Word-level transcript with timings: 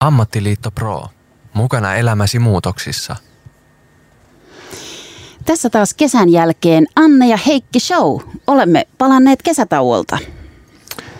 Ammattiliitto 0.00 0.70
Pro. 0.70 1.06
Mukana 1.54 1.94
elämäsi 1.94 2.38
muutoksissa. 2.38 3.16
Tässä 5.44 5.70
taas 5.70 5.94
kesän 5.94 6.28
jälkeen 6.28 6.86
Anne 6.96 7.28
ja 7.28 7.38
Heikki 7.46 7.80
Show. 7.80 8.20
Olemme 8.46 8.86
palanneet 8.98 9.42
kesätauolta. 9.42 10.18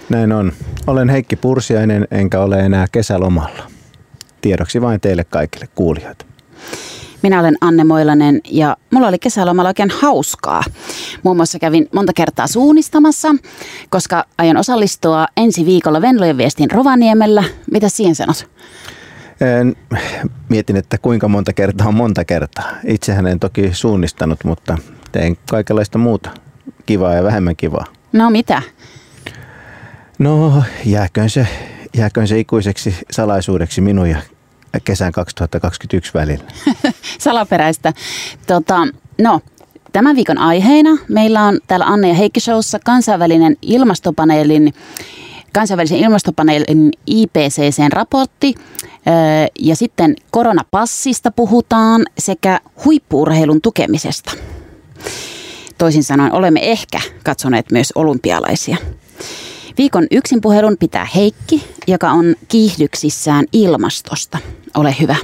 Näin 0.08 0.32
on. 0.32 0.52
Olen 0.86 1.08
Heikki 1.08 1.36
Pursiainen 1.36 2.08
enkä 2.10 2.40
ole 2.40 2.60
enää 2.60 2.86
kesälomalla. 2.92 3.70
Tiedoksi 4.40 4.80
vain 4.80 5.00
teille 5.00 5.24
kaikille 5.24 5.68
kuulijat. 5.74 6.26
Minä 7.22 7.40
olen 7.40 7.56
Anne 7.60 7.84
Moilanen 7.84 8.40
ja 8.50 8.76
mulla 8.90 9.08
oli 9.08 9.18
kesälomalla 9.18 9.70
oikein 9.70 9.90
hauskaa. 9.90 10.62
Muun 11.22 11.36
muassa 11.36 11.58
kävin 11.58 11.88
monta 11.94 12.12
kertaa 12.12 12.46
suunnistamassa, 12.46 13.34
koska 13.88 14.24
aion 14.38 14.56
osallistua 14.56 15.26
ensi 15.36 15.66
viikolla 15.66 16.02
Venlojen 16.02 16.38
viestin 16.38 16.70
Rovaniemellä. 16.70 17.44
Mitä 17.70 17.88
siihen 17.88 18.14
sanot? 18.14 18.50
En, 19.40 19.76
mietin, 20.48 20.76
että 20.76 20.98
kuinka 20.98 21.28
monta 21.28 21.52
kertaa 21.52 21.88
on 21.88 21.94
monta 21.94 22.24
kertaa. 22.24 22.70
Itsehän 22.86 23.26
en 23.26 23.40
toki 23.40 23.70
suunnistanut, 23.72 24.44
mutta 24.44 24.78
tein 25.12 25.38
kaikenlaista 25.50 25.98
muuta 25.98 26.30
kivaa 26.86 27.14
ja 27.14 27.22
vähemmän 27.22 27.56
kivaa. 27.56 27.84
No 28.12 28.30
mitä? 28.30 28.62
No, 30.18 30.62
jääköön 30.84 31.30
se, 31.30 31.48
jääköön 31.96 32.28
se 32.28 32.38
ikuiseksi 32.38 32.94
salaisuudeksi 33.10 33.80
minun 33.80 34.10
ja 34.10 34.18
kesän 34.80 35.12
2021 35.12 36.14
välillä. 36.14 36.44
Salaperäistä. 37.18 37.92
Tota, 38.46 38.88
no, 39.20 39.40
tämän 39.92 40.16
viikon 40.16 40.38
aiheena 40.38 40.90
meillä 41.08 41.42
on 41.42 41.60
täällä 41.66 41.86
Anne 41.86 42.08
ja 42.08 42.14
Heikki 42.14 42.40
Showssa 42.40 42.78
kansainvälinen 42.84 43.56
ilmastopaneelin 43.62 44.74
kansainvälisen 45.52 45.98
ilmastopaneelin 45.98 46.92
IPCCn 47.06 47.92
raportti 47.92 48.54
ja 49.58 49.76
sitten 49.76 50.16
koronapassista 50.30 51.30
puhutaan 51.30 52.06
sekä 52.18 52.60
huippuurheilun 52.84 53.60
tukemisesta. 53.60 54.32
Toisin 55.78 56.04
sanoen 56.04 56.32
olemme 56.32 56.70
ehkä 56.70 57.00
katsoneet 57.24 57.72
myös 57.72 57.92
olympialaisia. 57.94 58.76
Viikon 59.78 60.06
yksin 60.10 60.40
puhelun 60.40 60.76
pitää 60.80 61.06
Heikki, 61.14 61.64
joka 61.86 62.10
on 62.10 62.34
kiihdyksissään 62.48 63.44
ilmastosta. 63.52 64.38
Ole 64.74 64.96
hyvä. 65.00 65.16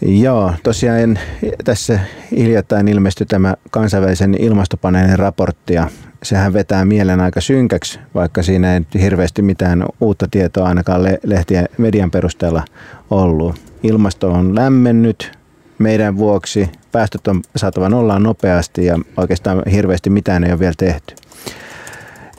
Joo, 0.00 0.52
tosiaan 0.62 1.18
tässä 1.64 2.00
hiljattain 2.36 2.88
ilmestyi 2.88 3.26
tämä 3.26 3.54
kansainvälisen 3.70 4.36
ilmastopaneelin 4.38 5.18
raportti 5.18 5.74
ja 5.74 5.90
sehän 6.22 6.52
vetää 6.52 6.84
mielen 6.84 7.20
aika 7.20 7.40
synkäksi, 7.40 7.98
vaikka 8.14 8.42
siinä 8.42 8.74
ei 8.74 9.00
hirveästi 9.00 9.42
mitään 9.42 9.84
uutta 10.00 10.26
tietoa 10.30 10.66
ainakaan 10.68 11.02
lehtien 11.24 11.68
median 11.78 12.10
perusteella 12.10 12.64
ollut. 13.10 13.56
Ilmasto 13.82 14.32
on 14.32 14.54
lämmennyt 14.54 15.32
meidän 15.78 16.16
vuoksi, 16.16 16.70
päästöt 16.92 17.28
on 17.28 17.42
saatava 17.56 17.88
nollaan 17.88 18.22
nopeasti 18.22 18.84
ja 18.84 18.98
oikeastaan 19.16 19.62
hirveästi 19.70 20.10
mitään 20.10 20.44
ei 20.44 20.52
ole 20.52 20.58
vielä 20.58 20.74
tehty. 20.76 21.14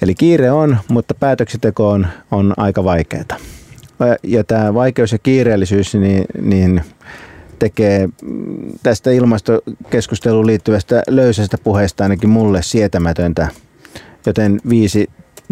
Eli 0.02 0.16
kiire 0.16 0.52
on, 0.52 0.78
mutta 0.88 1.14
päätöksenteko 1.14 1.90
on, 1.90 2.08
on 2.32 2.54
aika 2.58 2.84
vaikeaa. 2.84 3.24
Ja 4.24 4.44
tämä 4.44 4.74
vaikeus 4.74 5.12
ja 5.12 5.20
kiireellisyys, 5.20 5.94
niin, 5.94 6.26
niin 6.42 6.82
tekee 7.60 8.10
tästä 8.84 9.12
ilmastokeskusteluun 9.12 10.48
liittyvästä 10.48 11.04
löysästä 11.08 11.58
puheesta 11.58 12.04
ainakin 12.04 12.30
mulle 12.30 12.62
sietämätöntä. 12.62 13.48
Joten 14.26 14.62
viisi 14.70 15.10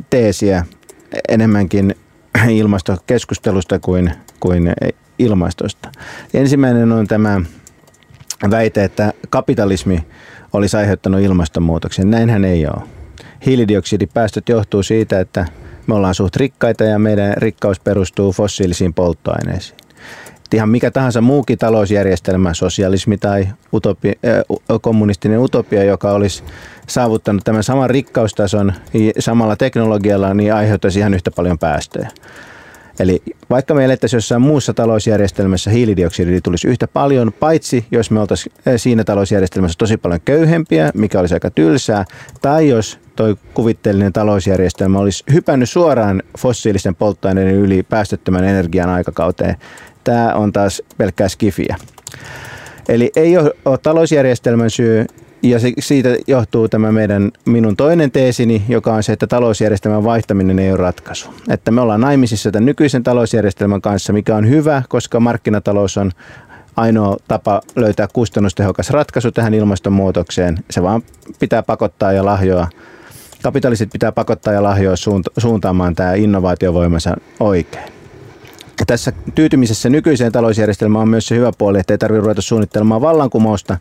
teesiä 0.10 0.66
enemmänkin 1.30 1.96
ilmastokeskustelusta 2.50 3.80
kuin, 3.80 4.12
kuin 4.40 4.74
ilmastosta. 5.20 5.92
Ensimmäinen 6.34 6.92
on 6.92 7.08
tämä 7.08 7.42
väite, 8.52 8.84
että 8.84 9.14
kapitalismi 9.30 10.06
olisi 10.54 10.78
aiheuttanut 10.78 11.22
ilmastonmuutoksen. 11.22 12.12
Näinhän 12.12 12.46
ei 12.46 12.68
ole. 12.68 12.82
Hiilidioksidipäästöt 13.46 14.50
johtuu 14.50 14.84
siitä, 14.84 15.20
että 15.20 15.46
me 15.88 15.96
ollaan 15.96 16.16
suht 16.16 16.36
rikkaita 16.36 16.84
ja 16.84 17.00
meidän 17.00 17.34
rikkaus 17.38 17.80
perustuu 17.80 18.32
fossiilisiin 18.32 18.94
polttoaineisiin 18.94 19.84
ihan 20.54 20.70
mikä 20.70 20.92
tahansa 20.92 21.22
muukin 21.22 21.58
talousjärjestelmä, 21.58 22.54
sosialismi 22.54 23.18
tai 23.18 23.48
utopi, 23.74 24.10
äh, 24.10 24.80
kommunistinen 24.82 25.40
utopia, 25.40 25.84
joka 25.84 26.12
olisi 26.12 26.44
saavuttanut 26.88 27.44
tämän 27.44 27.64
saman 27.64 27.90
rikkaustason 27.90 28.74
samalla 29.20 29.56
teknologialla, 29.56 30.34
niin 30.34 30.54
aiheuttaisi 30.54 31.00
ihan 31.00 31.14
yhtä 31.14 31.32
paljon 31.32 31.60
päästöjä. 31.60 32.10
Eli 33.00 33.22
vaikka 33.50 33.74
me 33.74 33.86
elettäisiin 33.86 34.18
jossain 34.18 34.42
muussa 34.42 34.74
talousjärjestelmässä, 34.74 35.72
hiilidioksidi 35.72 36.42
tulisi 36.42 36.68
yhtä 36.68 36.88
paljon, 36.88 37.34
paitsi 37.40 37.86
jos 37.92 38.12
me 38.12 38.20
oltaisiin 38.20 38.54
siinä 38.78 39.04
talousjärjestelmässä 39.04 39.78
tosi 39.78 39.98
paljon 39.98 40.22
köyhempiä, 40.26 40.92
mikä 40.94 41.20
olisi 41.20 41.34
aika 41.34 41.52
tylsää, 41.52 42.06
tai 42.42 42.70
jos 42.70 43.00
toi 43.16 43.36
kuvitteellinen 43.54 44.14
talousjärjestelmä 44.14 45.00
olisi 45.00 45.24
hypännyt 45.34 45.70
suoraan 45.70 46.24
fossiilisten 46.40 46.96
polttoaineiden 46.96 47.56
yli 47.56 47.84
päästöttömän 47.84 48.44
energian 48.44 48.90
aikakauteen, 48.90 49.56
Tämä 50.04 50.34
on 50.34 50.54
taas 50.54 50.82
pelkkää 50.98 51.28
skifiä. 51.28 51.76
Eli 52.90 53.12
ei 53.16 53.38
ole 53.38 53.78
talousjärjestelmän 53.78 54.70
syy, 54.70 55.06
ja 55.44 55.60
siitä 55.80 56.10
johtuu 56.28 56.70
tämä 56.70 56.92
meidän, 56.92 57.32
minun 57.46 57.76
toinen 57.76 58.12
teesini, 58.12 58.64
joka 58.70 58.94
on 58.94 59.04
se, 59.04 59.14
että 59.14 59.28
talousjärjestelmän 59.28 60.04
vaihtaminen 60.04 60.60
ei 60.60 60.72
ole 60.72 60.78
ratkaisu. 60.78 61.30
Että 61.50 61.72
me 61.72 61.82
ollaan 61.82 62.02
naimisissa 62.02 62.52
tämän 62.52 62.66
nykyisen 62.66 63.04
talousjärjestelmän 63.04 63.82
kanssa, 63.82 64.14
mikä 64.14 64.36
on 64.36 64.50
hyvä, 64.50 64.84
koska 64.90 65.20
markkinatalous 65.20 65.98
on 65.98 66.12
ainoa 66.76 67.18
tapa 67.28 67.62
löytää 67.76 68.08
kustannustehokas 68.14 68.90
ratkaisu 68.90 69.32
tähän 69.32 69.54
ilmastonmuutokseen. 69.54 70.58
Se 70.70 70.84
vaan 70.84 71.02
pitää 71.40 71.64
pakottaa 71.64 72.12
ja 72.12 72.26
lahjoa. 72.26 72.68
Kapitalistit 73.44 73.92
pitää 73.92 74.12
pakottaa 74.12 74.54
ja 74.54 74.64
lahjoa 74.64 74.96
suuntaamaan 75.38 75.96
tämä 75.96 76.14
innovaatiovoimansa 76.14 77.18
oikein 77.40 78.03
tässä 78.88 79.12
tyytymisessä 79.36 79.90
nykyiseen 79.90 80.32
talousjärjestelmään 80.32 81.02
on 81.02 81.10
myös 81.10 81.28
se 81.28 81.36
hyvä 81.36 81.52
puoli, 81.58 81.80
että 81.80 81.94
ei 81.94 81.98
tarvitse 81.98 82.22
ruveta 82.22 82.42
suunnittelemaan 82.42 83.02
vallankumousta. 83.02 83.78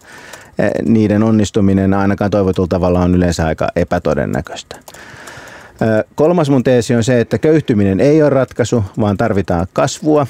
Eh, 0.59 0.71
niiden 0.87 1.23
onnistuminen 1.23 1.95
ainakaan 1.95 2.31
toivotulla 2.31 2.69
tavalla 2.69 3.01
on 3.01 3.15
yleensä 3.15 3.47
aika 3.47 3.69
epätodennäköistä. 3.77 4.77
Eh, 4.77 6.05
kolmas 6.15 6.51
mun 6.51 6.65
teesi 6.65 6.95
on 6.95 7.05
se, 7.05 7.21
että 7.21 7.39
köyhtyminen 7.39 8.01
ei 8.01 8.23
ole 8.23 8.31
ratkaisu, 8.31 8.85
vaan 9.01 9.17
tarvitaan 9.17 9.67
kasvua. 9.73 10.27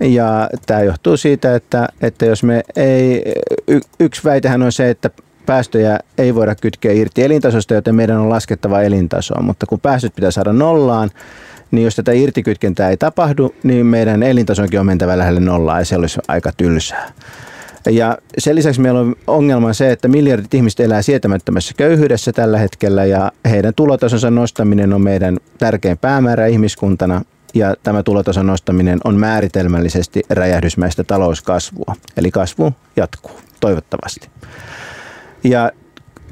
Ja 0.00 0.48
tämä 0.66 0.82
johtuu 0.82 1.16
siitä, 1.16 1.54
että, 1.54 1.88
että 2.00 2.26
jos 2.26 2.42
me 2.42 2.62
ei, 2.76 3.22
y, 3.68 3.80
yksi 4.00 4.24
väitehän 4.24 4.62
on 4.62 4.72
se, 4.72 4.90
että 4.90 5.10
päästöjä 5.46 5.98
ei 6.18 6.34
voida 6.34 6.54
kytkeä 6.54 6.92
irti 6.92 7.22
elintasosta, 7.22 7.74
joten 7.74 7.94
meidän 7.94 8.18
on 8.18 8.30
laskettava 8.30 8.82
elintasoa. 8.82 9.42
Mutta 9.42 9.66
kun 9.66 9.80
päästöt 9.80 10.14
pitää 10.14 10.30
saada 10.30 10.52
nollaan, 10.52 11.10
niin 11.70 11.84
jos 11.84 11.96
tätä 11.96 12.12
irtikytkentää 12.12 12.90
ei 12.90 12.96
tapahdu, 12.96 13.54
niin 13.62 13.86
meidän 13.86 14.22
elintasonkin 14.22 14.80
on 14.80 14.86
mentävä 14.86 15.18
lähelle 15.18 15.40
nollaa 15.40 15.78
ja 15.78 15.84
se 15.84 15.96
olisi 15.96 16.20
aika 16.28 16.52
tylsää. 16.56 17.12
Ja 17.90 18.18
sen 18.38 18.56
lisäksi 18.56 18.80
meillä 18.80 19.00
on 19.00 19.16
ongelma 19.26 19.72
se, 19.72 19.92
että 19.92 20.08
miljardit 20.08 20.54
ihmiset 20.54 20.80
elää 20.80 21.02
sietämättömässä 21.02 21.74
köyhyydessä 21.76 22.32
tällä 22.32 22.58
hetkellä 22.58 23.04
ja 23.04 23.32
heidän 23.50 23.74
tulotasonsa 23.76 24.30
nostaminen 24.30 24.92
on 24.92 25.00
meidän 25.00 25.38
tärkein 25.58 25.98
päämäärä 25.98 26.46
ihmiskuntana 26.46 27.22
ja 27.54 27.74
tämä 27.82 28.02
tulotason 28.02 28.46
nostaminen 28.46 28.98
on 29.04 29.16
määritelmällisesti 29.16 30.22
räjähdysmäistä 30.30 31.04
talouskasvua. 31.04 31.94
Eli 32.16 32.30
kasvu 32.30 32.72
jatkuu, 32.96 33.40
toivottavasti. 33.60 34.28
Ja 35.44 35.70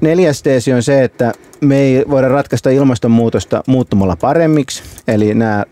neljäs 0.02 0.42
teesi 0.42 0.72
on 0.72 0.82
se, 0.82 1.04
että 1.04 1.32
me 1.60 1.78
ei 1.78 2.04
voida 2.10 2.28
ratkaista 2.28 2.70
ilmastonmuutosta 2.70 3.62
muuttumalla 3.66 4.16
paremmiksi. 4.16 4.82
Eli 5.08 5.34
nämä 5.34 5.64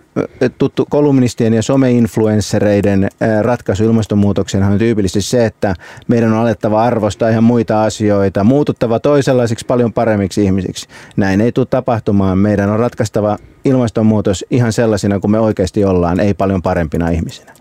tuttu 0.59 0.87
kolumnistien 0.91 1.55
ja 1.55 1.62
someinfluenssereiden 1.62 3.09
ratkaisu 3.43 3.85
ilmastonmuutokseen 3.85 4.65
on 4.65 4.79
tyypillisesti 4.79 5.31
se, 5.31 5.47
että 5.47 5.75
meidän 6.09 6.32
on 6.32 6.38
alettava 6.38 6.82
arvostaa 6.82 7.29
ihan 7.29 7.44
muita 7.44 7.85
asioita, 7.85 8.44
muututtava 8.44 9.00
toisenlaisiksi 9.00 9.67
paljon 9.67 9.93
paremmiksi 9.93 10.44
ihmisiksi. 10.44 10.88
Näin 11.17 11.41
ei 11.41 11.53
tule 11.53 11.67
tapahtumaan. 11.71 12.38
Meidän 12.38 12.71
on 12.71 12.79
ratkaistava 12.79 13.38
ilmastonmuutos 13.65 14.44
ihan 14.50 14.73
sellaisina 14.73 15.21
kuin 15.21 15.31
me 15.31 15.41
oikeasti 15.41 15.85
ollaan, 15.85 16.21
ei 16.21 16.35
paljon 16.35 16.62
parempina 16.62 17.09
ihmisinä. 17.09 17.53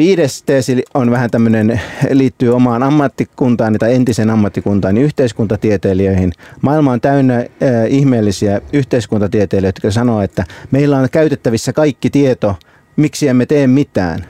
Viides 0.00 0.42
teesi 0.42 0.82
on 0.94 1.10
vähän 1.10 1.30
tämmöinen, 1.30 1.80
liittyy 2.10 2.54
omaan 2.54 2.82
ammattikuntaan 2.82 3.76
tai 3.78 3.94
entisen 3.94 4.30
ammattikuntaan, 4.30 4.94
niin 4.94 5.04
yhteiskuntatieteilijöihin. 5.04 6.32
Maailma 6.60 6.92
on 6.92 7.00
täynnä 7.00 7.36
äh, 7.36 7.46
ihmeellisiä 7.88 8.60
yhteiskuntatieteilijöitä, 8.72 9.78
jotka 9.78 9.90
sanoo, 9.90 10.22
että 10.22 10.44
meillä 10.70 10.98
on 10.98 11.08
käytettävissä 11.12 11.72
kaikki 11.72 12.10
tieto, 12.10 12.56
miksi 12.96 13.28
emme 13.28 13.46
tee 13.46 13.66
mitään. 13.66 14.24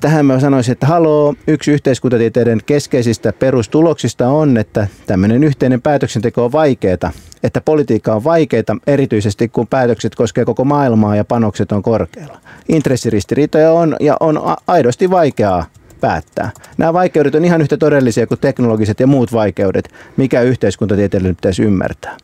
Tähän 0.00 0.26
mä 0.26 0.40
sanoisin, 0.40 0.72
että 0.72 0.86
haloo, 0.86 1.34
yksi 1.46 1.72
yhteiskuntatieteiden 1.72 2.60
keskeisistä 2.66 3.32
perustuloksista 3.32 4.28
on, 4.28 4.56
että 4.56 4.88
tämmöinen 5.06 5.44
yhteinen 5.44 5.82
päätöksenteko 5.82 6.44
on 6.44 6.52
vaikeaa. 6.52 7.12
Että 7.44 7.60
politiikka 7.60 8.14
on 8.14 8.24
vaikeita, 8.24 8.76
erityisesti 8.86 9.48
kun 9.48 9.66
päätökset 9.66 10.14
koskee 10.14 10.44
koko 10.44 10.64
maailmaa 10.64 11.16
ja 11.16 11.24
panokset 11.24 11.72
on 11.72 11.82
korkealla. 11.82 12.40
Intressiristiriitoja 12.68 13.72
on 13.72 13.96
ja 14.00 14.16
on 14.20 14.40
aidosti 14.66 15.10
vaikeaa 15.10 15.64
päättää. 16.00 16.50
Nämä 16.78 16.92
vaikeudet 16.92 17.34
on 17.34 17.44
ihan 17.44 17.60
yhtä 17.60 17.76
todellisia 17.76 18.26
kuin 18.26 18.40
teknologiset 18.40 19.00
ja 19.00 19.06
muut 19.06 19.32
vaikeudet, 19.32 19.92
mikä 20.16 20.40
yhteiskuntatieteilijöiden 20.40 21.36
pitäisi 21.36 21.62
ymmärtää. 21.62 22.16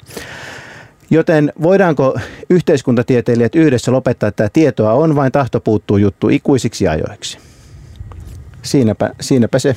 Joten 1.11 1.53
voidaanko 1.63 2.19
yhteiskuntatieteilijät 2.51 3.55
yhdessä 3.55 3.93
lopettaa, 3.93 4.29
että 4.29 4.49
tietoa 4.53 4.93
on 4.93 5.17
vain 5.17 5.33
tahto 5.33 5.61
puuttuu 5.61 5.97
juttu 5.97 6.29
ikuisiksi 6.29 6.89
ajoiksi? 6.89 7.39
Siinäpä, 8.63 9.11
siinäpä 9.21 9.59
se. 9.59 9.77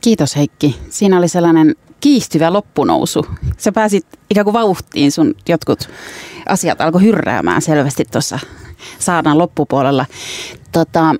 Kiitos 0.00 0.36
Heikki. 0.36 0.80
Siinä 0.90 1.18
oli 1.18 1.28
sellainen 1.28 1.74
kiihtyvä 2.00 2.52
loppunousu. 2.52 3.26
Sä 3.56 3.72
pääsit 3.72 4.06
ikään 4.30 4.44
kuin 4.44 4.54
vauhtiin, 4.54 5.12
sun 5.12 5.34
jotkut 5.48 5.88
asiat 6.48 6.80
alkoi 6.80 7.02
hyrräämään 7.02 7.62
selvästi 7.62 8.04
tuossa 8.10 8.38
saadaan 8.98 9.38
loppupuolella. 9.38 10.06
Tota, 10.72 11.14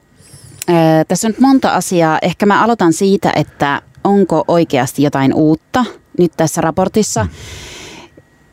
tässä 1.09 1.29
on 1.29 1.31
nyt 1.31 1.41
monta 1.41 1.75
asiaa. 1.75 2.19
Ehkä 2.23 2.47
mä 2.47 2.63
aloitan 2.63 2.93
siitä, 2.93 3.33
että 3.37 3.83
onko 4.05 4.45
oikeasti 4.49 5.03
jotain 5.03 5.35
uutta 5.35 5.85
nyt 6.19 6.33
tässä 6.37 6.61
raportissa. 6.61 7.27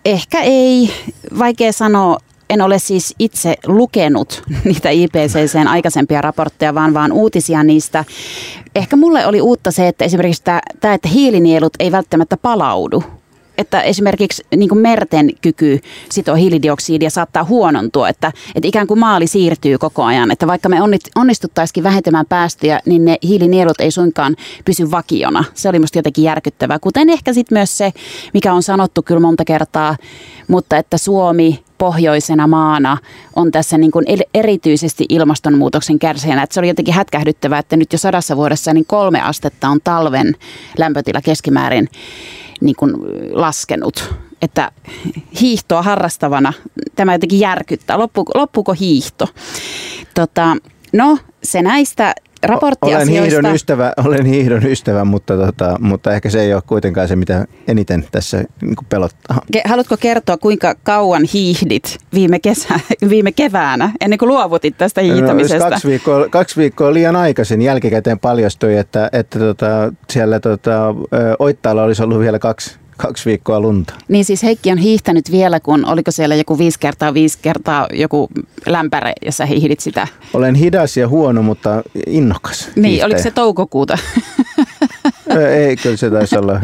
Ehkä 0.05 0.41
ei, 0.41 0.91
vaikea 1.39 1.71
sanoa 1.71 2.17
en 2.49 2.61
ole 2.61 2.79
siis 2.79 3.15
itse 3.19 3.55
lukenut 3.67 4.43
niitä 4.65 4.89
IPCCn 4.89 5.67
aikaisempia 5.67 6.21
raportteja, 6.21 6.75
vaan 6.75 6.93
vaan 6.93 7.11
uutisia 7.11 7.63
niistä. 7.63 8.05
Ehkä 8.75 8.95
mulle 8.95 9.25
oli 9.25 9.41
uutta 9.41 9.71
se, 9.71 9.87
että 9.87 10.05
esimerkiksi 10.05 10.43
tämä, 10.43 10.93
että 10.93 11.07
hiilinielut 11.07 11.73
ei 11.79 11.91
välttämättä 11.91 12.37
palaudu 12.37 13.03
että 13.57 13.81
esimerkiksi 13.81 14.43
niin 14.55 14.77
merten 14.77 15.29
kyky 15.41 15.79
sitoa 16.09 16.35
hiilidioksidia 16.35 17.09
saattaa 17.09 17.43
huonontua, 17.43 18.09
että, 18.09 18.31
että 18.55 18.67
ikään 18.67 18.87
kuin 18.87 18.99
maali 18.99 19.27
siirtyy 19.27 19.77
koko 19.77 20.03
ajan. 20.03 20.31
Että 20.31 20.47
vaikka 20.47 20.69
me 20.69 20.77
onnistuttaisikin 21.15 21.83
vähentämään 21.83 22.25
päästöjä, 22.25 22.79
niin 22.85 23.05
ne 23.05 23.17
hiilinielut 23.23 23.81
ei 23.81 23.91
suinkaan 23.91 24.35
pysy 24.65 24.91
vakiona. 24.91 25.43
Se 25.53 25.69
oli 25.69 25.79
musta 25.79 25.97
jotenkin 25.97 26.23
järkyttävää. 26.23 26.79
Kuten 26.79 27.09
ehkä 27.09 27.33
sitten 27.33 27.57
myös 27.57 27.77
se, 27.77 27.93
mikä 28.33 28.53
on 28.53 28.63
sanottu 28.63 29.01
kyllä 29.01 29.21
monta 29.21 29.45
kertaa, 29.45 29.97
mutta 30.47 30.77
että 30.77 30.97
Suomi 30.97 31.64
pohjoisena 31.85 32.47
maana 32.47 32.97
on 33.35 33.51
tässä 33.51 33.77
niin 33.77 33.91
kuin 33.91 34.05
erityisesti 34.33 35.05
ilmastonmuutoksen 35.09 35.99
kärsijänä. 35.99 36.43
Että 36.43 36.53
se 36.53 36.59
oli 36.59 36.67
jotenkin 36.67 36.93
hätkähdyttävää, 36.93 37.59
että 37.59 37.77
nyt 37.77 37.93
jo 37.93 37.97
sadassa 37.97 38.37
vuodessa 38.37 38.73
niin 38.73 38.85
kolme 38.85 39.21
astetta 39.21 39.69
on 39.69 39.79
talven 39.83 40.35
lämpötila 40.77 41.21
keskimäärin 41.21 41.89
niin 42.61 42.75
kuin 42.75 42.93
laskenut. 43.31 44.15
Että 44.41 44.71
hiihtoa 45.41 45.81
harrastavana 45.81 46.53
tämä 46.95 47.13
jotenkin 47.13 47.39
järkyttää. 47.39 47.97
Loppu, 47.97 48.25
loppuuko 48.35 48.73
hiihto? 48.73 49.27
Tota, 50.13 50.57
no, 50.93 51.17
se 51.43 51.61
näistä 51.61 52.13
raporttiasioista. 52.47 53.11
Olen 53.11 53.23
hiihdon 53.23 53.55
ystävä, 53.55 53.93
olen 54.05 54.25
hiihdon 54.25 54.65
ystävä 54.65 55.05
mutta, 55.05 55.37
tota, 55.37 55.75
mutta 55.79 56.13
ehkä 56.13 56.29
se 56.29 56.41
ei 56.41 56.53
ole 56.53 56.63
kuitenkaan 56.67 57.07
se, 57.07 57.15
mitä 57.15 57.45
eniten 57.67 58.05
tässä 58.11 58.43
niin 58.61 58.75
pelottaa. 58.89 59.41
Haluatko 59.65 59.97
kertoa, 59.97 60.37
kuinka 60.37 60.75
kauan 60.83 61.23
hiihdit 61.33 61.97
viime, 62.13 62.39
kesä, 62.39 62.79
viime 63.09 63.31
keväänä, 63.31 63.91
ennen 64.01 64.19
kuin 64.19 64.29
luovutit 64.29 64.77
tästä 64.77 65.01
no, 65.01 65.07
hiihtämisestä? 65.07 65.65
No, 65.65 65.69
kaksi, 65.69 65.87
viikkoa, 65.87 66.29
kaksi 66.29 66.57
viikkoa 66.57 66.93
liian 66.93 67.15
aikaisin 67.15 67.61
jälkikäteen 67.61 68.19
paljastui, 68.19 68.77
että, 68.77 69.09
että 69.11 69.39
tota, 69.39 69.93
siellä 70.09 70.39
tota, 70.39 70.95
Oittaalla 71.39 71.83
olisi 71.83 72.03
ollut 72.03 72.19
vielä 72.19 72.39
kaksi 72.39 72.79
kaksi 72.97 73.25
viikkoa 73.29 73.59
lunta. 73.59 73.93
Niin 74.07 74.25
siis 74.25 74.43
Heikki 74.43 74.71
on 74.71 74.77
hiihtänyt 74.77 75.31
vielä, 75.31 75.59
kun 75.59 75.85
oliko 75.85 76.11
siellä 76.11 76.35
joku 76.35 76.57
viisi 76.57 76.79
kertaa 76.79 77.13
viisi 77.13 77.37
kertaa 77.41 77.87
joku 77.93 78.29
lämpäre, 78.65 79.13
jossa 79.25 79.45
hiihdit 79.45 79.79
sitä? 79.79 80.07
Olen 80.33 80.55
hidas 80.55 80.97
ja 80.97 81.07
huono, 81.07 81.41
mutta 81.41 81.83
innokas. 82.07 82.69
Niin, 82.75 82.83
hiihtäjä. 82.85 83.05
oliko 83.05 83.21
se 83.21 83.31
toukokuuta? 83.31 83.97
ei, 85.65 85.75
kyllä 85.75 85.97
se 85.97 86.09
taisi 86.09 86.37
olla. 86.37 86.59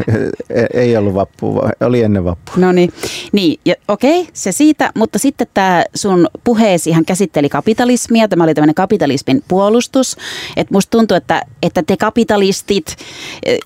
Ei 0.74 0.96
ollut 0.96 1.14
vappu, 1.14 1.60
oli 1.80 2.02
ennen 2.02 2.24
vappu. 2.24 2.52
No 2.56 2.72
niin, 2.72 2.92
niin 3.32 3.60
okei, 3.88 4.20
okay, 4.20 4.32
se 4.32 4.52
siitä, 4.52 4.90
mutta 4.94 5.18
sitten 5.18 5.46
tämä 5.54 5.84
sun 5.94 6.28
puheesi 6.44 6.90
ihan 6.90 7.04
käsitteli 7.04 7.48
kapitalismia. 7.48 8.28
Tämä 8.28 8.44
oli 8.44 8.54
tämmöinen 8.54 8.74
kapitalismin 8.74 9.44
puolustus. 9.48 10.16
Että 10.56 10.74
musta 10.74 10.90
tuntuu, 10.90 11.16
että, 11.16 11.42
että 11.62 11.82
te 11.82 11.96
kapitalistit... 11.96 12.96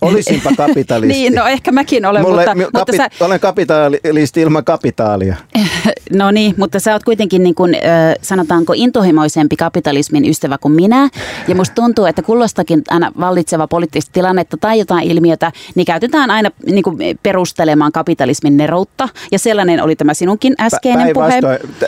Olisinpa 0.01 0.51
kapitalisti. 0.67 1.19
niin, 1.19 1.35
no 1.35 1.47
ehkä 1.47 1.73
mäkin 1.73 2.07
olen, 2.07 2.23
Mulle, 2.23 2.37
mutta... 2.37 2.51
kapi, 2.55 2.79
mutta 2.79 2.97
sä, 2.97 3.09
olen 3.21 3.41
kapitalisti 3.41 4.41
ilman 4.41 4.65
kapitaalia. 4.65 5.37
no 6.13 6.31
niin, 6.31 6.55
mutta 6.59 6.81
sä 6.81 6.93
oot 6.93 7.05
kuitenkin 7.05 7.43
niin 7.43 7.55
kuin, 7.55 7.77
sanotaanko 8.23 8.73
intohimoisempi 8.77 9.57
kapitalismin 9.57 10.25
ystävä 10.25 10.59
kuin 10.59 10.73
minä. 10.73 11.09
Ja 11.49 11.55
musta 11.55 11.75
tuntuu, 11.75 12.05
että 12.05 12.23
kullostakin 12.23 12.83
aina 12.89 13.13
vallitseva 13.21 13.67
poliittista 13.67 14.13
tilannetta 14.13 14.57
tai 14.57 14.79
jotain 14.79 14.96
ilmiötä, 15.01 15.53
niin 15.75 15.87
käytetään 15.87 16.31
aina 16.31 16.51
niin 16.67 16.83
kuin 16.83 16.99
perustelemaan 17.23 17.93
kapitalismin 17.93 18.57
neroutta. 18.57 19.09
Ja 19.33 19.39
sellainen 19.39 19.83
oli 19.83 19.97
tämä 19.97 20.15
sinunkin 20.15 20.55
äskeinen 20.61 21.11
puhe. 21.15 21.41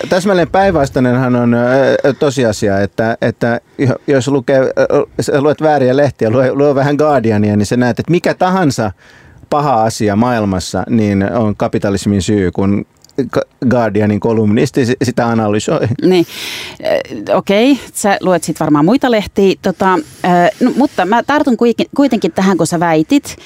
Täsmälleen 0.08 0.50
päinvastainenhan 0.50 1.36
on 1.36 1.56
tosiasia, 2.18 2.80
että, 2.80 3.16
että 3.22 3.60
jos 4.06 4.28
lukee, 4.28 4.60
luet 5.38 5.62
vääriä 5.62 5.96
lehtiä, 5.96 6.30
luo, 6.30 6.42
luo 6.52 6.74
vähän 6.74 6.96
Guardiania, 6.96 7.56
niin 7.56 7.66
sä 7.66 7.76
näet, 7.76 7.98
että 7.98 8.10
mikä 8.10 8.34
tahansa 8.34 8.92
paha 9.50 9.82
asia 9.82 10.16
maailmassa, 10.16 10.84
niin 10.90 11.32
on 11.32 11.56
kapitalismin 11.56 12.22
syy, 12.22 12.50
kun 12.50 12.86
Guardianin 13.70 14.20
kolumnisti 14.20 14.86
sitä 15.02 15.28
analysoi. 15.28 15.88
Niin, 16.02 16.26
okei, 17.34 17.72
okay. 17.72 17.84
sä 17.94 18.18
luet 18.20 18.44
sitten 18.44 18.64
varmaan 18.64 18.84
muita 18.84 19.10
lehtiä, 19.10 19.54
tota, 19.62 19.98
no, 20.60 20.72
mutta 20.76 21.06
mä 21.06 21.22
tartun 21.22 21.56
kuitenkin 21.96 22.32
tähän, 22.32 22.56
kun 22.56 22.66
sä 22.66 22.80
väitit, 22.80 23.36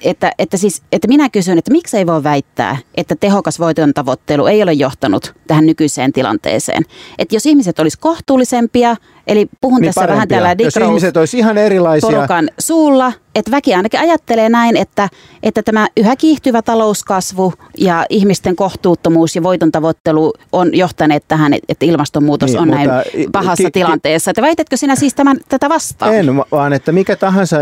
että, 0.00 0.32
että, 0.38 0.56
siis, 0.56 0.82
että 0.92 1.08
minä 1.08 1.28
kysyn, 1.28 1.58
että 1.58 1.70
miksi 1.70 1.96
ei 1.96 2.06
voi 2.06 2.22
väittää, 2.22 2.76
että 2.94 3.16
tehokas 3.20 3.58
voiton 3.58 3.94
tavoittelu 3.94 4.46
ei 4.46 4.62
ole 4.62 4.72
johtanut 4.72 5.34
tähän 5.46 5.66
nykyiseen 5.66 6.12
tilanteeseen. 6.12 6.82
Että 7.18 7.36
jos 7.36 7.46
ihmiset 7.46 7.78
olisi 7.78 7.98
kohtuullisempia, 7.98 8.96
eli 9.26 9.48
puhun 9.60 9.80
niin 9.80 9.88
tässä 9.88 10.00
parempia. 10.00 10.14
vähän 10.14 10.28
tällä 10.28 10.64
Jos 10.64 10.76
ihmiset 10.76 11.16
olisi 11.16 11.38
ihan 11.38 11.58
erilaisia. 11.58 12.10
Porukan 12.10 12.50
suulla, 12.58 13.12
että 13.34 13.50
väki 13.50 13.74
ainakin 13.74 14.00
ajattelee 14.00 14.48
näin, 14.48 14.76
että, 14.76 15.08
että 15.42 15.62
tämä 15.62 15.88
yhä 15.96 16.16
kiihtyvä 16.16 16.62
talouskasvu 16.62 17.52
ja 17.78 18.06
ihmisten 18.08 18.56
kohtuuttomuus 18.56 19.36
ja 19.36 19.42
voiton 19.42 19.72
tavoittelu 19.72 20.32
on 20.52 20.76
johtaneet 20.76 21.24
tähän, 21.28 21.54
että 21.68 21.86
ilmastonmuutos 21.86 22.50
niin, 22.50 22.60
on 22.60 22.68
näin 22.68 22.90
pahassa 23.32 23.64
ki- 23.64 23.70
tilanteessa. 23.70 24.30
Että 24.30 24.42
väitätkö 24.42 24.76
sinä 24.76 24.96
siis 24.96 25.14
tämän, 25.14 25.36
tätä 25.48 25.68
vastaan? 25.68 26.14
En, 26.14 26.36
vaan 26.36 26.72
että 26.72 26.92
mikä 26.92 27.16
tahansa 27.16 27.56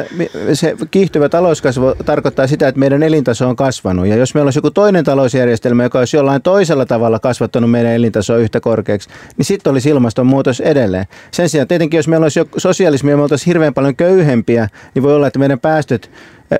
se 0.53 0.77
kiihtyvä 0.91 1.29
talouskasvu 1.29 1.95
tarkoittaa 2.05 2.47
sitä, 2.47 2.69
että 2.69 2.79
meidän 2.79 3.03
elintaso 3.03 3.49
on 3.49 3.57
kasvanut. 3.57 4.07
Ja 4.07 4.17
jos 4.17 4.35
meillä 4.35 4.47
olisi 4.47 4.59
joku 4.59 4.71
toinen 4.71 5.05
talousjärjestelmä, 5.05 5.83
joka 5.83 5.99
olisi 5.99 6.17
jollain 6.17 6.43
toisella 6.43 6.87
tavalla 6.87 7.19
kasvattanut 7.19 7.71
meidän 7.71 7.93
elintasoa 7.93 8.37
yhtä 8.37 8.61
korkeaksi, 8.61 9.09
niin 9.37 9.47
sitten 9.47 9.71
olisi 9.71 9.89
ilmastonmuutos 9.89 10.61
edelleen. 10.61 11.07
Sen 11.31 11.49
sijaan 11.49 11.69
tietenkin, 11.69 11.99
jos 11.99 12.09
meillä 12.09 12.25
olisi 12.25 12.41
sosialismi 12.57 13.11
ja 13.11 13.17
me 13.17 13.23
oltaisiin 13.23 13.47
hirveän 13.47 13.75
paljon 13.75 13.97
köyhempiä, 13.97 14.69
niin 14.95 15.03
voi 15.03 15.15
olla, 15.15 15.27
että 15.27 15.39
meidän 15.39 15.60
päästöt 15.63 16.11
eh, 16.51 16.59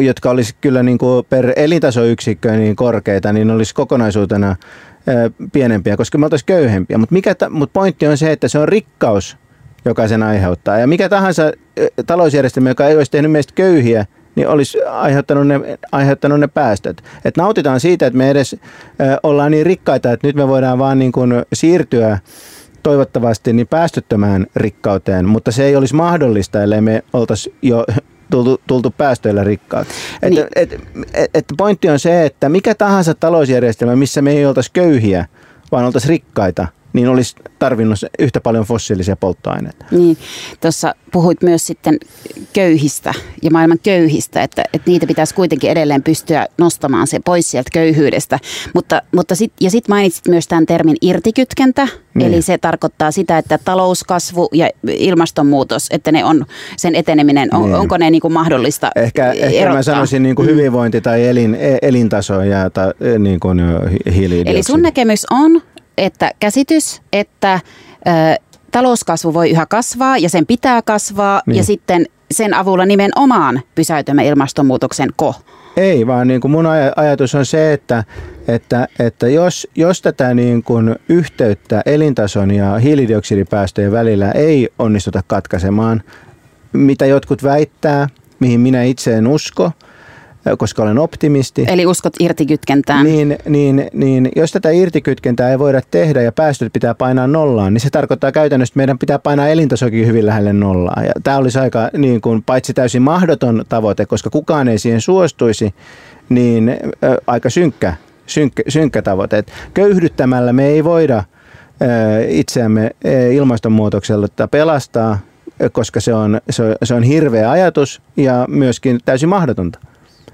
jotka 0.00 0.30
olisi 0.30 0.54
kyllä 0.60 0.82
niin 0.82 0.98
kuin 0.98 1.26
per 1.28 1.52
elintasoyksikkö 1.56 2.52
niin 2.52 2.76
korkeita, 2.76 3.32
niin 3.32 3.50
olisi 3.50 3.74
kokonaisuutena 3.74 4.56
eh, 5.06 5.48
pienempiä, 5.52 5.96
koska 5.96 6.18
me 6.18 6.26
oltaisiin 6.26 6.46
köyhempiä. 6.46 6.98
Mutta 6.98 7.50
mut 7.50 7.72
pointti 7.72 8.06
on 8.06 8.18
se, 8.18 8.32
että 8.32 8.48
se 8.48 8.58
on 8.58 8.68
rikkaus, 8.68 9.36
joka 9.84 10.08
sen 10.08 10.22
aiheuttaa. 10.22 10.78
Ja 10.78 10.86
mikä 10.86 11.08
tahansa 11.08 11.52
eh, 11.76 11.90
talousjärjestelmä, 12.06 12.68
joka 12.68 12.88
ei 12.88 12.96
olisi 12.96 13.10
tehnyt 13.10 13.32
meistä 13.32 13.52
köyhiä, 13.54 14.06
niin 14.34 14.48
olisi 14.48 14.82
aiheuttanut 14.84 15.46
ne, 15.46 15.78
aiheuttanut 15.92 16.40
ne 16.40 16.46
päästöt. 16.48 17.02
Et 17.24 17.36
nautitaan 17.36 17.80
siitä, 17.80 18.06
että 18.06 18.16
me 18.16 18.30
edes 18.30 18.56
ollaan 19.22 19.50
niin 19.50 19.66
rikkaita, 19.66 20.12
että 20.12 20.26
nyt 20.26 20.36
me 20.36 20.48
voidaan 20.48 20.78
vaan 20.78 20.98
niin 20.98 21.12
kuin 21.12 21.32
siirtyä 21.52 22.18
toivottavasti 22.82 23.52
niin 23.52 23.66
päästöttömään 23.66 24.46
rikkauteen, 24.56 25.28
mutta 25.28 25.52
se 25.52 25.64
ei 25.64 25.76
olisi 25.76 25.94
mahdollista, 25.94 26.62
ellei 26.62 26.80
me 26.80 27.02
oltaisi 27.12 27.54
jo 27.62 27.84
tultu, 28.30 28.60
tultu 28.66 28.90
päästöillä 28.90 29.44
rikkaaksi. 29.44 29.94
Niin. 30.22 30.38
Et, 30.38 30.72
et, 30.72 30.80
et, 31.14 31.30
et 31.34 31.44
pointti 31.56 31.88
on 31.88 31.98
se, 31.98 32.26
että 32.26 32.48
mikä 32.48 32.74
tahansa 32.74 33.14
talousjärjestelmä, 33.14 33.96
missä 33.96 34.22
me 34.22 34.30
ei 34.30 34.46
oltaisi 34.46 34.70
köyhiä, 34.72 35.26
vaan 35.72 35.84
oltaisiin 35.84 36.08
rikkaita, 36.08 36.68
niin 36.92 37.08
olisi 37.08 37.36
tarvinnut 37.58 37.98
yhtä 38.18 38.40
paljon 38.40 38.64
fossiilisia 38.64 39.16
polttoaineita. 39.16 39.84
Niin, 39.90 40.16
tuossa 40.60 40.94
puhuit 41.12 41.42
myös 41.42 41.66
sitten 41.66 41.98
köyhistä 42.52 43.14
ja 43.42 43.50
maailman 43.50 43.78
köyhistä, 43.82 44.42
että, 44.42 44.64
että 44.72 44.90
niitä 44.90 45.06
pitäisi 45.06 45.34
kuitenkin 45.34 45.70
edelleen 45.70 46.02
pystyä 46.02 46.46
nostamaan 46.58 47.06
se 47.06 47.20
pois 47.24 47.50
sieltä 47.50 47.70
köyhyydestä. 47.72 48.38
Mutta, 48.74 49.02
mutta 49.14 49.34
sit, 49.34 49.52
ja 49.60 49.70
sitten 49.70 49.94
mainitsit 49.94 50.28
myös 50.28 50.48
tämän 50.48 50.66
termin 50.66 50.96
irtikytkentä, 51.00 51.88
niin. 52.14 52.32
eli 52.32 52.42
se 52.42 52.58
tarkoittaa 52.58 53.10
sitä, 53.10 53.38
että 53.38 53.58
talouskasvu 53.64 54.48
ja 54.52 54.68
ilmastonmuutos, 54.86 55.86
että 55.90 56.12
ne 56.12 56.24
on, 56.24 56.46
sen 56.76 56.94
eteneminen, 56.94 57.54
on, 57.54 57.62
niin. 57.62 57.74
onko 57.74 57.96
ne 57.96 58.10
niin 58.10 58.22
kuin 58.22 58.32
mahdollista 58.32 58.90
Ehkä, 58.96 59.32
ehkä 59.32 59.72
mä 59.72 59.82
sanoisin 59.82 60.22
niin 60.22 60.36
kuin 60.36 60.48
mm. 60.48 60.52
hyvinvointi 60.52 61.00
tai 61.00 61.28
elin, 61.28 61.54
e, 61.54 61.78
elintaso 61.82 62.42
ja 62.42 62.70
ta, 62.70 62.94
e, 63.00 63.18
niin 63.18 63.40
kuin 63.40 63.60
hiilidioksidi. 64.14 64.50
Eli 64.50 64.62
sun 64.62 64.82
näkemys 64.82 65.26
on, 65.30 65.62
että 66.00 66.30
käsitys, 66.40 67.02
että 67.12 67.54
ö, 67.54 67.60
talouskasvu 68.70 69.34
voi 69.34 69.50
yhä 69.50 69.66
kasvaa 69.66 70.18
ja 70.18 70.28
sen 70.28 70.46
pitää 70.46 70.82
kasvaa 70.82 71.42
niin. 71.46 71.56
ja 71.56 71.64
sitten 71.64 72.06
sen 72.30 72.54
avulla 72.54 72.86
nimenomaan 72.86 73.60
pysäytämme 73.74 74.26
ilmastonmuutoksen 74.26 75.08
ko. 75.16 75.34
Ei, 75.76 76.06
vaan 76.06 76.28
niin 76.28 76.40
kuin 76.40 76.50
mun 76.50 76.66
ajatus 76.96 77.34
on 77.34 77.46
se, 77.46 77.72
että, 77.72 78.04
että, 78.48 78.88
että 78.98 79.28
jos, 79.28 79.68
jos 79.74 80.02
tätä 80.02 80.34
niin 80.34 80.62
kuin 80.62 80.96
yhteyttä 81.08 81.82
elintason 81.86 82.50
ja 82.50 82.78
hiilidioksidipäästöjen 82.78 83.92
välillä 83.92 84.32
ei 84.32 84.68
onnistuta 84.78 85.22
katkaisemaan, 85.26 86.02
mitä 86.72 87.06
jotkut 87.06 87.42
väittää, 87.42 88.08
mihin 88.40 88.60
minä 88.60 88.82
itse 88.82 89.14
en 89.16 89.26
usko– 89.26 89.70
koska 90.58 90.82
olen 90.82 90.98
optimisti. 90.98 91.64
Eli 91.68 91.86
uskot 91.86 92.12
irtikytkentään. 92.20 93.04
Niin, 93.04 93.38
niin, 93.48 93.90
niin 93.92 94.28
jos 94.36 94.52
tätä 94.52 94.70
irtikytkentää 94.70 95.50
ei 95.50 95.58
voida 95.58 95.80
tehdä 95.90 96.22
ja 96.22 96.32
päästöt 96.32 96.72
pitää 96.72 96.94
painaa 96.94 97.26
nollaan, 97.26 97.74
niin 97.74 97.80
se 97.80 97.90
tarkoittaa 97.90 98.32
käytännössä, 98.32 98.72
että 98.72 98.78
meidän 98.78 98.98
pitää 98.98 99.18
painaa 99.18 99.48
elintasokin 99.48 100.06
hyvin 100.06 100.26
lähelle 100.26 100.52
nollaa. 100.52 101.02
Ja 101.04 101.12
tämä 101.22 101.36
olisi 101.36 101.58
aika 101.58 101.90
niin 101.96 102.20
kuin, 102.20 102.42
paitsi 102.42 102.74
täysin 102.74 103.02
mahdoton 103.02 103.64
tavoite, 103.68 104.06
koska 104.06 104.30
kukaan 104.30 104.68
ei 104.68 104.78
siihen 104.78 105.00
suostuisi, 105.00 105.74
niin 106.28 106.68
ä, 106.68 106.76
aika 107.26 107.50
synkkä, 107.50 107.94
synkkä, 108.26 108.62
synkkä 108.68 109.02
tavoite. 109.02 109.38
Et 109.38 109.52
köyhdyttämällä 109.74 110.52
me 110.52 110.66
ei 110.66 110.84
voida 110.84 111.16
ä, 111.16 111.24
itseämme 112.28 112.90
ilmastonmuutokselta 113.32 114.48
pelastaa, 114.48 115.18
koska 115.72 116.00
se 116.00 116.14
on, 116.14 116.40
se, 116.50 116.62
on, 116.62 116.74
se 116.82 116.94
on 116.94 117.02
hirveä 117.02 117.50
ajatus 117.50 118.02
ja 118.16 118.44
myöskin 118.48 118.98
täysin 119.04 119.28
mahdotonta. 119.28 119.78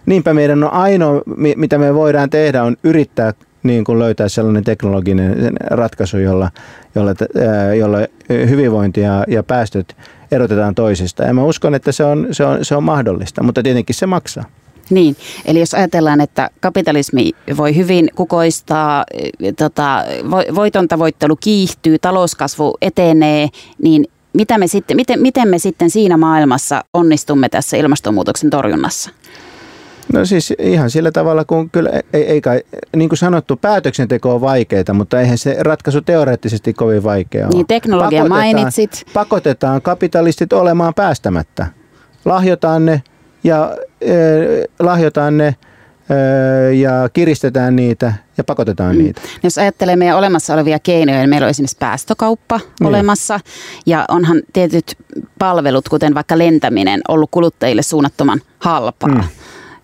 Niinpä 0.07 0.35
meidän 0.35 0.65
on 0.65 0.73
ainoa, 0.73 1.23
mitä 1.57 1.79
me 1.79 1.95
voidaan 1.95 2.31
tehdä, 2.31 2.63
on 2.63 2.77
yrittää 2.85 3.33
niin 3.63 3.85
kuin 3.85 3.99
löytää 3.99 4.29
sellainen 4.29 4.65
teknologinen 4.65 5.57
ratkaisu, 5.71 6.19
jolla, 6.19 6.51
jolla, 6.95 7.15
jolla 7.79 7.99
hyvinvointi 8.29 9.01
ja, 9.01 9.25
ja 9.29 9.43
päästöt 9.43 9.97
erotetaan 10.31 10.75
toisista. 10.75 11.23
Ja 11.23 11.35
mä 11.35 11.45
uskon, 11.45 11.75
että 11.75 11.93
se 11.93 12.05
on, 12.05 12.27
se, 12.31 12.45
on, 12.45 12.65
se 12.65 12.77
on 12.77 12.85
mahdollista, 12.85 13.43
mutta 13.43 13.63
tietenkin 13.63 13.95
se 13.95 14.07
maksaa. 14.07 14.45
Niin, 14.91 15.17
eli 15.45 15.61
jos 15.61 15.75
ajatellaan, 15.75 16.21
että 16.21 16.51
kapitalismi 16.61 17.31
voi 17.57 17.77
hyvin 17.77 18.11
kukoistaa, 18.15 19.05
tota, 19.59 20.05
voiton 20.55 20.89
tavoittelu 20.89 21.37
kiihtyy, 21.37 21.99
talouskasvu 21.99 22.75
etenee, 22.83 23.49
niin 23.83 24.07
mitä 24.33 24.59
me 24.59 24.67
sitten, 24.67 24.97
miten, 24.97 25.23
miten 25.23 25.49
me 25.49 25.59
sitten 25.59 25.91
siinä 25.91 26.17
maailmassa 26.17 26.85
onnistumme 26.95 27.49
tässä 27.49 27.77
ilmastonmuutoksen 27.77 28.51
torjunnassa? 28.51 29.11
No 30.17 30.25
siis 30.25 30.53
ihan 30.59 30.91
sillä 30.91 31.13
tavalla, 31.13 31.45
kun 31.45 31.71
kyllä 31.71 31.91
ei, 32.13 32.23
ei 32.23 32.41
kai, 32.41 32.63
niin 32.97 33.09
kuin 33.09 33.19
sanottu, 33.19 33.57
päätöksenteko 33.57 34.35
on 34.35 34.41
vaikeaa, 34.41 34.93
mutta 34.93 35.21
eihän 35.21 35.39
se 35.39 35.57
ratkaisu 35.61 36.01
teoreettisesti 36.01 36.73
kovin 36.73 37.03
vaikea 37.03 37.47
ole. 37.47 37.55
Niin, 37.55 37.67
teknologia 37.67 38.23
pakotetaan, 38.23 38.55
mainitsit. 38.57 39.07
Pakotetaan 39.15 39.83
kapitalistit 39.83 40.53
olemaan 40.53 40.95
päästämättä. 40.95 41.67
Lahjotaan 42.25 42.87
ne 42.87 43.03
ja 43.45 43.77
eh, 44.01 44.69
lahjotaan 44.79 45.37
ne 45.37 45.57
ja 46.79 47.09
kiristetään 47.13 47.77
niitä 47.77 48.13
ja 48.39 48.45
pakotetaan 48.45 48.97
mm. 48.97 49.03
niitä. 49.03 49.21
Jos 49.43 49.59
ajattelee 49.59 49.97
meidän 49.97 50.17
olemassa 50.17 50.55
olevia 50.55 50.79
keinoja, 50.79 51.19
niin 51.19 51.31
meillä 51.31 51.45
on 51.45 51.51
esimerkiksi 51.51 51.77
päästökauppa 51.81 52.61
niin. 52.81 52.89
olemassa 52.89 53.41
ja 53.87 54.05
onhan 54.09 54.43
tietyt 54.53 54.97
palvelut, 55.39 55.89
kuten 55.89 56.15
vaikka 56.15 56.39
lentäminen, 56.39 57.01
ollut 57.09 57.31
kuluttajille 57.31 57.83
suunnattoman 57.83 58.41
halpaa. 58.59 59.09
Mm. 59.09 59.25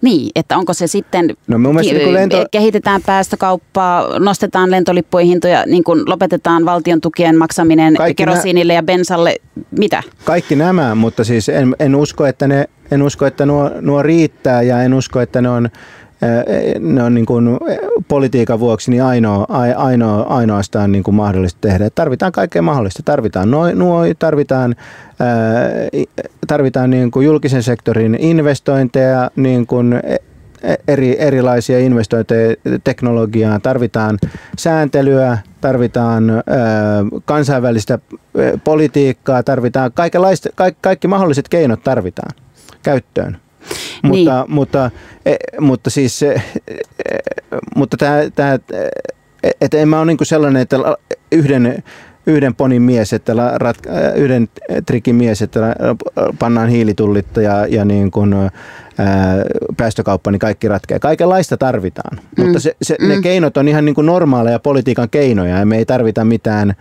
Niin, 0.02 0.30
että 0.34 0.56
onko 0.56 0.74
se 0.74 0.86
sitten, 0.86 1.36
no, 1.46 1.58
ki- 1.80 1.92
niin 1.92 2.14
lento... 2.14 2.46
kehitetään 2.50 3.00
päästökauppaa, 3.06 4.18
nostetaan 4.18 4.70
lentolippujen 4.70 5.26
hintoja, 5.26 5.64
niin 5.66 5.84
kuin 5.84 6.02
lopetetaan 6.06 6.64
valtion 6.64 7.00
tukien 7.00 7.38
maksaminen 7.38 7.94
Kaikki 7.94 8.24
kerosiinille 8.24 8.72
nä- 8.72 8.78
ja 8.78 8.82
bensalle, 8.82 9.36
mitä? 9.78 10.02
Kaikki 10.24 10.56
nämä, 10.56 10.94
mutta 10.94 11.24
siis 11.24 11.48
en, 11.48 11.76
en 11.78 11.94
usko, 11.94 12.26
että 12.26 12.48
ne 12.48 12.68
en 12.90 13.02
usko, 13.02 13.26
että 13.26 13.46
nuo, 13.46 13.70
nuo 13.80 14.02
riittää 14.02 14.62
ja 14.62 14.82
en 14.82 14.94
usko, 14.94 15.20
että 15.20 15.40
ne 15.40 15.48
on 15.48 15.70
ne 16.80 17.02
on 17.02 17.14
niin 17.14 17.26
kuin 17.26 17.58
politiikan 18.08 18.60
vuoksi 18.60 18.90
niin 18.90 19.02
ainoa, 19.02 19.46
ainoa, 19.76 20.22
ainoastaan 20.22 20.92
niin 20.92 21.04
kuin 21.04 21.14
mahdollista 21.14 21.58
tehdä. 21.60 21.90
Tarvitaan 21.90 22.32
kaikkea 22.32 22.62
mahdollista. 22.62 23.02
Tarvitaan 23.02 23.50
nuo, 23.50 23.72
nuo 23.72 24.02
tarvitaan, 24.18 24.74
tarvitaan 26.46 26.90
niin 26.90 27.10
kuin 27.10 27.26
julkisen 27.26 27.62
sektorin 27.62 28.16
investointeja, 28.20 29.30
niin 29.36 29.66
kuin 29.66 29.92
e, 29.92 30.16
e, 30.62 30.74
eri, 30.88 31.16
erilaisia 31.18 31.78
investointeja 31.78 32.56
teknologiaan, 32.84 33.62
tarvitaan 33.62 34.18
sääntelyä, 34.58 35.38
tarvitaan 35.60 36.24
kansainvälistä 37.24 37.98
politiikkaa, 38.64 39.42
tarvitaan 39.42 39.92
kaikki, 39.94 40.18
kaikki 40.80 41.08
mahdolliset 41.08 41.48
keinot 41.48 41.82
tarvitaan 41.82 42.30
käyttöön. 42.82 43.36
Niin. 44.02 44.08
Mutta, 44.08 44.44
mutta, 44.48 44.90
e, 45.26 45.36
mutta 45.60 45.90
siis, 45.90 46.22
e, 46.22 46.32
e, 46.32 46.42
mutta 47.76 47.96
tämä, 47.96 48.16
tämä 48.34 48.58
että 49.60 49.78
en 49.78 49.88
mä 49.88 49.98
ole 49.98 50.06
niin 50.06 50.18
sellainen, 50.22 50.62
että 50.62 50.76
yhden, 51.32 51.82
yhden 52.26 52.54
ponin 52.54 52.82
mies, 52.82 53.12
että 53.12 53.32
rat, 53.54 53.76
yhden 54.16 54.48
trikin 54.86 55.14
mies, 55.14 55.42
että 55.42 55.76
pannaan 56.38 56.68
hiilitullit 56.68 57.36
ja, 57.36 57.66
ja 57.66 57.84
niin 57.84 58.10
kuin, 58.10 58.34
ää, 58.34 58.50
päästökauppa, 59.76 60.30
niin 60.30 60.38
kaikki 60.38 60.68
ratkeaa. 60.68 60.98
Kaikenlaista 60.98 61.56
tarvitaan, 61.56 62.18
mm. 62.38 62.44
mutta 62.44 62.60
se, 62.60 62.76
se, 62.82 62.96
mm. 63.00 63.08
ne 63.08 63.20
keinot 63.22 63.56
on 63.56 63.68
ihan 63.68 63.84
niin 63.84 63.94
kuin 63.94 64.06
normaaleja 64.06 64.58
politiikan 64.58 65.10
keinoja 65.10 65.58
ja 65.58 65.66
me 65.66 65.76
ei 65.78 65.84
tarvita 65.84 66.24
mitään, 66.24 66.74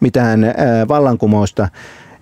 mitään 0.00 0.44
ää, 0.44 0.54
vallankumousta. 0.88 1.68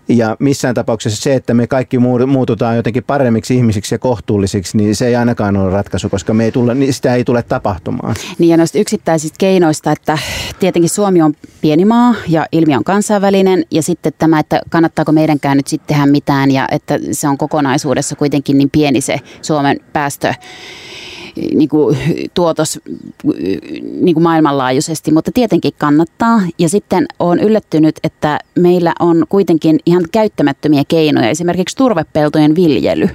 Ja 0.08 0.36
missään 0.38 0.74
tapauksessa 0.74 1.22
se, 1.22 1.34
että 1.34 1.54
me 1.54 1.66
kaikki 1.66 1.98
muututaan 2.26 2.76
jotenkin 2.76 3.04
paremmiksi 3.04 3.54
ihmisiksi 3.56 3.94
ja 3.94 3.98
kohtuullisiksi, 3.98 4.76
niin 4.76 4.96
se 4.96 5.06
ei 5.06 5.16
ainakaan 5.16 5.56
ole 5.56 5.70
ratkaisu, 5.70 6.08
koska 6.08 6.34
me 6.34 6.44
ei 6.44 6.52
tule, 6.52 6.74
niin 6.74 6.94
sitä 6.94 7.14
ei 7.14 7.24
tule 7.24 7.42
tapahtumaan. 7.42 8.16
Niin 8.38 8.48
ja 8.48 8.56
noista 8.56 8.78
yksittäisistä 8.78 9.36
keinoista, 9.38 9.92
että 9.92 10.18
tietenkin 10.60 10.90
Suomi 10.90 11.22
on 11.22 11.34
pieni 11.60 11.84
maa 11.84 12.14
ja 12.28 12.46
ilmiö 12.52 12.76
on 12.76 12.84
kansainvälinen 12.84 13.64
ja 13.70 13.82
sitten 13.82 14.12
tämä, 14.18 14.38
että 14.38 14.60
kannattaako 14.70 15.12
meidänkään 15.12 15.56
nyt 15.56 15.66
sitten 15.66 15.88
tehdä 15.94 16.06
mitään 16.06 16.50
ja 16.50 16.68
että 16.70 16.98
se 17.12 17.28
on 17.28 17.38
kokonaisuudessa 17.38 18.16
kuitenkin 18.16 18.58
niin 18.58 18.70
pieni 18.70 19.00
se 19.00 19.20
Suomen 19.42 19.80
päästö 19.92 20.34
niin 21.54 21.68
kuin, 21.68 21.98
tuotos 22.34 22.80
niin 24.00 24.14
kuin 24.14 24.22
maailmanlaajuisesti, 24.22 25.12
mutta 25.12 25.32
tietenkin 25.32 25.72
kannattaa. 25.78 26.40
Ja 26.58 26.68
sitten 26.68 27.06
olen 27.18 27.40
yllättynyt, 27.40 27.98
että 28.04 28.38
meillä 28.54 28.92
on 29.00 29.24
kuitenkin 29.28 29.78
ihan 29.86 30.04
käyttämättömiä 30.12 30.82
keinoja, 30.88 31.28
esimerkiksi 31.28 31.76
turvepeltojen 31.76 32.54
viljely. 32.54 33.08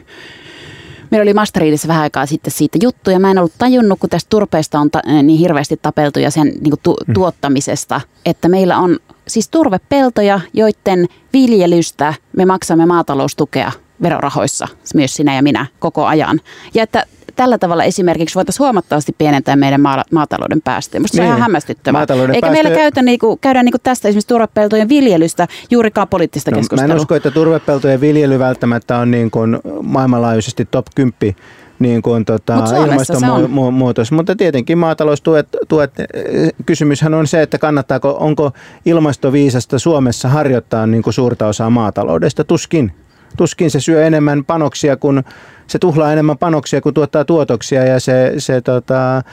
Meillä 1.12 1.24
oli 1.24 1.34
Masteriidissa 1.34 1.88
vähän 1.88 2.04
aikaa 2.04 2.26
sitten 2.26 2.52
siitä 2.52 2.78
juttuja. 2.82 3.20
Mä 3.20 3.32
en 3.32 3.38
ollut 3.38 3.54
tajunnut, 3.58 4.00
kun 4.00 4.10
tästä 4.10 4.30
turpeesta 4.30 4.80
on 4.80 4.92
ta- 4.92 5.02
niin 5.24 5.40
hirveästi 5.40 5.80
tapeltu 5.82 6.20
ja 6.20 6.32
sen 6.32 6.48
niin 6.48 6.70
kuin 6.70 6.80
tu- 6.84 6.98
mm. 7.08 7.14
tuottamisesta, 7.14 8.02
että 8.26 8.50
meillä 8.50 8.78
on 8.78 9.00
siis 9.28 9.50
turvepeltoja, 9.50 10.40
joiden 10.54 11.08
viljelystä 11.34 12.14
me 12.38 12.46
maksamme 12.46 12.86
maataloustukea 12.86 13.72
verorahoissa, 14.02 14.68
myös 14.96 15.14
sinä 15.14 15.36
ja 15.36 15.44
minä, 15.44 15.66
koko 15.80 16.06
ajan. 16.06 16.42
Ja 16.74 16.84
että 16.84 17.06
tällä 17.36 17.58
tavalla 17.58 17.84
esimerkiksi 17.84 18.36
voitaisiin 18.36 18.64
huomattavasti 18.64 19.16
pienentää 19.18 19.56
meidän 19.56 19.82
maa, 19.82 20.04
maatalouden 20.12 20.62
päästöjä. 20.62 21.00
Minusta 21.00 21.18
niin. 21.18 21.20
se 21.20 21.22
on 21.22 21.28
ihan 21.28 21.36
niin. 21.36 21.42
hämmästyttävää. 21.42 22.02
Eikä 22.02 22.16
päästöjä... 22.16 22.52
meillä 22.52 22.70
käytä, 22.70 23.02
niinku, 23.02 23.38
käydä 23.38 23.64
niinku 23.64 23.78
tästä 23.84 24.08
esimerkiksi 24.08 24.28
turvepeltojen 24.28 24.90
viljelystä 24.90 25.48
juurikaan 25.72 26.08
poliittista 26.08 26.52
no, 26.52 26.58
keskustelua. 26.58 26.88
Mä 26.88 26.94
en 26.94 27.00
usko, 27.00 27.16
että 27.16 27.32
turvepeltojen 27.32 28.02
viljely 28.02 28.40
välttämättä 28.40 28.98
on 28.98 29.12
niin 29.12 29.32
kuin 29.32 29.60
maailmanlaajuisesti 29.82 30.68
top 30.72 30.86
10 30.96 31.36
niin 31.80 32.02
kuin 32.02 32.26
tota, 32.26 32.64
ilmastonmuutos. 32.86 34.12
Mutta 34.12 34.36
tietenkin 34.36 34.78
maataloustuet, 34.78 35.48
tuet, 35.68 35.92
kysymyshän 36.66 37.14
on 37.14 37.28
se, 37.28 37.42
että 37.42 37.58
kannattaako, 37.58 38.18
onko 38.20 38.52
ilmastoviisasta 38.86 39.80
Suomessa 39.80 40.30
harjoittaa 40.30 40.88
niin 40.88 41.04
kuin 41.04 41.14
suurta 41.14 41.48
osaa 41.48 41.70
maataloudesta. 41.70 42.44
Tuskin. 42.44 42.92
Tuskin 43.38 43.72
se 43.72 43.80
syö 43.80 44.06
enemmän 44.06 44.46
panoksia 44.46 44.98
kuin 44.98 45.24
se 45.68 45.80
tuhlaa 45.80 46.14
enemmän 46.14 46.38
panoksia 46.38 46.82
kuin 46.82 46.96
tuottaa 46.96 47.26
tuotoksia 47.26 47.84
ja 47.84 48.00
se, 48.00 48.34
se 48.38 48.62
tota, 48.62 49.14
ää, 49.14 49.24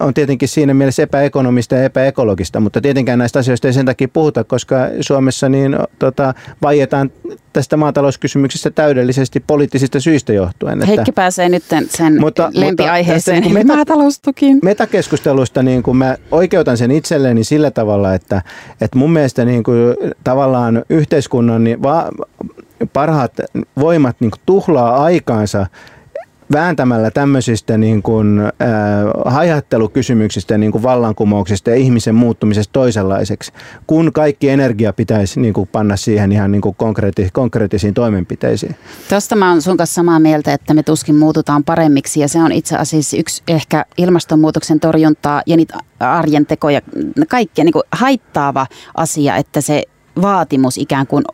on 0.00 0.14
tietenkin 0.14 0.48
siinä 0.48 0.74
mielessä 0.74 1.02
epäekonomista 1.02 1.74
ja 1.74 1.84
epäekologista, 1.84 2.60
mutta 2.60 2.80
tietenkään 2.80 3.18
näistä 3.18 3.38
asioista 3.38 3.68
ei 3.68 3.72
sen 3.72 3.86
takia 3.86 4.08
puhuta, 4.08 4.44
koska 4.44 4.76
Suomessa 5.00 5.48
niin 5.48 5.76
tota, 5.98 6.34
vaietaan 6.62 7.10
tästä 7.52 7.76
maatalouskysymyksestä 7.76 8.70
täydellisesti 8.70 9.40
poliittisista 9.46 10.00
syistä 10.00 10.32
johtuen. 10.32 10.74
Että, 10.78 10.86
Heikki 10.86 11.12
pääsee 11.12 11.48
nyt 11.48 11.64
sen 11.88 12.20
mutta, 12.20 12.50
lempiaiheeseen, 12.54 13.36
mutta 13.36 13.54
niin 13.54 13.66
meta, 13.66 13.76
maataloustukiin. 13.76 14.58
Metakeskustelusta 14.62 15.62
niin 15.62 15.82
kuin 15.82 15.96
mä 15.96 16.16
oikeutan 16.30 16.76
sen 16.76 16.90
itselleni 16.90 17.44
sillä 17.44 17.70
tavalla, 17.70 18.14
että, 18.14 18.42
että 18.80 18.98
mun 18.98 19.12
mielestä 19.12 19.44
niin 19.44 19.62
kuin, 19.62 19.96
tavallaan 20.24 20.84
yhteiskunnan 20.90 21.64
niin 21.64 21.82
va, 21.82 22.08
parhaat 22.92 23.32
voimat 23.78 24.16
niin 24.20 24.30
kuin, 24.30 24.40
tuhlaa 24.46 25.02
aikaansa 25.02 25.66
vääntämällä 26.52 27.10
tämmöisistä 27.10 27.78
niin 27.78 28.02
kuin, 28.02 28.40
äh, 28.40 28.50
hajattelukysymyksistä, 29.24 30.58
niin 30.58 30.72
kuin 30.72 30.82
vallankumouksista 30.82 31.70
ja 31.70 31.76
ihmisen 31.76 32.14
muuttumisesta 32.14 32.72
toisenlaiseksi, 32.72 33.52
kun 33.86 34.12
kaikki 34.12 34.48
energia 34.48 34.92
pitäisi 34.92 35.40
niin 35.40 35.54
kuin, 35.54 35.68
panna 35.68 35.96
siihen 35.96 36.32
ihan 36.32 36.52
niin 36.52 36.62
kuin 36.62 36.74
konkreetti, 36.74 37.28
konkreettisiin 37.32 37.94
toimenpiteisiin. 37.94 38.76
Tuosta 39.08 39.36
mä 39.36 39.50
oon 39.50 39.62
sun 39.62 39.76
kanssa 39.76 39.94
samaa 39.94 40.18
mieltä, 40.18 40.52
että 40.52 40.74
me 40.74 40.82
tuskin 40.82 41.14
muututaan 41.14 41.64
paremmiksi 41.64 42.20
ja 42.20 42.28
se 42.28 42.38
on 42.38 42.52
itse 42.52 42.76
asiassa 42.76 43.16
yksi 43.16 43.42
ehkä 43.48 43.84
ilmastonmuutoksen 43.98 44.80
torjuntaa 44.80 45.42
ja 45.46 45.56
niitä 45.56 45.78
arjen 46.00 46.46
tekoja, 46.46 46.80
kaikkea 47.28 47.64
niin 47.64 47.72
kuin 47.72 47.84
haittaava 47.92 48.66
asia, 48.94 49.36
että 49.36 49.60
se 49.60 49.82
vaatimus 50.22 50.78
ikään 50.78 51.06
kuin 51.06 51.24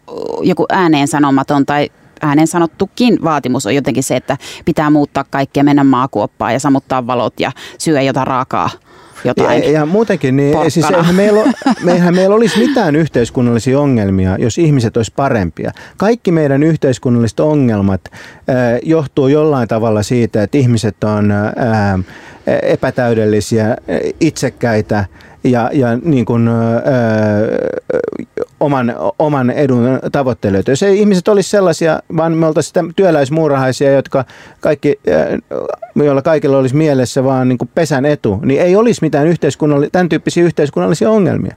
joku 0.43 0.67
ääneen 0.69 1.09
sanomaton 1.09 1.67
tai 1.67 1.91
äänen 2.23 2.47
sanottukin 2.47 3.19
vaatimus 3.25 3.67
on 3.67 3.75
jotenkin 3.75 4.03
se, 4.03 4.17
että 4.17 4.37
pitää 4.65 4.91
muuttaa 4.91 5.25
kaikkea, 5.31 5.65
mennä 5.65 5.85
maakuoppaan 5.85 6.53
ja 6.53 6.61
sammuttaa 6.61 7.07
valot 7.07 7.41
ja 7.41 7.53
syödä 7.79 8.03
jotain 8.03 8.27
raakaa 8.27 8.71
jotain 9.25 9.65
ja, 9.65 9.71
ja 9.71 9.87
muutenkin, 9.87 10.37
niin 10.37 10.71
siis 10.71 10.91
eihän 10.91 11.15
meillä, 11.15 11.53
meihän 11.83 12.15
meillä 12.17 12.37
olisi 12.37 12.59
mitään 12.59 12.97
yhteiskunnallisia 12.97 13.81
ongelmia, 13.81 14.37
jos 14.39 14.59
ihmiset 14.59 14.97
olisi 14.97 15.13
parempia. 15.17 15.73
Kaikki 15.97 16.33
meidän 16.33 16.63
yhteiskunnalliset 16.63 17.41
ongelmat 17.41 18.01
äh, 18.13 18.15
johtuu 18.83 19.29
jollain 19.29 19.69
tavalla 19.69 20.03
siitä, 20.03 20.43
että 20.43 20.59
ihmiset 20.59 21.05
on 21.05 21.33
äh, 21.33 21.49
epätäydellisiä, 22.63 23.77
itsekkäitä 24.21 25.05
ja, 25.51 25.71
ja 25.73 25.97
niin 25.97 26.25
kuin, 26.25 26.49
öö, 26.49 27.69
oman, 28.61 28.95
oman 29.19 29.51
edun 29.51 29.99
tavoittelijoita. 30.13 30.71
Jos 30.71 30.83
ei 30.83 30.99
ihmiset 30.99 31.29
olisi 31.29 31.51
sellaisia, 31.51 32.01
vaan 32.17 32.33
me 32.33 32.47
oltaisiin 32.47 32.93
työläismuurahaisia, 32.97 33.93
jotka 33.93 34.25
kaikki, 34.61 35.01
joilla 35.97 36.23
kaikilla 36.23 36.59
olisi 36.59 36.77
mielessä 36.77 37.25
vaan 37.25 37.49
niin 37.49 37.59
kuin 37.59 37.71
pesän 37.75 38.05
etu, 38.05 38.41
niin 38.45 38.61
ei 38.61 38.77
olisi 38.77 39.01
mitään 39.03 39.27
yhteiskunnalli- 39.27 39.89
tämän 39.93 40.09
tyyppisiä 40.09 40.45
yhteiskunnallisia 40.45 41.11
ongelmia 41.11 41.57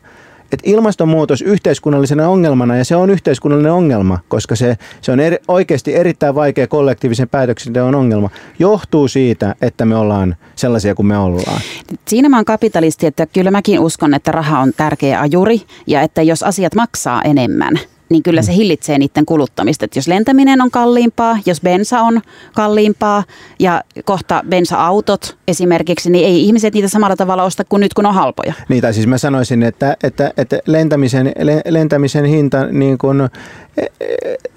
että 0.52 0.70
ilmastonmuutos 0.70 1.42
yhteiskunnallisena 1.42 2.30
ongelmana, 2.30 2.78
ja 2.78 2.86
se 2.86 2.96
on 2.96 3.10
yhteiskunnallinen 3.10 3.72
ongelma, 3.72 4.20
koska 4.28 4.56
se, 4.56 4.78
se 5.02 5.12
on 5.12 5.20
eri, 5.20 5.38
oikeasti 5.48 5.96
erittäin 5.96 6.36
vaikea 6.36 6.68
kollektiivisen 6.68 7.30
päätöksenteon 7.30 7.96
ongelma, 7.96 8.30
johtuu 8.60 9.08
siitä, 9.08 9.56
että 9.62 9.86
me 9.86 9.96
ollaan 9.96 10.36
sellaisia 10.56 10.96
kuin 10.96 11.06
me 11.06 11.18
ollaan. 11.18 11.62
Siinä 12.08 12.30
mä 12.30 12.38
oon 12.38 12.46
kapitalisti, 12.46 13.08
että 13.08 13.26
kyllä 13.26 13.52
mäkin 13.52 13.80
uskon, 13.80 14.14
että 14.14 14.32
raha 14.32 14.60
on 14.60 14.74
tärkeä 14.78 15.22
ajuri, 15.22 15.62
ja 15.88 16.02
että 16.02 16.22
jos 16.22 16.44
asiat 16.44 16.76
maksaa 16.76 17.22
enemmän, 17.22 17.80
niin 18.10 18.24
kyllä 18.24 18.42
se 18.42 18.52
mm. 18.52 18.56
hillitsee 18.56 18.98
niiden 18.98 19.26
kuluttamista. 19.26 19.86
Että 19.86 19.98
jos 19.98 20.08
lentäminen 20.08 20.62
on 20.62 20.72
kalliimpaa, 20.72 21.38
jos 21.46 21.62
bensa 21.62 22.02
on 22.02 22.22
kalliimpaa 22.54 23.24
ja 23.60 23.84
kohta 24.06 24.44
bensa-autot 24.50 25.38
esimerkiksi, 25.48 26.10
niin 26.10 26.26
ei 26.26 26.42
ihmiset 26.42 26.74
niitä 26.74 26.88
samalla 26.88 27.16
tavalla 27.16 27.44
osta 27.44 27.64
kuin 27.64 27.80
nyt, 27.80 27.94
kun 27.94 28.06
on 28.06 28.14
halpoja. 28.14 28.54
Niin, 28.70 28.82
tai 28.82 28.94
siis 28.94 29.08
mä 29.08 29.18
sanoisin, 29.18 29.64
että, 29.64 29.98
että, 30.04 30.34
että 30.38 30.60
lentämisen, 30.66 31.32
lentämisen 31.66 32.26
hinta 32.26 32.66
niin 32.66 32.98
kuin 32.98 33.30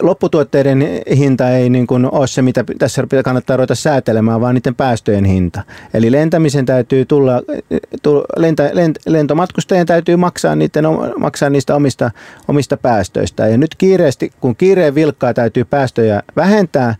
lopputuotteiden 0.02 0.84
hinta 1.16 1.50
ei 1.50 1.70
niin 1.70 1.86
kuin 1.86 2.12
ole 2.12 2.26
se, 2.26 2.42
mitä 2.42 2.64
tässä 2.78 3.02
kannattaa 3.24 3.56
ruveta 3.56 3.74
säätelemään, 3.74 4.40
vaan 4.40 4.54
niiden 4.54 4.74
päästöjen 4.74 5.24
hinta. 5.24 5.62
Eli 5.94 6.12
lentämisen 6.12 6.66
täytyy 6.66 7.04
tulla, 7.04 7.42
lenta, 8.36 8.62
lent, 8.72 8.98
lentomatkustajien 9.06 9.86
täytyy 9.86 10.16
maksaa, 10.16 10.56
niiden, 10.56 10.84
maksaa 11.18 11.50
niistä 11.50 11.74
omista, 11.74 12.10
omista 12.48 12.76
päästöistä. 12.76 13.41
Ja 13.48 13.58
nyt 13.58 13.74
kiireesti, 13.74 14.32
kun 14.40 14.56
kiireen 14.56 14.94
vilkkaa 14.94 15.34
täytyy 15.34 15.64
päästöjä 15.64 16.22
vähentää, 16.36 16.94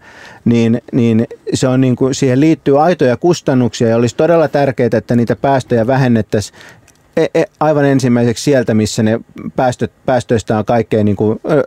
niin, 0.45 0.83
niin 0.93 1.27
se 1.55 1.69
on 1.69 1.81
niin 1.81 1.97
kuin, 1.97 2.15
siihen 2.15 2.41
liittyy 2.41 2.83
aitoja 2.83 3.17
kustannuksia. 3.17 3.89
Ja 3.89 3.97
olisi 3.97 4.17
todella 4.17 4.49
tärkeää, 4.49 4.91
että 4.93 5.17
niitä 5.17 5.37
päästöjä 5.37 5.87
vähennettäisiin 5.87 6.59
aivan 7.61 7.85
ensimmäiseksi 7.85 8.45
sieltä, 8.45 8.75
missä 8.75 9.03
ne 9.03 9.21
päästö, 9.57 9.89
päästöistä 10.07 10.59
on 10.59 10.65
kaikkein 10.65 11.05
niin 11.05 11.17
kuin, 11.17 11.41
ö, 11.51 11.59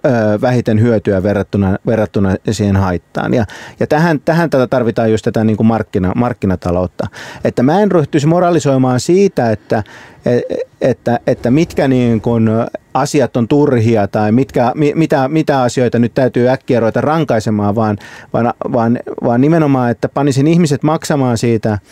vähiten 0.42 0.82
hyötyä 0.82 1.24
verrattuna, 1.24 1.78
verrattuna 1.86 2.36
siihen 2.52 2.76
haittaan. 2.76 3.34
Ja, 3.34 3.46
ja 3.80 3.88
tähän, 3.88 4.20
tähän 4.26 4.50
tätä 4.50 4.68
tarvitaan 4.68 5.12
just 5.12 5.24
tätä 5.24 5.44
niin 5.44 5.58
kuin 5.58 5.68
markkina, 5.68 6.12
markkinataloutta. 6.16 7.08
Että 7.44 7.64
mä 7.64 7.82
en 7.82 7.92
ryhtyisi 7.92 8.28
moralisoimaan 8.28 9.00
siitä, 9.00 9.52
että, 9.52 9.84
e, 10.26 10.40
että, 10.82 11.20
että 11.28 11.52
mitkä 11.52 11.88
niin 11.88 12.22
kuin 12.22 12.50
asiat 12.94 13.38
on 13.38 13.48
turhia 13.48 14.08
tai 14.08 14.32
mitkä, 14.32 14.72
mitä, 14.96 15.28
mitä 15.28 15.62
asioita 15.62 16.00
nyt 16.00 16.14
täytyy 16.14 16.50
äkkiä 16.50 16.80
ruveta 16.80 17.02
rankaisemaan, 17.02 17.76
vaan, 17.76 17.98
vaan, 18.34 18.54
vaan, 18.74 19.00
vaan 19.24 19.42
nimenomaan, 19.42 19.92
että 19.92 20.10
panisin 20.10 20.48
ihmiset 20.48 20.84
maksamaan 20.84 21.38
siitä– 21.38 21.78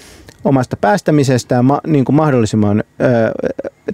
omasta 0.46 0.78
päästämisestään 0.78 1.66
ma, 1.66 1.82
niin 1.88 2.06
kuin 2.06 2.16
mahdollisimman 2.16 2.84
ö, 3.02 3.04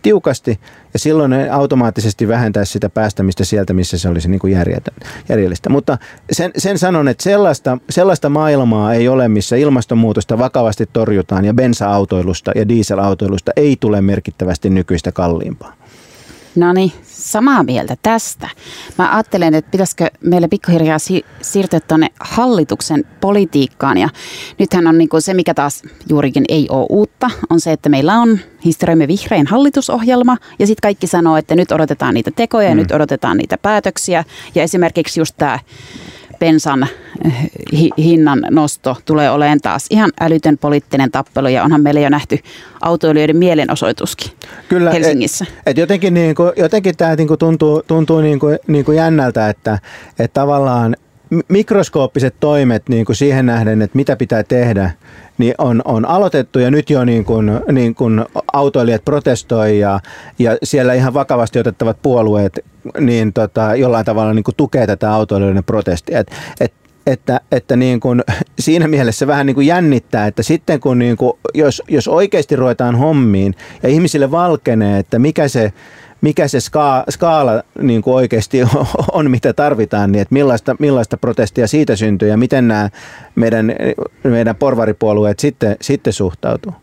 tiukasti 0.01 0.59
ja 0.93 0.99
silloin 0.99 1.31
ne 1.31 1.49
automaattisesti 1.49 2.27
vähentäisi 2.27 2.71
sitä 2.71 2.89
päästämistä 2.89 3.43
sieltä, 3.43 3.73
missä 3.73 3.97
se 3.97 4.09
olisi 4.09 4.29
niin 4.29 4.39
kuin 4.39 4.53
järjellistä. 5.29 5.69
Mutta 5.69 5.97
sen, 6.31 6.51
sen 6.57 6.77
sanon, 6.77 7.07
että 7.07 7.23
sellaista, 7.23 7.77
sellaista 7.89 8.29
maailmaa 8.29 8.93
ei 8.93 9.07
ole, 9.07 9.27
missä 9.27 9.55
ilmastonmuutosta 9.55 10.37
vakavasti 10.37 10.89
torjutaan 10.93 11.45
ja 11.45 11.53
bensa-autoilusta 11.53 12.51
ja 12.55 12.67
dieselautoilusta 12.67 13.51
ei 13.55 13.77
tule 13.79 14.01
merkittävästi 14.01 14.69
nykyistä 14.69 15.11
kalliimpaa. 15.11 15.78
No 16.59 16.73
niin, 16.73 16.91
samaa 17.03 17.63
mieltä 17.63 17.95
tästä. 18.01 18.49
Mä 18.97 19.15
ajattelen, 19.15 19.53
että 19.53 19.71
pitäisikö 19.71 20.07
meille 20.21 20.47
pikkuhiljaa 20.47 20.99
si- 20.99 21.25
siirtyä 21.41 21.79
tuonne 21.79 22.07
hallituksen 22.19 23.05
politiikkaan. 23.21 23.97
Ja 23.97 24.09
nythän 24.57 24.87
on 24.87 24.97
niin 24.97 25.09
se, 25.19 25.33
mikä 25.33 25.53
taas 25.53 25.83
juurikin 26.09 26.45
ei 26.49 26.67
ole 26.69 26.85
uutta, 26.89 27.29
on 27.49 27.59
se, 27.59 27.71
että 27.71 27.89
meillä 27.89 28.13
on 28.15 28.39
historiamme 28.65 29.07
vihrein 29.07 29.47
hallitusohjelma. 29.47 30.37
Ja 30.59 30.67
sitten 30.67 30.81
kaikki 30.81 31.07
sanoo, 31.07 31.37
että 31.37 31.55
nyt 31.55 31.71
odotetaan 31.71 32.13
niitä 32.13 32.31
tekoja 32.35 32.69
ja 32.69 32.75
mm. 32.75 32.81
nyt 32.81 32.91
odotetaan 32.91 33.37
niitä 33.37 33.57
päätöksiä. 33.57 34.23
Ja 34.55 34.63
esimerkiksi 34.63 35.19
just 35.19 35.35
tämä 35.37 35.59
bensan 36.39 36.87
eh, 37.25 37.49
hinnan 37.97 38.41
nosto 38.49 38.97
tulee 39.05 39.31
olemaan 39.31 39.61
taas 39.61 39.85
ihan 39.89 40.11
älytön 40.19 40.57
poliittinen 40.57 41.11
tappelu 41.11 41.47
ja 41.47 41.63
onhan 41.63 41.81
meillä 41.81 41.99
jo 41.99 42.09
nähty 42.09 42.39
autoilijoiden 42.81 43.37
mielenosoituskin 43.37 44.31
Kyllä, 44.69 44.91
Helsingissä. 44.91 45.45
Et, 45.49 45.61
et 45.65 45.77
jotenkin, 45.77 46.13
niin 46.13 46.35
kuin, 46.35 46.51
jotenkin 46.57 46.97
tämä 46.97 47.15
niin 47.15 47.27
kuin 47.27 47.39
tuntuu, 47.39 47.83
tuntuu 47.87 48.21
niin 48.21 48.39
kuin, 48.39 48.59
niin 48.67 48.85
kuin 48.85 48.97
jännältä, 48.97 49.49
että, 49.49 49.79
että 50.19 50.39
tavallaan 50.41 50.95
mikroskooppiset 51.47 52.35
toimet 52.39 52.89
niin 52.89 53.05
kuin 53.05 53.15
siihen 53.15 53.45
nähden, 53.45 53.81
että 53.81 53.95
mitä 53.95 54.15
pitää 54.15 54.43
tehdä, 54.43 54.91
niin 55.37 55.53
on, 55.57 55.81
on 55.85 56.05
aloitettu 56.05 56.59
ja 56.59 56.71
nyt 56.71 56.89
jo 56.89 57.05
niin 57.05 57.25
kuin, 57.25 57.51
niin 57.71 57.95
kuin 57.95 58.25
autoilijat 58.53 59.05
protestoi 59.05 59.79
ja, 59.79 59.99
ja 60.39 60.57
siellä 60.63 60.93
ihan 60.93 61.13
vakavasti 61.13 61.59
otettavat 61.59 61.97
puolueet 62.01 62.59
niin 62.99 63.33
tota, 63.33 63.75
jollain 63.75 64.05
tavalla 64.05 64.33
niin 64.33 64.43
kuin 64.43 64.55
tukee 64.55 64.87
tätä 64.87 65.11
autoilijoiden 65.11 65.63
protestia. 65.63 66.19
Et, 66.19 66.27
et, 66.59 66.73
että, 67.07 67.41
että 67.51 67.75
niin 67.75 67.99
kuin, 67.99 68.23
siinä 68.59 68.87
mielessä 68.87 69.27
vähän 69.27 69.45
niin 69.45 69.55
kuin 69.55 69.67
jännittää, 69.67 70.27
että 70.27 70.43
sitten 70.43 70.79
kun 70.79 70.99
niin 70.99 71.17
kuin, 71.17 71.33
jos, 71.53 71.81
jos 71.87 72.07
oikeasti 72.07 72.55
ruvetaan 72.55 72.95
hommiin 72.95 73.55
ja 73.83 73.89
ihmisille 73.89 74.31
valkenee, 74.31 74.99
että 74.99 75.19
mikä 75.19 75.47
se 75.47 75.73
mikä 76.21 76.47
se 76.47 76.59
ska, 76.59 77.03
skaala 77.09 77.63
niin 77.81 78.01
kuin 78.01 78.13
oikeasti 78.13 78.57
on, 79.11 79.31
mitä 79.31 79.53
tarvitaan, 79.53 80.11
niin 80.11 80.21
että 80.21 80.33
millaista, 80.33 80.75
millaista 80.79 81.17
protestia 81.17 81.67
siitä 81.67 81.95
syntyy 81.95 82.29
ja 82.29 82.37
miten 82.37 82.67
nämä 82.67 82.89
meidän, 83.35 83.75
meidän 84.23 84.55
porvaripuolueet 84.55 85.39
sitten, 85.39 85.77
sitten 85.81 86.13
suhtautuu. 86.13 86.73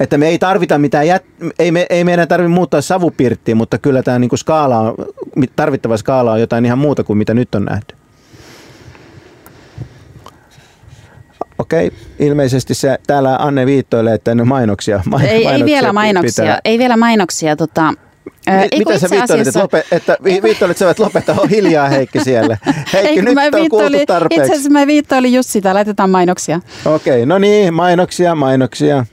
Että 0.00 0.18
me 0.18 0.28
ei 0.28 0.38
tarvita 0.38 0.78
mitään, 0.78 1.06
jät, 1.06 1.24
ei, 1.58 1.72
me, 1.72 1.86
ei 1.90 2.04
meidän 2.04 2.28
tarvitse 2.28 2.54
muuttaa 2.54 2.80
savupirttiä, 2.80 3.54
mutta 3.54 3.78
kyllä 3.78 4.02
tämä 4.02 4.18
niin 4.18 4.28
kuin 4.28 4.38
skaala 4.38 4.78
on, 4.78 4.94
tarvittava 5.56 5.96
skaala 5.96 6.32
on 6.32 6.40
jotain 6.40 6.64
ihan 6.64 6.78
muuta 6.78 7.04
kuin 7.04 7.16
mitä 7.16 7.34
nyt 7.34 7.54
on 7.54 7.64
nähty. 7.64 7.94
Okei, 11.58 11.90
ilmeisesti 12.18 12.74
se 12.74 12.98
täällä 13.06 13.36
Anne 13.36 13.66
viittoilee, 13.66 14.14
että 14.14 14.30
en 14.30 14.48
mainoksia. 14.48 15.02
Main, 15.06 15.26
ei, 15.26 15.44
mainoksia 15.44 15.66
ei 15.66 15.80
vielä 15.80 15.92
mainoksia, 15.92 16.44
pitää. 16.44 16.60
ei 16.64 16.78
vielä 16.78 16.96
mainoksia. 16.96 17.56
Tota, 17.56 17.94
Kun 18.30 18.78
Mitä 18.78 18.98
sä 18.98 19.10
viittoilit, 19.10 19.20
että, 19.20 19.34
asiassa- 19.34 19.60
lope, 19.62 19.84
että 19.92 20.16
vi- 20.24 20.42
viittoilit, 20.42 20.82
että 20.82 20.94
sä 20.96 21.04
lopettaa 21.04 21.34
Ole 21.38 21.50
hiljaa 21.50 21.88
Heikki 21.88 22.24
siellä. 22.24 22.58
Heikki, 22.92 23.22
nyt 23.22 23.34
mä 23.34 23.42
on 23.44 23.50
kuultu 23.50 23.76
viittoilin- 23.76 23.94
Itse 23.94 24.06
tarpeeksi. 24.06 24.52
asiassa 24.52 24.70
mä 24.70 24.86
viittoilin 24.86 25.32
just 25.32 25.50
sitä, 25.50 25.74
laitetaan 25.74 26.10
mainoksia. 26.10 26.60
Okei, 26.84 27.26
no 27.26 27.38
niin, 27.38 27.74
mainoksia, 27.74 28.34
mainoksia. 28.34 29.06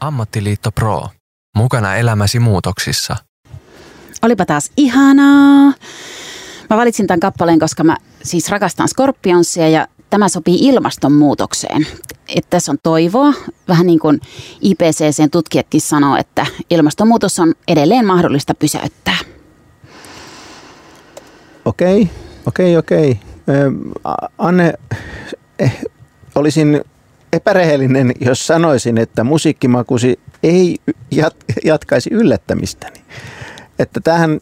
Ammattiliitto 0.00 0.70
Pro. 0.72 1.08
Mukana 1.56 1.96
elämäsi 1.96 2.38
muutoksissa. 2.38 3.16
Olipa 4.22 4.46
taas 4.46 4.70
ihanaa. 4.76 5.72
Mä 6.70 6.76
valitsin 6.76 7.06
tämän 7.06 7.20
kappaleen, 7.20 7.58
koska 7.58 7.84
mä 7.84 7.96
siis 8.22 8.48
rakastan 8.50 8.88
Scorpionsia 8.88 9.68
ja 9.68 9.86
tämä 10.14 10.28
sopii 10.28 10.58
ilmastonmuutokseen. 10.60 11.86
Että 12.28 12.50
tässä 12.50 12.72
on 12.72 12.78
toivoa, 12.82 13.32
vähän 13.68 13.86
niin 13.86 13.98
kuin 13.98 14.20
IPCCn 14.60 15.30
tutkijatkin 15.30 15.80
sanoo, 15.80 16.16
että 16.16 16.46
ilmastonmuutos 16.70 17.38
on 17.38 17.54
edelleen 17.68 18.06
mahdollista 18.06 18.54
pysäyttää. 18.54 19.18
Okei, 21.64 22.10
okei, 22.46 22.76
okei. 22.76 23.18
Ö, 23.48 23.72
A- 24.04 24.28
Anne, 24.38 24.74
eh, 25.58 25.84
olisin 26.34 26.80
epärehellinen, 27.32 28.12
jos 28.20 28.46
sanoisin, 28.46 28.98
että 28.98 29.24
musiikkimakusi 29.24 30.20
ei 30.42 30.76
jat- 31.14 31.54
jatkaisi 31.64 32.10
yllättämistäni. 32.12 33.00
Että 33.78 34.00
tähän 34.00 34.40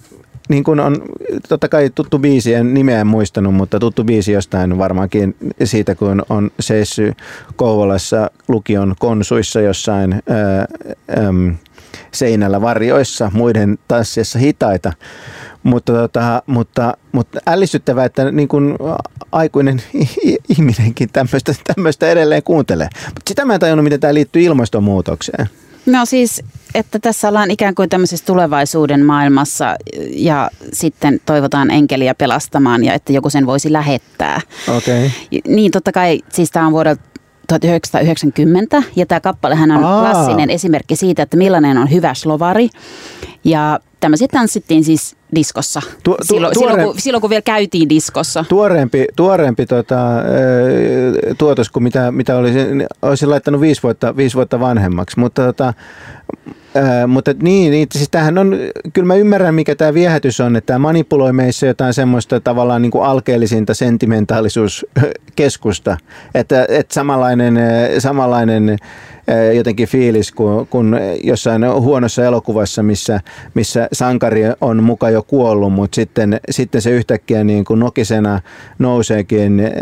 niin 0.48 0.64
kuin 0.64 0.80
on 0.80 1.02
totta 1.48 1.68
kai 1.68 1.90
tuttu 1.94 2.18
biisi, 2.18 2.54
en 2.54 2.74
nimeä 2.74 3.04
muistanut, 3.04 3.54
mutta 3.54 3.78
tuttu 3.78 4.04
biisi 4.04 4.32
jostain 4.32 4.78
varmaankin 4.78 5.36
siitä, 5.64 5.94
kun 5.94 6.22
on 6.28 6.50
seissy 6.60 7.12
Kouvolassa 7.56 8.30
lukion 8.48 8.94
konsuissa 8.98 9.60
jossain 9.60 10.12
ää, 10.12 10.66
äm, 11.26 11.56
seinällä 12.12 12.60
varjoissa, 12.60 13.30
muiden 13.34 13.78
tanssiessa 13.88 14.38
hitaita. 14.38 14.92
Mutta, 15.62 15.92
tota, 15.92 16.42
mutta, 16.46 16.96
mutta 17.12 17.40
ällistyttävää, 17.46 18.04
että 18.04 18.30
niin 18.30 18.48
kuin 18.48 18.78
aikuinen 19.32 19.82
ihminenkin 20.48 21.08
tämmöistä, 21.12 21.52
tämmöistä 21.74 22.10
edelleen 22.10 22.42
kuuntelee. 22.42 22.88
Mutta 23.06 23.22
sitä 23.28 23.44
mä 23.44 23.54
en 23.54 23.60
tajunnut, 23.60 23.84
miten 23.84 24.00
tämä 24.00 24.14
liittyy 24.14 24.42
ilmastonmuutokseen. 24.42 25.48
No 25.86 26.06
siis, 26.06 26.42
että 26.74 26.98
tässä 26.98 27.28
ollaan 27.28 27.50
ikään 27.50 27.74
kuin 27.74 27.88
tämmöisessä 27.88 28.26
tulevaisuuden 28.26 29.04
maailmassa 29.04 29.76
ja 30.10 30.50
sitten 30.72 31.20
toivotaan 31.26 31.70
enkeliä 31.70 32.14
pelastamaan 32.14 32.84
ja 32.84 32.94
että 32.94 33.12
joku 33.12 33.30
sen 33.30 33.46
voisi 33.46 33.72
lähettää. 33.72 34.40
Okei. 34.76 35.10
Niin 35.48 35.72
totta 35.72 35.92
kai, 35.92 36.20
siis 36.32 36.50
tämä 36.50 36.66
on 36.66 36.72
vuodelta 36.72 37.02
1990 37.48 38.82
ja 38.96 39.06
tämä 39.06 39.20
kappalehan 39.20 39.70
on 39.70 39.84
Aa. 39.84 40.00
klassinen 40.00 40.50
esimerkki 40.50 40.96
siitä, 40.96 41.22
että 41.22 41.36
millainen 41.36 41.78
on 41.78 41.90
hyvä 41.90 42.14
slovari. 42.14 42.68
Ja 43.44 43.80
tämmöisiä 44.02 44.28
tanssittiin 44.32 44.84
siis 44.84 45.16
diskossa, 45.34 45.82
Tu- 46.04 46.10
tu- 46.10 46.16
silloin, 46.22 46.56
tuore- 46.56 46.58
silloin, 46.58 46.84
kun, 46.84 46.94
silloin 47.00 47.20
kun 47.20 47.30
vielä 47.30 47.42
käytiin 47.42 47.88
diskossa. 47.88 48.44
Tuoreempi, 48.48 49.04
tuoreempi 49.16 49.66
tota, 49.66 50.00
tuotos 51.38 51.70
kuin 51.70 51.82
mitä, 51.82 52.12
mitä 52.12 52.36
olisin, 52.36 52.86
olisin 53.02 53.30
laittanut 53.30 53.60
viisi 53.60 53.82
vuotta, 53.82 54.16
viisi 54.16 54.36
vuotta 54.36 54.60
vanhemmaksi. 54.60 55.18
Mutta, 55.18 55.42
tota, 55.42 55.74
mutta 57.06 57.34
niin, 57.42 57.70
niin, 57.70 57.88
siis 57.92 58.10
tämähän 58.10 58.38
on, 58.38 58.56
kyllä 58.92 59.06
mä 59.06 59.14
ymmärrän 59.14 59.54
mikä 59.54 59.74
tämä 59.74 59.94
viehätys 59.94 60.40
on, 60.40 60.56
että 60.56 60.66
tämä 60.66 60.78
manipuloi 60.78 61.32
meissä 61.32 61.66
jotain 61.66 61.94
semmoista 61.94 62.40
tavallaan 62.40 62.82
niin 62.82 62.92
kuin 62.92 63.04
alkeellisinta 63.04 63.74
sentimentaalisuuskeskusta. 63.74 65.96
Että, 66.34 66.66
että 66.68 66.94
samanlainen, 66.94 67.58
samanlainen 67.98 68.76
jotenkin 69.54 69.88
fiilis 69.88 70.32
kuin, 70.32 70.66
kuin 70.66 70.96
jossain 71.24 71.72
huonossa 71.72 72.24
elokuvassa, 72.24 72.82
missä, 72.82 73.20
missä 73.54 73.88
sankari 73.92 74.42
on 74.60 74.82
muka 74.82 75.10
jo 75.10 75.22
kuollut, 75.22 75.72
mutta 75.72 75.94
sitten, 75.94 76.40
sitten 76.50 76.82
se 76.82 76.90
yhtäkkiä 76.90 77.44
niin 77.44 77.64
kuin 77.64 77.80
nokisena 77.80 78.40
nouseekin 78.78 79.60
eh, 79.60 79.72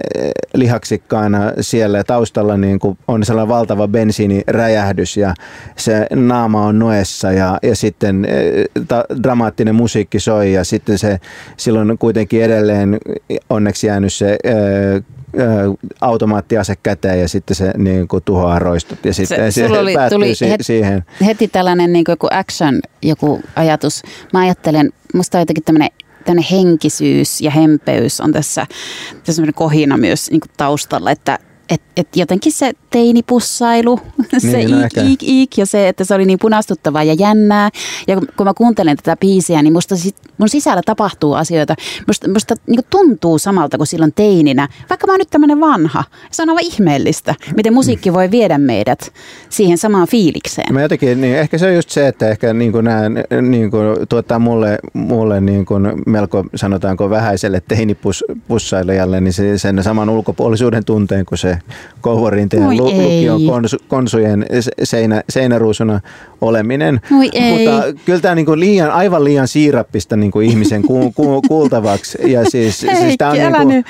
lihaksikkaana 0.55 1.53
siellä 1.61 2.05
taustalla 2.05 2.57
niin 2.57 2.79
kuin 2.79 2.99
on 3.09 3.25
sellainen 3.25 3.49
valtava 3.49 3.89
bensiiniräjähdys 3.89 5.17
ja 5.17 5.35
se 5.77 6.07
naama 6.15 6.67
on 6.67 6.79
noessa 6.79 7.33
ja, 7.33 7.59
ja 7.63 7.77
sitten 7.77 8.25
eh, 8.25 8.65
ta, 8.89 9.05
dramaattinen 9.23 9.75
musiikki 9.75 10.21
soi 10.21 10.53
ja 10.53 10.65
sitten 10.65 10.99
se 10.99 11.21
silloin 11.57 11.99
kuitenkin 11.99 12.43
edelleen 12.43 12.99
onneksi 13.51 13.87
jäänyt 13.87 14.13
se 14.13 14.39
eh, 14.45 15.03
automaattiase 16.01 16.75
käteen 16.83 17.21
ja 17.21 17.29
sitten 17.29 17.57
se 17.57 17.73
niin 17.77 18.09
kuin 18.09 18.23
tuhoaa 18.25 18.59
roistot 18.59 19.05
ja 19.05 19.15
sitten 19.15 19.53
se, 19.53 19.69
se 19.69 19.79
oli- 19.79 19.95
päättyy 19.95 20.17
tuli 20.17 20.35
si- 20.35 20.51
het- 20.51 20.57
siihen. 20.63 21.05
Heti 21.27 21.49
tällainen 21.49 21.93
niin 21.93 22.05
kuin 22.05 22.13
joku 22.13 22.29
action, 22.31 22.81
joku 23.03 23.41
ajatus. 23.57 24.03
Mä 24.33 24.41
ajattelen, 24.41 24.93
musta 25.15 25.39
on 25.39 25.43
jotenkin 25.43 25.65
tämmöinen 25.65 25.89
tämmöinen 26.25 26.51
henkisyys 26.51 27.41
ja 27.41 27.51
hempeys 27.51 28.21
on 28.21 28.33
tässä, 28.33 28.67
tässä 29.13 29.33
semmoinen 29.33 29.55
kohina 29.55 29.97
myös 29.97 30.31
niin 30.31 30.41
kuin 30.41 30.51
taustalla, 30.57 31.11
että 31.11 31.39
et, 31.71 31.83
et 31.97 32.09
jotenkin 32.17 32.53
se 32.53 32.73
teinipussailu, 32.91 34.01
se 34.39 34.57
Niin, 34.57 34.71
no 34.71 34.79
iik, 34.81 34.97
iik, 35.09 35.23
iik 35.23 35.59
ja 35.59 35.67
se, 35.67 35.89
että 35.89 36.05
se 36.05 36.15
oli 36.15 36.25
niin 36.25 36.39
punastuttavaa 36.39 37.03
ja 37.05 37.13
jännää. 37.15 37.71
Ja 38.09 38.17
kun, 38.17 38.29
kun 38.37 38.47
mä 38.47 38.55
kuuntelen 38.55 38.97
tätä 38.97 39.17
biisiä, 39.17 39.63
niin 39.63 39.73
musta 39.73 39.97
sit, 39.97 40.17
mun 40.41 40.49
sisällä 40.49 40.83
tapahtuu 40.87 41.35
asioita. 41.35 41.75
Musta, 42.07 42.31
musta 42.31 42.55
niin 42.67 42.81
tuntuu 42.91 43.39
samalta 43.39 43.77
kuin 43.77 43.87
silloin 43.87 44.13
teininä, 44.13 44.69
vaikka 44.91 45.07
mä 45.07 45.13
oon 45.13 45.19
nyt 45.19 45.31
tämmöinen 45.31 45.61
vanha. 45.61 46.05
Se 46.31 46.43
on 46.43 46.49
aivan 46.51 46.65
ihmeellistä, 46.65 47.35
miten 47.57 47.75
musiikki 47.75 48.13
voi 48.13 48.31
viedä 48.31 48.59
meidät 48.59 49.13
siihen 49.49 49.79
samaan 49.79 50.09
fiilikseen. 50.09 50.75
Mä 50.75 50.83
jotenkin, 50.83 51.21
niin 51.21 51.37
ehkä 51.37 51.59
se 51.59 51.67
on 51.67 51.75
just 51.75 51.91
se, 51.91 52.09
että 52.09 52.29
ehkä 52.29 52.53
niin 52.53 52.73
kuin 52.73 52.85
nämä 52.85 53.03
niin 53.43 53.71
kuin 53.71 54.09
tuottaa 54.09 54.39
mulle, 54.39 54.79
mulle 54.93 55.41
niin 55.41 55.67
kuin 55.67 55.93
melko 56.07 56.45
sanotaanko 56.55 57.11
vähäiselle 57.11 57.63
teinipussailijalle 57.69 59.21
niin 59.21 59.33
se, 59.33 59.59
sen 59.59 59.83
saman 59.83 60.11
ulkopuolisuuden 60.11 60.85
tunteen 60.85 61.27
kuin 61.27 61.39
se 61.39 61.59
Kouvorinteen 62.01 62.77
lu, 62.77 62.77
lukion 62.77 63.47
konsu, 63.47 63.77
konsujen 63.89 64.47
se- 64.61 64.71
seinä, 64.83 65.23
seinäruusuna 65.29 66.01
oleminen. 66.41 67.01
Ei. 67.33 67.53
Mutta 67.53 67.85
kyllä 68.05 68.21
tämä 68.21 68.35
niin 68.35 68.47
kuin 68.47 68.61
liian, 68.61 68.91
aivan 68.91 69.25
liian 69.25 69.49
siirappista 69.49 70.17
niin 70.17 70.30
kuin 70.31 70.51
ihmisen 70.51 70.83
ku, 70.83 71.13
ku, 71.13 71.43
kuultavaksi. 71.49 72.19
Ja 72.27 72.51
siis, 72.51 72.81
siis 72.81 73.15
tää 73.19 73.31
on 73.31 73.37
Heikki, 73.37 73.59
niin 73.59 73.67
kuin, 73.67 73.69
nyt. 73.69 73.87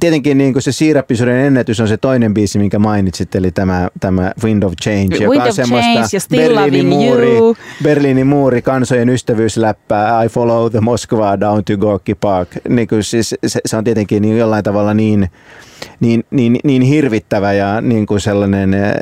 tietenkin 0.00 0.38
niin 0.38 0.52
kuin 0.52 0.62
se 0.62 0.72
siirappisuuden 0.72 1.36
ennätys 1.36 1.80
on 1.80 1.88
se 1.88 1.96
toinen 1.96 2.34
biisi, 2.34 2.58
minkä 2.58 2.78
mainitsit, 2.78 3.34
eli 3.34 3.50
tämä, 3.50 3.88
tämä 4.00 4.32
Wind 4.44 4.62
of 4.62 4.72
Change, 4.82 5.16
joka 5.16 5.30
Wind 5.30 5.42
on 5.42 5.48
of 5.48 5.54
semmoista 5.54 6.18
Berliinin 6.30 6.86
muuri. 6.86 7.36
Berliinin 7.82 8.26
muuri, 8.26 8.62
kansojen 8.62 9.08
ystävyysläppää, 9.08 10.22
I 10.22 10.28
follow 10.28 10.70
the 10.70 10.80
Moskva 10.80 11.40
down 11.40 11.64
to 11.64 11.76
Gorky 11.76 12.14
Park. 12.14 12.48
Niin 12.68 12.88
kuin 12.88 13.04
siis, 13.04 13.34
se, 13.46 13.60
se, 13.66 13.76
on 13.76 13.84
tietenkin 13.84 14.22
niin 14.22 14.38
jollain 14.38 14.64
tavalla 14.64 14.94
niin, 14.94 15.28
niin, 16.00 16.24
niin, 16.30 16.58
niin 16.64 16.82
hirvittävä 16.82 17.52
ja 17.52 17.80
niin 17.80 18.06
kuin 18.06 18.20
sellainen, 18.20 18.74
ää, 18.74 18.92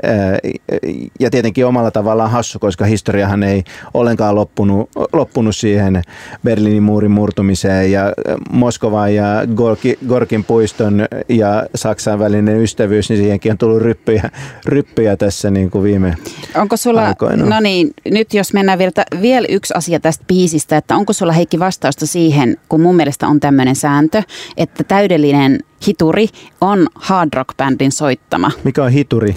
ja 1.20 1.30
tietenkin 1.30 1.66
omalla 1.66 1.90
tavallaan 1.90 2.30
hassu, 2.30 2.58
koska 2.58 2.84
historiahan 2.84 3.42
ei 3.42 3.64
ollenkaan 3.94 4.34
loppunut, 4.34 4.90
loppunut 5.12 5.56
siihen 5.56 6.02
Berliinin 6.44 6.82
muurin 6.82 7.10
murtumiseen 7.10 7.92
ja 7.92 8.12
Moskovan 8.50 9.14
ja 9.14 9.26
Gorki, 9.54 9.98
Gorkin 10.08 10.44
puiston 10.44 11.06
ja 11.28 11.66
Saksan 11.74 12.18
välinen 12.18 12.62
ystävyys, 12.62 13.08
niin 13.08 13.18
siihenkin 13.18 13.52
on 13.52 13.58
tullut 13.58 13.82
ryppyjä, 13.82 14.30
ryppyjä 14.66 15.16
tässä 15.16 15.50
niin 15.50 15.70
kuin 15.70 15.84
viime 15.84 16.16
Onko 16.54 16.76
sulla, 16.76 17.06
aikoina. 17.06 17.46
no 17.46 17.60
niin, 17.60 17.90
nyt 18.10 18.34
jos 18.34 18.52
mennään 18.52 18.78
vielä, 18.78 18.92
vielä 19.22 19.46
yksi 19.50 19.74
asia 19.76 20.00
tästä 20.00 20.24
biisistä, 20.28 20.76
että 20.76 20.96
onko 20.96 21.12
sulla 21.12 21.32
Heikki 21.32 21.58
vastausta 21.58 22.06
siihen, 22.06 22.56
kun 22.68 22.80
mun 22.80 22.96
mielestä 22.96 23.28
on 23.28 23.40
tämmöinen 23.40 23.76
sääntö, 23.76 24.22
että 24.56 24.84
täydellinen 24.84 25.60
hituri 25.88 26.28
on 26.60 26.86
hard 26.94 27.30
rock 27.34 27.56
bändin 27.56 27.92
soittama. 27.92 28.50
Mikä 28.64 28.84
on 28.84 28.90
hituri? 28.90 29.34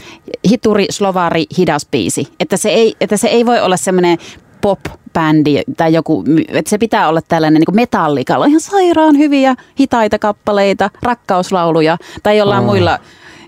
Hituri, 0.49 0.85
slovari, 0.89 1.45
hidas 1.57 1.87
biisi. 1.91 2.27
Että 2.39 2.57
se 2.57 2.69
ei, 2.69 2.95
että 3.01 3.17
se 3.17 3.27
ei 3.27 3.45
voi 3.45 3.59
olla 3.59 3.77
semmoinen 3.77 4.17
pop-bändi 4.61 5.61
tai 5.77 5.93
joku, 5.93 6.23
että 6.47 6.69
se 6.69 6.77
pitää 6.77 7.09
olla 7.09 7.21
tällainen 7.27 7.61
niin 7.67 7.75
metallikalla, 7.75 8.45
ihan 8.45 8.59
sairaan 8.59 9.17
hyviä 9.17 9.55
hitaita 9.79 10.19
kappaleita, 10.19 10.89
rakkauslauluja 11.03 11.97
tai 12.23 12.37
jollain 12.37 12.63
Aa. 12.63 12.65
muilla 12.65 12.99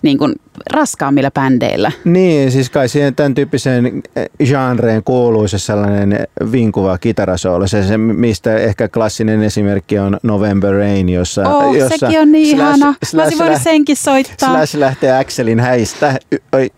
niin 0.02 0.18
kuin 0.18 0.36
raskaammilla 0.74 1.32
bändeillä. 1.32 1.92
Niin, 2.06 2.52
siis 2.52 2.70
kai 2.70 2.90
siihen 2.90 3.16
tämän 3.16 3.34
tyyppiseen 3.34 4.04
genreen 4.46 5.04
kuuluu 5.04 5.48
se 5.48 5.60
sellainen 5.60 6.28
vinkuva 6.52 6.98
kitarasoolo. 6.98 7.68
Se, 7.68 7.84
se, 7.84 7.98
mistä 7.98 8.56
ehkä 8.56 8.88
klassinen 8.88 9.44
esimerkki 9.44 10.00
on 10.00 10.18
November 10.24 10.74
Rain, 10.76 11.10
jossa... 11.10 11.50
Oh, 11.50 11.76
jossa 11.76 11.98
sekin 11.98 12.20
on 12.20 12.32
niin 12.32 12.58
Slash- 12.58 12.60
ihana. 12.60 12.86
Mä 12.86 12.94
Slash 13.04 13.24
olisin 13.26 13.40
voinut 13.40 13.58
lä- 13.58 13.64
senkin 13.64 13.96
soittaa. 13.96 14.50
Slash 14.50 14.76
lähtee 14.76 15.18
Axelin 15.18 15.60
häistä 15.60 16.20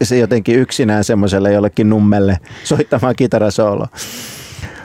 se 0.03 0.17
jotenkin 0.17 0.59
yksinään 0.59 1.03
semmoiselle 1.03 1.53
jollekin 1.53 1.89
nummelle 1.89 2.37
soittamaan 2.63 3.15
kitarasoolo. 3.15 3.85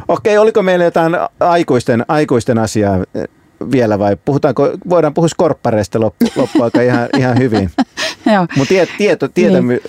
Okei, 0.09 0.39
oliko 0.39 0.63
meillä 0.63 0.85
jotain 0.85 1.17
aikuisten, 1.41 2.05
aikuisten 2.09 2.59
asiaa 2.59 2.97
eh, 3.15 3.25
vielä 3.73 3.99
vai 3.99 4.17
puhutaanko, 4.25 4.71
voidaan 4.89 5.15
puhua 5.15 5.29
skorppareista 5.29 6.01
loppu, 6.01 6.27
loppuaika 6.37 6.83
ihan, 6.83 7.09
ihan 7.19 7.39
hyvin. 7.39 7.71
Mutta 8.57 8.69
tie, 8.69 8.87
tieto, 8.99 9.29
tietämy, 9.29 9.81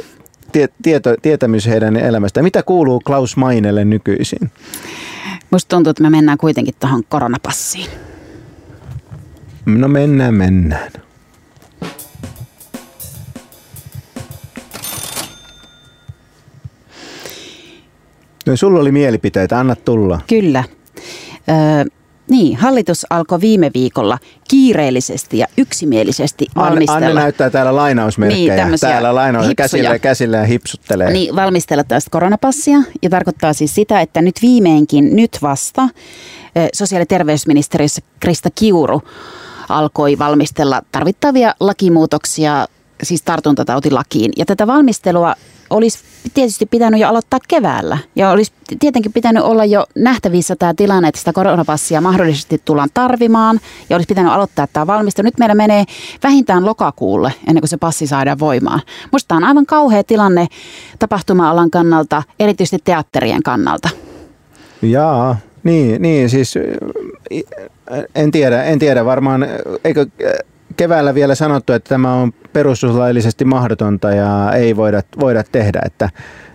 tie, 0.51 0.67
tieto, 0.81 1.15
tietämys 1.21 1.67
heidän 1.67 1.95
elämästä. 1.95 2.41
Mitä 2.41 2.63
kuuluu 2.63 2.99
Klaus 2.99 3.37
Mainelle 3.37 3.85
nykyisin? 3.85 4.51
Musta 5.51 5.75
tuntuu, 5.75 5.91
että 5.91 6.03
me 6.03 6.09
mennään 6.09 6.37
kuitenkin 6.37 6.73
tuohon 6.79 7.03
koronapassiin. 7.09 7.89
No 9.65 9.87
mennään, 9.87 10.33
mennään. 10.33 10.91
No, 18.45 18.55
sulla 18.55 18.79
oli 18.79 18.91
mielipiteitä, 18.91 19.59
anna 19.59 19.75
tulla. 19.75 20.21
Kyllä. 20.27 20.63
Öö, 21.49 21.85
niin, 22.29 22.57
hallitus 22.57 23.05
alkoi 23.09 23.41
viime 23.41 23.71
viikolla 23.73 24.17
kiireellisesti 24.47 25.37
ja 25.37 25.47
yksimielisesti 25.57 26.47
valmistella. 26.55 27.07
Anne 27.07 27.13
näyttää 27.13 27.49
täällä 27.49 27.75
lainausmerkkejä. 27.75 28.65
Niin, 28.67 28.79
täällä 28.79 29.15
lainaus 29.15 29.47
käsillä, 29.57 29.99
käsillä 29.99 30.37
ja 30.37 30.45
hipsuttelee. 30.45 31.11
Niin, 31.11 31.35
valmistella 31.35 31.83
tästä 31.83 32.09
koronapassia 32.09 32.79
ja 33.01 33.09
tarkoittaa 33.09 33.53
siis 33.53 33.75
sitä, 33.75 34.01
että 34.01 34.21
nyt 34.21 34.35
viimeinkin, 34.41 35.15
nyt 35.15 35.37
vasta, 35.41 35.89
sosiaali- 36.73 37.01
ja 37.01 37.05
terveysministeriössä 37.05 38.01
Krista 38.19 38.49
Kiuru 38.55 39.01
alkoi 39.69 40.19
valmistella 40.19 40.81
tarvittavia 40.91 41.55
lakimuutoksia 41.59 42.67
siis 43.03 43.21
tartuntatautilakiin. 43.21 44.31
Ja 44.37 44.45
tätä 44.45 44.67
valmistelua 44.67 45.35
olisi 45.69 45.99
tietysti 46.33 46.65
pitänyt 46.65 46.99
jo 46.99 47.07
aloittaa 47.07 47.39
keväällä. 47.47 47.97
Ja 48.15 48.29
olisi 48.29 48.51
tietenkin 48.79 49.13
pitänyt 49.13 49.43
olla 49.43 49.65
jo 49.65 49.85
nähtävissä 49.95 50.55
tämä 50.55 50.73
tilanne, 50.73 51.07
että 51.07 51.19
sitä 51.19 51.33
koronapassia 51.33 52.01
mahdollisesti 52.01 52.61
tullaan 52.65 52.89
tarvimaan. 52.93 53.59
Ja 53.89 53.95
olisi 53.95 54.07
pitänyt 54.07 54.31
aloittaa 54.31 54.67
tämä 54.73 54.87
valmistelu. 54.87 55.25
Nyt 55.25 55.37
meillä 55.37 55.55
menee 55.55 55.83
vähintään 56.23 56.65
lokakuulle 56.65 57.33
ennen 57.47 57.61
kuin 57.61 57.69
se 57.69 57.77
passi 57.77 58.07
saadaan 58.07 58.39
voimaan. 58.39 58.81
Minusta 59.11 59.27
tämä 59.27 59.37
on 59.37 59.43
aivan 59.43 59.65
kauhea 59.65 60.03
tilanne 60.03 60.47
tapahtuma-alan 60.99 61.69
kannalta, 61.69 62.23
erityisesti 62.39 62.77
teatterien 62.83 63.43
kannalta. 63.43 63.89
Jaa, 64.81 65.37
niin, 65.63 66.01
niin 66.01 66.29
siis 66.29 66.55
en 68.15 68.31
tiedä, 68.31 68.63
en 68.63 68.79
tiedä 68.79 69.05
varmaan, 69.05 69.47
eikö 69.83 70.05
keväällä 70.79 71.15
vielä 71.15 71.35
sanottu, 71.35 71.73
että 71.73 71.89
tämä 71.89 72.13
on 72.13 72.33
perustuslaillisesti 72.53 73.45
mahdotonta 73.45 74.11
ja 74.11 74.53
ei 74.53 74.75
voida, 74.75 75.01
voida 75.19 75.43
tehdä, 75.51 75.81
että 75.85 76.09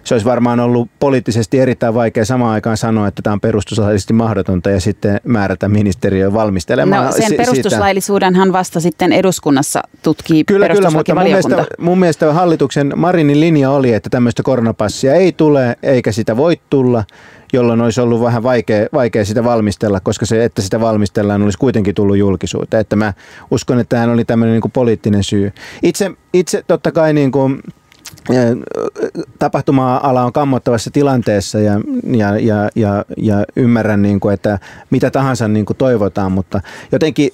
se 0.04 0.14
olisi 0.14 0.26
varmaan 0.26 0.60
ollut 0.60 0.88
poliittisesti 1.00 1.60
erittäin 1.60 1.94
vaikea 1.94 2.24
samaan 2.24 2.52
aikaan 2.52 2.76
sanoa, 2.76 3.08
että 3.08 3.22
tämä 3.22 3.32
on 3.32 3.40
perustuslaillisesti 3.40 4.12
mahdotonta 4.12 4.70
ja 4.70 4.80
sitten 4.80 5.20
määrätä 5.24 5.68
ministeriö 5.68 6.32
valmistelemaan 6.32 7.06
No 7.06 7.12
sen 7.12 7.36
perustuslaillisuudenhan 7.36 8.52
vasta 8.52 8.80
sitten 8.80 9.12
eduskunnassa 9.12 9.82
tutkii 10.02 10.44
Kyllä, 10.44 10.68
kyllä, 10.68 10.90
mutta 10.90 11.14
mun 11.14 11.24
mielestä, 11.24 11.66
mun 11.78 11.98
mielestä 11.98 12.32
hallituksen 12.32 12.92
Marinin 12.96 13.40
linja 13.40 13.70
oli, 13.70 13.92
että 13.92 14.10
tämmöistä 14.10 14.42
koronapassia 14.42 15.14
ei 15.14 15.32
tule 15.32 15.76
eikä 15.82 16.12
sitä 16.12 16.36
voi 16.36 16.60
tulla 16.70 17.04
jolloin 17.52 17.80
olisi 17.80 18.00
ollut 18.00 18.20
vähän 18.20 18.42
vaikea, 18.42 18.86
vaikea 18.92 19.24
sitä 19.24 19.44
valmistella, 19.44 20.00
koska 20.00 20.26
se, 20.26 20.44
että 20.44 20.62
sitä 20.62 20.80
valmistellaan, 20.80 21.42
olisi 21.42 21.58
kuitenkin 21.58 21.94
tullut 21.94 22.16
julkisuuteen. 22.16 22.80
Että 22.80 22.96
mä 22.96 23.12
uskon, 23.50 23.80
että 23.80 23.96
tähän 23.96 24.10
oli 24.10 24.24
tämmöinen 24.24 24.52
niin 24.52 24.62
kuin 24.62 24.72
poliittinen 24.72 25.24
syy. 25.24 25.52
Itse, 25.82 26.10
itse 26.32 26.64
totta 26.66 26.92
kai 26.92 27.12
niin 27.12 27.32
kuin, 27.32 27.60
tapahtuma-ala 29.38 30.24
on 30.24 30.32
kammottavassa 30.32 30.90
tilanteessa 30.90 31.58
ja, 31.58 31.80
ja, 32.06 32.38
ja, 32.38 32.70
ja, 32.74 33.04
ja 33.16 33.44
ymmärrän, 33.56 34.02
niin 34.02 34.20
kuin, 34.20 34.34
että 34.34 34.58
mitä 34.90 35.10
tahansa 35.10 35.48
niin 35.48 35.66
kuin 35.66 35.76
toivotaan, 35.76 36.32
mutta 36.32 36.60
jotenkin 36.92 37.30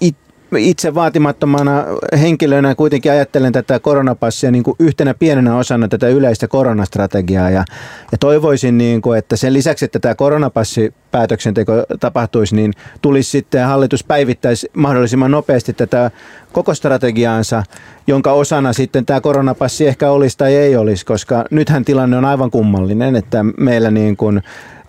it, 0.00 0.16
itse 0.58 0.94
vaatimattomana 0.94 1.84
henkilönä 2.20 2.74
kuitenkin 2.74 3.12
ajattelen 3.12 3.52
tätä 3.52 3.78
koronapassia 3.78 4.50
niin 4.50 4.64
kuin 4.64 4.76
yhtenä 4.78 5.14
pienenä 5.14 5.56
osana 5.56 5.88
tätä 5.88 6.08
yleistä 6.08 6.48
koronastrategiaa. 6.48 7.50
Ja, 7.50 7.64
ja 8.12 8.18
toivoisin, 8.18 8.78
niin 8.78 9.02
kuin, 9.02 9.18
että 9.18 9.36
sen 9.36 9.52
lisäksi, 9.52 9.84
että 9.84 9.98
tämä 9.98 10.14
koronapassi 10.14 10.94
päätöksenteko 11.10 11.72
tapahtuisi, 12.00 12.56
niin 12.56 12.72
tulisi 13.02 13.30
sitten 13.30 13.66
hallitus 13.66 14.04
päivittäisi 14.04 14.70
mahdollisimman 14.74 15.30
nopeasti 15.30 15.72
tätä 15.72 16.10
koko 16.52 16.74
strategiaansa, 16.74 17.62
jonka 18.06 18.32
osana 18.32 18.72
sitten 18.72 19.06
tämä 19.06 19.20
koronapassi 19.20 19.86
ehkä 19.86 20.10
olisi 20.10 20.38
tai 20.38 20.54
ei 20.54 20.76
olisi, 20.76 21.06
koska 21.06 21.44
nythän 21.50 21.84
tilanne 21.84 22.16
on 22.16 22.24
aivan 22.24 22.50
kummallinen, 22.50 23.16
että 23.16 23.44
meillä 23.58 23.90
niin 23.90 24.16
kuin 24.16 24.42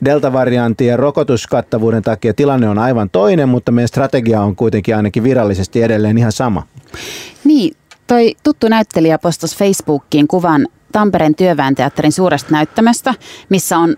delta-variantin 0.05 0.87
ja 0.87 0.97
rokotuskattavuuden 0.97 2.03
takia 2.03 2.33
tilanne 2.33 2.69
on 2.69 2.77
aivan 2.77 3.09
toinen, 3.09 3.49
mutta 3.49 3.71
meidän 3.71 3.87
strategia 3.87 4.41
on 4.41 4.55
kuitenkin 4.55 4.95
ainakin 4.95 5.23
virallisesti 5.23 5.81
edelleen 5.81 6.17
ihan 6.17 6.31
sama. 6.31 6.67
Niin, 7.43 7.75
toi 8.07 8.35
tuttu 8.43 8.67
näyttelijä 8.67 9.17
postasi 9.17 9.57
Facebookiin 9.57 10.27
kuvan 10.27 10.67
Tampereen 10.91 11.35
työväenteatterin 11.35 12.11
suuresta 12.11 12.51
näyttämöstä, 12.51 13.13
missä 13.49 13.77
on 13.77 13.95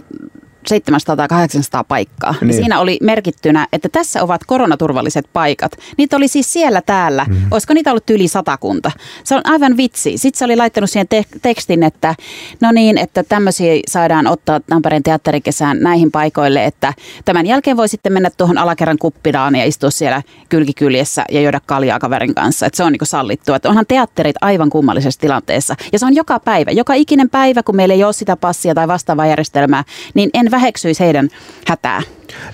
700 0.67 1.27
800 1.27 1.83
paikkaa. 1.83 2.35
Niin. 2.41 2.53
siinä 2.53 2.79
oli 2.79 2.97
merkittynä, 3.01 3.67
että 3.73 3.89
tässä 3.89 4.23
ovat 4.23 4.43
koronaturvalliset 4.43 5.25
paikat. 5.33 5.71
Niitä 5.97 6.15
oli 6.17 6.27
siis 6.27 6.53
siellä 6.53 6.81
täällä. 6.81 7.25
Mm. 7.29 7.35
Olisiko 7.51 7.73
niitä 7.73 7.91
ollut 7.91 8.09
yli 8.09 8.27
satakunta? 8.27 8.91
Se 9.23 9.35
on 9.35 9.41
aivan 9.43 9.77
vitsi. 9.77 10.17
Sitten 10.17 10.39
se 10.39 10.45
oli 10.45 10.55
laittanut 10.55 10.89
siihen 10.89 11.07
te- 11.07 11.25
tekstin, 11.41 11.83
että 11.83 12.15
no 12.61 12.71
niin, 12.71 12.97
että 12.97 13.23
tämmöisiä 13.23 13.73
saadaan 13.87 14.27
ottaa 14.27 14.59
Tampereen 14.59 15.03
teatterikesään 15.03 15.79
näihin 15.79 16.11
paikoille, 16.11 16.65
että 16.65 16.93
tämän 17.25 17.45
jälkeen 17.45 17.77
voi 17.77 17.87
sitten 17.87 18.13
mennä 18.13 18.29
tuohon 18.37 18.57
alakerran 18.57 18.97
kuppidaan 18.97 19.55
ja 19.55 19.65
istua 19.65 19.91
siellä 19.91 20.21
kylkikyljessä 20.49 21.25
ja 21.31 21.41
juoda 21.41 21.59
kaljaa 21.65 21.99
kaverin 21.99 22.35
kanssa. 22.35 22.65
Että 22.65 22.77
se 22.77 22.83
on 22.83 22.91
niin 22.91 22.99
sallittua. 23.03 23.55
Että 23.55 23.69
onhan 23.69 23.85
teatterit 23.87 24.35
aivan 24.41 24.69
kummallisessa 24.69 25.21
tilanteessa. 25.21 25.75
Ja 25.93 25.99
se 25.99 26.05
on 26.05 26.15
joka 26.15 26.39
päivä. 26.39 26.71
Joka 26.71 26.93
ikinen 26.93 27.29
päivä, 27.29 27.63
kun 27.63 27.75
meillä 27.75 27.93
ei 27.93 28.03
ole 28.03 28.13
sitä 28.13 28.37
passia 28.37 28.75
tai 28.75 28.87
vastaavaa 28.87 29.25
järjestelmää, 29.25 29.83
niin 30.13 30.29
en 30.33 30.51
väheksyisi 30.55 31.03
heidän 31.03 31.29
hätää. 31.67 32.01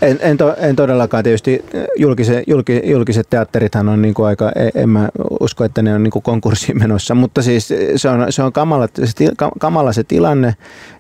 En, 0.02 0.20
en, 0.22 0.38
to, 0.38 0.56
en 0.58 0.76
todellakaan 0.76 1.24
tietysti. 1.24 1.66
Julkise, 1.98 2.44
julki, 2.48 2.82
julkiset 2.86 3.30
teatterithan 3.30 3.90
on 3.90 4.02
niin 4.02 4.14
kuin 4.14 4.28
aika, 4.28 4.52
e, 4.56 4.82
en 4.82 4.90
mä 4.90 5.10
usko, 5.40 5.64
että 5.64 5.82
ne 5.82 5.96
on 5.96 6.04
niin 6.04 6.12
kuin 6.12 6.24
konkurssiin 6.24 6.80
menossa, 6.80 7.16
mutta 7.16 7.42
siis 7.42 7.74
se 7.96 8.10
on, 8.10 8.26
se 8.30 8.44
on 8.44 8.54
kamala, 8.54 8.88
se, 9.04 9.26
kamala 9.60 9.94
se 9.94 10.04
tilanne 10.04 10.56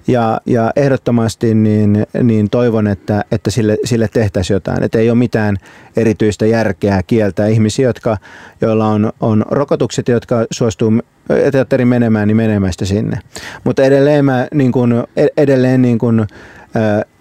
ja, 0.07 0.41
ja 0.45 0.71
ehdottomasti 0.75 1.53
niin, 1.53 2.05
niin 2.23 2.49
toivon, 2.49 2.87
että, 2.87 3.25
että 3.31 3.51
sille, 3.51 3.77
sille 3.85 4.07
tehtäisiin 4.07 4.55
jotain. 4.55 4.83
Että 4.83 4.99
ei 4.99 5.09
ole 5.09 5.17
mitään 5.17 5.57
erityistä 5.97 6.45
järkeä 6.45 7.03
kieltää 7.07 7.47
ihmisiä, 7.47 7.87
jotka, 7.87 8.17
joilla 8.61 8.87
on, 8.87 9.13
on 9.19 9.45
rokotukset, 9.49 10.07
jotka 10.07 10.45
suostuu 10.51 10.93
teatterin 11.51 11.87
menemään, 11.87 12.27
niin 12.27 12.37
menemään 12.37 12.73
sitä 12.73 12.85
sinne. 12.85 13.19
Mutta 13.63 13.83
edelleen, 13.83 14.25
mä, 14.25 14.47
niin 14.53 14.71
kuin, 14.71 14.93
e, 15.15 15.27
edelleen 15.37 15.81
niin 15.81 15.97
kuin, 15.97 16.27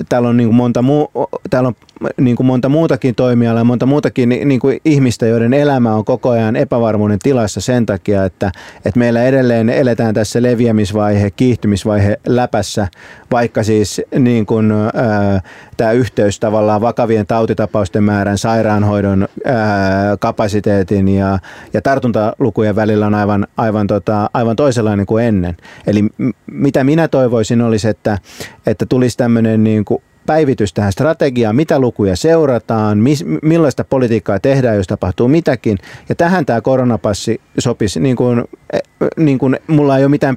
Täällä 0.08 0.28
on, 0.28 0.36
niin 0.36 0.54
monta, 0.54 0.82
muu, 0.82 1.10
täällä 1.50 1.66
on 1.68 1.74
niin 2.20 2.36
kuin 2.36 2.46
monta 2.46 2.68
muutakin 2.68 3.14
toimialaa, 3.14 3.64
monta 3.64 3.86
muutakin 3.86 4.28
niin 4.28 4.60
kuin 4.60 4.80
ihmistä, 4.84 5.26
joiden 5.26 5.54
elämä 5.54 5.94
on 5.94 6.04
koko 6.04 6.30
ajan 6.30 6.56
epävarmuuden 6.56 7.18
tilassa 7.18 7.60
sen 7.60 7.86
takia, 7.86 8.24
että, 8.24 8.52
että 8.84 8.98
meillä 8.98 9.24
edelleen 9.24 9.68
eletään 9.68 10.14
tässä 10.14 10.42
leviämisvaihe, 10.42 11.30
kiihtymisvaihe 11.30 12.20
läpässä, 12.26 12.88
vaikka 13.30 13.62
siis 13.62 14.00
niin 14.18 14.46
kuin, 14.46 14.72
ää, 14.72 15.40
tämä 15.76 15.92
yhteys 15.92 16.40
tavallaan 16.40 16.80
vakavien 16.80 17.26
tautitapausten 17.26 18.04
määrän, 18.04 18.38
sairaanhoidon 18.38 19.28
ää, 19.44 20.16
kapasiteetin 20.16 21.08
ja, 21.08 21.38
ja 21.72 21.82
tartuntalukujen 21.82 22.76
välillä 22.76 23.06
on 23.06 23.14
aivan, 23.14 23.46
aivan, 23.56 23.86
tota, 23.86 24.30
aivan 24.34 24.56
toisenlainen 24.56 25.06
kuin 25.06 25.24
ennen. 25.24 25.56
Eli 25.86 26.04
mitä 26.46 26.84
minä 26.84 27.08
toivoisin 27.08 27.62
olisi, 27.62 27.88
että, 27.88 28.18
että 28.66 28.86
tulisi 28.86 29.16
tämmöinen 29.16 29.64
niin 29.64 29.84
kuin 29.84 30.02
päivitys 30.26 30.72
tähän 30.72 30.92
strategiaan, 30.92 31.56
mitä 31.56 31.78
lukuja 31.78 32.16
seurataan, 32.16 32.98
mis, 32.98 33.24
millaista 33.42 33.84
politiikkaa 33.84 34.40
tehdään, 34.40 34.76
jos 34.76 34.86
tapahtuu 34.86 35.28
mitäkin. 35.28 35.78
Ja 36.08 36.14
tähän 36.14 36.46
tämä 36.46 36.60
koronapassi 36.60 37.40
sopisi, 37.58 38.00
niin 38.00 38.16
kuin, 38.16 38.44
e, 38.72 38.78
niin 39.16 39.38
kuin 39.38 39.56
mulla 39.66 39.98
ei 39.98 40.04
ole 40.04 40.10
mitään 40.10 40.36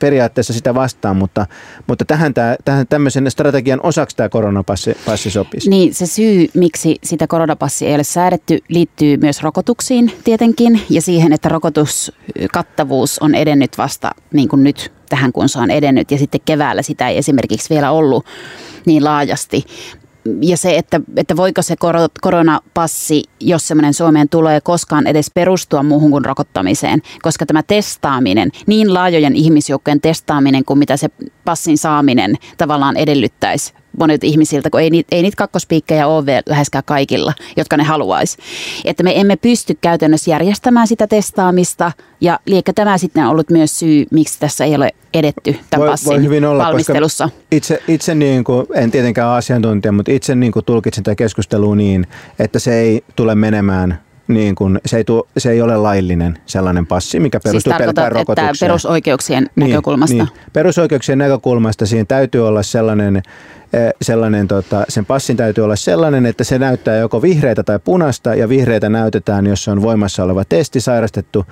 periaatteessa 0.00 0.52
sitä 0.52 0.74
vastaan, 0.74 1.16
mutta, 1.16 1.46
mutta 1.86 2.04
tähän, 2.04 2.34
tämä, 2.34 2.56
tähän 2.64 2.86
tämmöisen 2.88 3.30
strategian 3.30 3.80
osaksi 3.82 4.16
tämä 4.16 4.28
koronapassi 4.28 4.96
passi 5.06 5.30
sopisi. 5.30 5.70
Niin, 5.70 5.94
se 5.94 6.06
syy, 6.06 6.46
miksi 6.54 6.96
sitä 7.04 7.26
koronapassia 7.26 7.88
ei 7.88 7.94
ole 7.94 8.04
säädetty, 8.04 8.58
liittyy 8.68 9.16
myös 9.16 9.42
rokotuksiin 9.42 10.12
tietenkin 10.24 10.80
ja 10.90 11.02
siihen, 11.02 11.32
että 11.32 11.48
rokotuskattavuus 11.48 13.18
on 13.18 13.34
edennyt 13.34 13.78
vasta 13.78 14.10
niin 14.32 14.48
kuin 14.48 14.64
nyt 14.64 14.99
tähän, 15.10 15.32
kun 15.32 15.48
se 15.48 15.58
on 15.58 15.70
edennyt. 15.70 16.10
Ja 16.10 16.18
sitten 16.18 16.40
keväällä 16.44 16.82
sitä 16.82 17.08
ei 17.08 17.18
esimerkiksi 17.18 17.70
vielä 17.70 17.90
ollut 17.90 18.26
niin 18.86 19.04
laajasti. 19.04 19.64
Ja 20.42 20.56
se, 20.56 20.76
että, 20.76 21.00
että 21.16 21.36
voiko 21.36 21.62
se 21.62 21.74
koronapassi, 22.20 23.22
jos 23.40 23.68
semmoinen 23.68 23.94
Suomeen 23.94 24.28
tulee, 24.28 24.60
koskaan 24.60 25.06
edes 25.06 25.30
perustua 25.34 25.82
muuhun 25.82 26.10
kuin 26.10 26.24
rokottamiseen, 26.24 27.02
koska 27.22 27.46
tämä 27.46 27.62
testaaminen, 27.62 28.50
niin 28.66 28.94
laajojen 28.94 29.36
ihmisjoukkojen 29.36 30.00
testaaminen 30.00 30.64
kuin 30.64 30.78
mitä 30.78 30.96
se 30.96 31.08
passin 31.44 31.78
saaminen 31.78 32.34
tavallaan 32.58 32.96
edellyttäisi, 32.96 33.72
monet 33.98 34.24
ihmisiltä, 34.24 34.70
kun 34.70 34.80
ei 34.80 34.90
niitä, 34.90 35.16
ei 35.16 35.22
niitä 35.22 35.36
kakkospiikkejä 35.36 36.06
ole 36.06 36.26
vielä 36.26 36.42
läheskään 36.46 36.84
kaikilla, 36.86 37.32
jotka 37.56 37.76
ne 37.76 37.82
haluaisi. 37.82 38.38
Että 38.84 39.02
me 39.02 39.20
emme 39.20 39.36
pysty 39.36 39.78
käytännössä 39.80 40.30
järjestämään 40.30 40.86
sitä 40.86 41.06
testaamista 41.06 41.92
ja 42.20 42.40
liekö 42.46 42.72
tämä 42.72 42.98
sitten 42.98 43.24
on 43.24 43.30
ollut 43.30 43.50
myös 43.50 43.78
syy, 43.78 44.06
miksi 44.10 44.40
tässä 44.40 44.64
ei 44.64 44.74
ole 44.74 44.90
edetty 45.14 45.56
tämän 45.70 45.86
Voi- 45.86 45.90
passin 45.90 46.08
voi 46.08 46.22
hyvin 46.22 46.44
olla, 46.44 46.64
valmistelussa. 46.64 47.28
Itse, 47.52 47.82
itse 47.88 48.14
niin 48.14 48.44
kuin, 48.44 48.66
en 48.74 48.90
tietenkään 48.90 49.28
asiantuntija, 49.28 49.92
mutta 49.92 50.12
itse 50.12 50.34
niin 50.34 50.52
kuin 50.52 50.64
tulkitsen 50.64 51.04
tätä 51.04 51.14
keskustelua 51.14 51.76
niin, 51.76 52.06
että 52.38 52.58
se 52.58 52.80
ei 52.80 53.04
tule 53.16 53.34
menemään 53.34 54.00
niin 54.34 54.54
kuin, 54.54 54.80
se, 54.86 54.96
ei 54.96 55.04
tu, 55.04 55.28
se 55.38 55.50
ei 55.50 55.62
ole 55.62 55.76
laillinen 55.76 56.38
sellainen 56.46 56.86
passi, 56.86 57.20
mikä 57.20 57.38
Siis 57.38 57.52
perustuu 57.52 57.72
tarkoitat, 57.72 58.04
että 58.04 58.18
rokotukseen. 58.18 58.68
perusoikeuksien 58.68 59.46
näkökulmasta. 59.56 60.16
Niin. 60.16 60.28
Perusoikeuksien 60.52 61.18
näkökulmasta 61.18 61.86
siinä 61.86 62.04
täytyy 62.04 62.48
olla 62.48 62.62
sellainen, 62.62 63.16
eh, 63.16 63.92
sellainen 64.02 64.48
tota, 64.48 64.84
sen 64.88 65.06
passin 65.06 65.36
täytyy 65.36 65.64
olla 65.64 65.76
sellainen, 65.76 66.26
että 66.26 66.44
se 66.44 66.58
näyttää 66.58 66.96
joko 66.96 67.22
vihreitä 67.22 67.62
tai 67.62 67.78
punaista 67.78 68.34
ja 68.34 68.48
vihreitä 68.48 68.88
näytetään, 68.88 69.46
jos 69.46 69.68
on 69.68 69.82
voimassa 69.82 70.24
oleva 70.24 70.44
testi, 70.44 70.80
sairastettu 70.80 71.46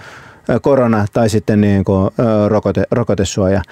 eh, 0.48 0.60
korona 0.62 1.06
tai 1.12 1.28
sitten 1.28 1.60
niin 1.60 1.84
kuin, 1.84 2.06
eh, 2.06 2.48
rokote, 2.48 2.84
rokotesuoja. 2.90 3.62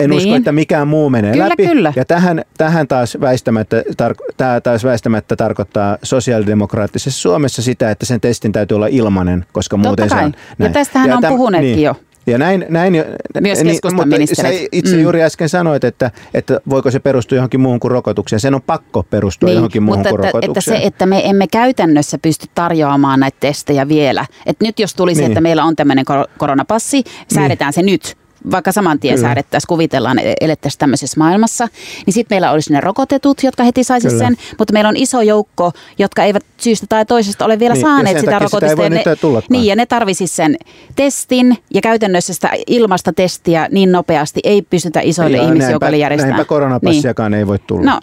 En 0.00 0.10
Niin. 0.10 0.16
usko, 0.18 0.34
että 0.34 0.52
mikään 0.52 0.88
muu 0.88 1.10
menee 1.10 1.32
Kyllä, 1.32 1.48
läpi. 1.48 1.66
kyllä. 1.66 1.92
Ja 1.96 2.04
tähän, 2.04 2.42
tähän 2.58 2.88
taas, 2.88 3.16
väistämättä, 3.20 3.80
tar- 4.02 4.32
tämä 4.36 4.60
taas 4.60 4.84
väistämättä 4.84 5.36
tarkoittaa 5.36 5.98
sosiaalidemokraattisessa 6.02 7.20
Suomessa 7.20 7.62
sitä, 7.62 7.90
että 7.90 8.06
sen 8.06 8.20
testin 8.20 8.52
täytyy 8.52 8.74
olla 8.74 8.86
ilmainen, 8.86 9.46
koska 9.52 9.76
muuten 9.76 10.08
kai. 10.08 10.18
se 10.18 10.24
on 10.24 10.32
Ja 10.48 10.54
näin. 10.58 10.72
tästähän 10.72 11.12
on 11.12 11.24
täm- 11.24 11.28
puhuneetkin 11.28 11.82
jo. 11.82 11.94
Ja 12.26 12.38
näin, 12.38 12.66
näin 12.68 12.94
jo- 12.94 13.04
Myös 13.40 13.62
keskustan 13.62 14.08
mutta 14.08 14.34
sä 14.34 14.48
itse 14.72 14.96
Mm. 14.96 15.02
juuri 15.02 15.22
äsken 15.22 15.48
sanoit, 15.48 15.84
että, 15.84 16.10
että 16.34 16.60
voiko 16.70 16.90
se 16.90 16.98
perustua 17.00 17.36
johonkin 17.36 17.60
muuhun 17.60 17.80
kuin 17.80 17.90
rokotukseen. 17.90 18.40
Sen 18.40 18.54
on 18.54 18.62
pakko 18.62 19.02
perustua 19.02 19.50
johonkin 19.50 19.82
muuhun 19.82 20.02
Niin, 20.02 20.10
mutta 20.12 20.16
kuin 20.20 20.26
että, 20.28 20.38
että 20.38 20.46
rokotukseen. 20.46 20.80
se, 20.80 20.86
että 20.86 21.06
me 21.06 21.28
emme 21.28 21.46
käytännössä 21.46 22.18
pysty 22.22 22.46
tarjoamaan 22.54 23.20
näitä 23.20 23.36
testejä 23.40 23.88
vielä. 23.88 24.26
Että 24.46 24.64
nyt 24.64 24.78
jos 24.78 24.94
tulisi, 24.94 25.20
Niin. 25.20 25.30
että 25.30 25.40
meillä 25.40 25.64
on 25.64 25.76
tämmöinen 25.76 26.04
kor- 26.04 26.28
koronapassi, 26.38 27.04
säädetään 27.34 27.72
se 27.72 27.82
nyt 27.82 28.16
vaikka 28.50 28.72
saman 28.72 28.98
tien 29.00 29.14
Kyllä. 29.14 29.28
säädettäisiin, 29.28 29.68
kuvitellaan, 29.68 30.18
elettäisiin 30.40 30.78
tämmöisessä 30.78 31.20
maailmassa, 31.20 31.68
niin 32.06 32.14
sitten 32.14 32.36
meillä 32.36 32.50
olisi 32.50 32.72
ne 32.72 32.80
rokotetut, 32.80 33.42
jotka 33.42 33.62
heti 33.62 33.84
saisi 33.84 34.18
sen, 34.18 34.36
mutta 34.58 34.72
meillä 34.72 34.88
on 34.88 34.96
iso 34.96 35.22
joukko, 35.22 35.72
jotka 35.98 36.24
eivät 36.24 36.44
syystä 36.56 36.86
tai 36.88 37.06
toisesta 37.06 37.44
ole 37.44 37.58
vielä 37.58 37.74
Niin, 37.74 37.82
saaneet 37.82 38.18
sitä 38.18 38.30
takia 38.30 38.48
sitä 38.48 38.66
ei 38.66 39.02
ja 39.06 39.16
tullakaan. 39.16 39.46
niin, 39.50 39.64
ja 39.66 39.76
ne 39.76 39.86
tarvitsisi 39.86 40.34
sen 40.34 40.56
testin, 40.96 41.58
ja 41.74 41.80
käytännössä 41.80 42.34
sitä 42.34 42.50
ilmasta 42.66 43.12
testiä 43.12 43.68
niin 43.70 43.92
nopeasti 43.92 44.40
ei 44.44 44.62
pystytä 44.62 45.00
isoille 45.02 45.36
Ja 45.36 45.42
ihmisjoukoille 45.42 45.80
näinpä, 45.90 45.96
järjestämään. 45.96 46.36
näinpä 46.36 46.48
koronapassiakaan 46.48 47.34
ei 47.34 47.46
voi 47.46 47.58
tulla. 47.66 47.90
No, 47.90 48.00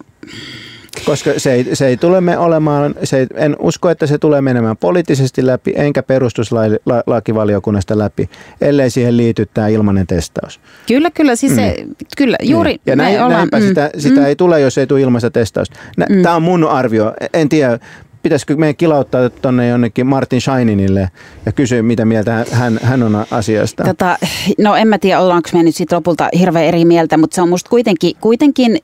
Koska 1.06 1.32
se 1.38 1.54
ei, 1.54 1.76
se 1.76 1.88
ei 1.88 1.98
tule 1.98 2.22
me 2.22 2.38
olemaan, 2.38 2.96
se 3.04 3.18
ei, 3.20 3.28
en 3.36 3.56
usko, 3.60 3.90
että 3.90 4.08
se 4.08 4.18
tulee 4.18 4.42
menemään 4.42 4.78
poliittisesti 4.78 5.46
läpi, 5.46 5.74
enkä 5.76 6.04
perustuslakivaliokunnasta 6.04 7.98
läpi, 7.98 8.30
ellei 8.62 8.90
siihen 8.90 9.18
liity 9.18 9.48
tämä 9.54 9.68
ilmainen 9.68 10.08
testaus. 10.08 10.60
Kyllä, 10.88 11.12
kyllä, 11.12 11.36
siis 11.36 11.56
se, 11.56 11.86
kyllä, 12.18 12.38
juuri 12.44 12.72
Niin. 12.72 12.82
Ja 12.86 12.96
näin, 12.96 13.16
ollaan, 13.16 13.32
näinpä 13.32 13.60
mm, 13.60 13.68
sitä, 13.68 13.90
sitä 13.98 14.28
ei 14.28 14.36
tule, 14.36 14.60
jos 14.60 14.78
ei 14.78 14.88
tule 14.88 15.02
ilmaista 15.02 15.32
testausta. 15.32 15.80
Nä, 15.98 16.06
Mm. 16.10 16.22
Tämä 16.22 16.36
on 16.36 16.44
mun 16.44 16.64
arvio. 16.64 17.14
En 17.34 17.50
tiedä, 17.50 17.80
pitäisikö 18.24 18.56
meidän 18.56 18.76
kilauttaa 18.76 19.30
tuonne 19.30 19.68
jonnekin 19.68 20.08
Martin 20.08 20.42
Shininille 20.42 21.10
ja 21.46 21.52
kysyä, 21.52 21.84
mitä 21.84 22.06
mieltä 22.06 22.46
hän- 22.52 22.80
hän, 22.84 23.04
on 23.04 23.26
asiasta. 23.32 23.84
Tota, 23.84 24.18
no 24.60 24.76
en 24.76 24.88
mä 24.88 24.98
tiedä, 24.98 25.20
ollaanko 25.20 25.50
me 25.54 25.64
nyt 25.64 25.76
sit 25.76 25.92
lopulta 25.92 26.30
hirveän 26.40 26.66
eri 26.66 26.86
mieltä, 26.86 27.18
mutta 27.18 27.36
se 27.36 27.42
on 27.42 27.50
musta 27.50 27.70
kuitenkin, 27.70 28.16
kuitenkin 28.22 28.80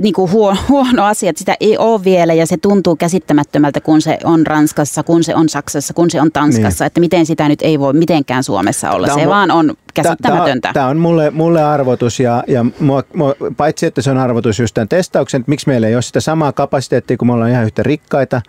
niin 0.00 0.14
kuin 0.14 0.32
huono, 0.32 0.60
huono 0.68 1.04
asia, 1.04 1.30
että 1.30 1.38
sitä 1.38 1.56
ei 1.60 1.78
ole 1.78 2.04
vielä 2.04 2.34
ja 2.34 2.46
se 2.46 2.56
tuntuu 2.56 2.96
käsittämättömältä, 2.96 3.80
kun 3.80 4.02
se 4.02 4.18
on 4.24 4.46
Ranskassa, 4.46 5.02
kun 5.02 5.24
se 5.24 5.34
on 5.34 5.48
Saksassa, 5.48 5.94
kun 5.94 6.10
se 6.10 6.20
on 6.20 6.32
Tanskassa, 6.32 6.84
niin. 6.84 6.86
että 6.86 7.00
miten 7.00 7.26
sitä 7.26 7.48
nyt 7.48 7.62
ei 7.62 7.78
voi 7.80 7.92
mitenkään 7.92 8.44
Suomessa 8.44 8.90
olla. 8.90 9.06
Tää 9.06 9.14
on 9.14 9.20
se 9.20 9.28
vaan 9.28 9.50
on 9.50 9.74
käsittämätöntä. 9.94 10.70
Tämä 10.74 10.86
on 10.86 10.96
mulle, 10.96 11.30
mulle 11.30 11.62
arvotus 11.62 12.20
ja, 12.20 12.44
ja 12.46 12.66
mua, 12.80 13.02
mua, 13.14 13.34
paitsi 13.56 13.86
että 13.86 14.02
se 14.02 14.10
on 14.10 14.18
arvotus 14.18 14.58
just 14.58 14.74
tämän 14.74 14.88
testauksen, 14.88 15.40
että 15.40 15.50
miksi 15.50 15.68
meillä 15.68 15.88
ei 15.88 15.94
ole 15.94 16.02
sitä 16.02 16.20
samaa 16.20 16.52
kapasiteettia, 16.52 17.16
kun 17.16 17.28
me 17.28 17.32
ollaan 17.32 17.50
ihan 17.50 17.64
yhtä 17.64 17.82
rikkaita. 17.82 18.42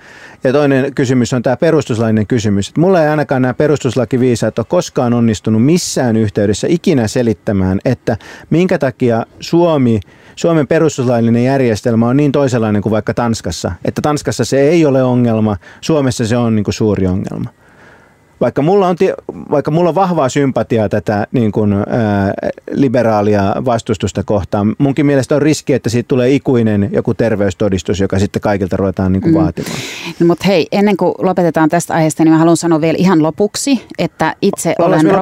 Ja 0.44 0.54
toinen 0.54 0.96
kysymys 0.96 1.34
on 1.34 1.42
tämä 1.42 1.58
perustuslainen 1.58 2.28
kysymys. 2.28 2.68
Että 2.68 2.82
mulla 2.82 3.04
ei 3.04 3.10
ainakaan 3.10 3.42
nämä 3.42 3.54
perustuslakiviisaat 3.54 4.60
ole 4.60 4.66
koskaan 4.70 5.14
onnistunut 5.14 5.66
missään 5.66 6.16
yhteydessä 6.18 6.68
ikinä 6.70 7.08
selittämään, 7.08 7.80
että 7.86 8.18
minkä 8.50 8.78
takia 8.78 9.26
Suomi 9.40 10.00
Suomen 10.36 10.68
perustuslaillinen 10.68 11.44
järjestelmä 11.44 12.08
on 12.08 12.18
niin 12.18 12.32
toisenlainen 12.32 12.82
kuin 12.82 12.92
vaikka 12.92 13.14
Tanskassa. 13.14 13.72
Että 13.86 14.02
Tanskassa 14.02 14.46
se 14.46 14.62
ei 14.62 14.86
ole 14.86 15.04
ongelma, 15.04 15.58
Suomessa 15.82 16.28
se 16.28 16.38
on 16.38 16.56
niin 16.56 16.64
kuin 16.64 16.74
suuri 16.74 17.08
ongelma 17.08 17.50
vaikka 18.42 18.62
mulla 18.62 18.88
on, 18.88 18.96
vaikka 19.52 19.72
mulla 19.72 19.90
on 19.90 19.96
vahvaa 19.96 20.30
sympatiaa 20.30 20.90
tätä 20.90 21.28
niin 21.32 21.52
kuin, 21.52 21.74
ää, 21.74 22.34
liberaalia 22.72 23.56
vastustusta 23.66 24.24
kohtaan, 24.24 24.76
munkin 24.78 25.06
mielestä 25.06 25.36
on 25.36 25.42
riski, 25.42 25.74
että 25.74 25.90
siitä 25.90 26.08
tulee 26.08 26.32
ikuinen 26.32 26.90
joku 26.94 27.14
terveystodistus, 27.14 28.00
joka 28.00 28.20
sitten 28.20 28.42
kaikilta 28.42 28.78
ruvetaan 28.78 29.12
niin 29.14 29.22
kuin 29.22 29.34
Mm. 29.34 29.40
vaatimaan. 29.42 29.76
No, 30.20 30.28
mutta 30.28 30.46
hei, 30.48 30.68
ennen 30.72 30.98
kuin 30.98 31.14
lopetetaan 31.18 31.70
tästä 31.70 31.94
aiheesta, 31.94 32.24
niin 32.24 32.32
mä 32.34 32.38
haluan 32.38 32.58
sanoa 32.58 32.82
vielä 32.82 32.96
ihan 33.00 33.24
lopuksi, 33.24 33.86
että 33.98 34.36
itse 34.42 34.76
Ollaanko 34.80 35.08
olen 35.08 35.16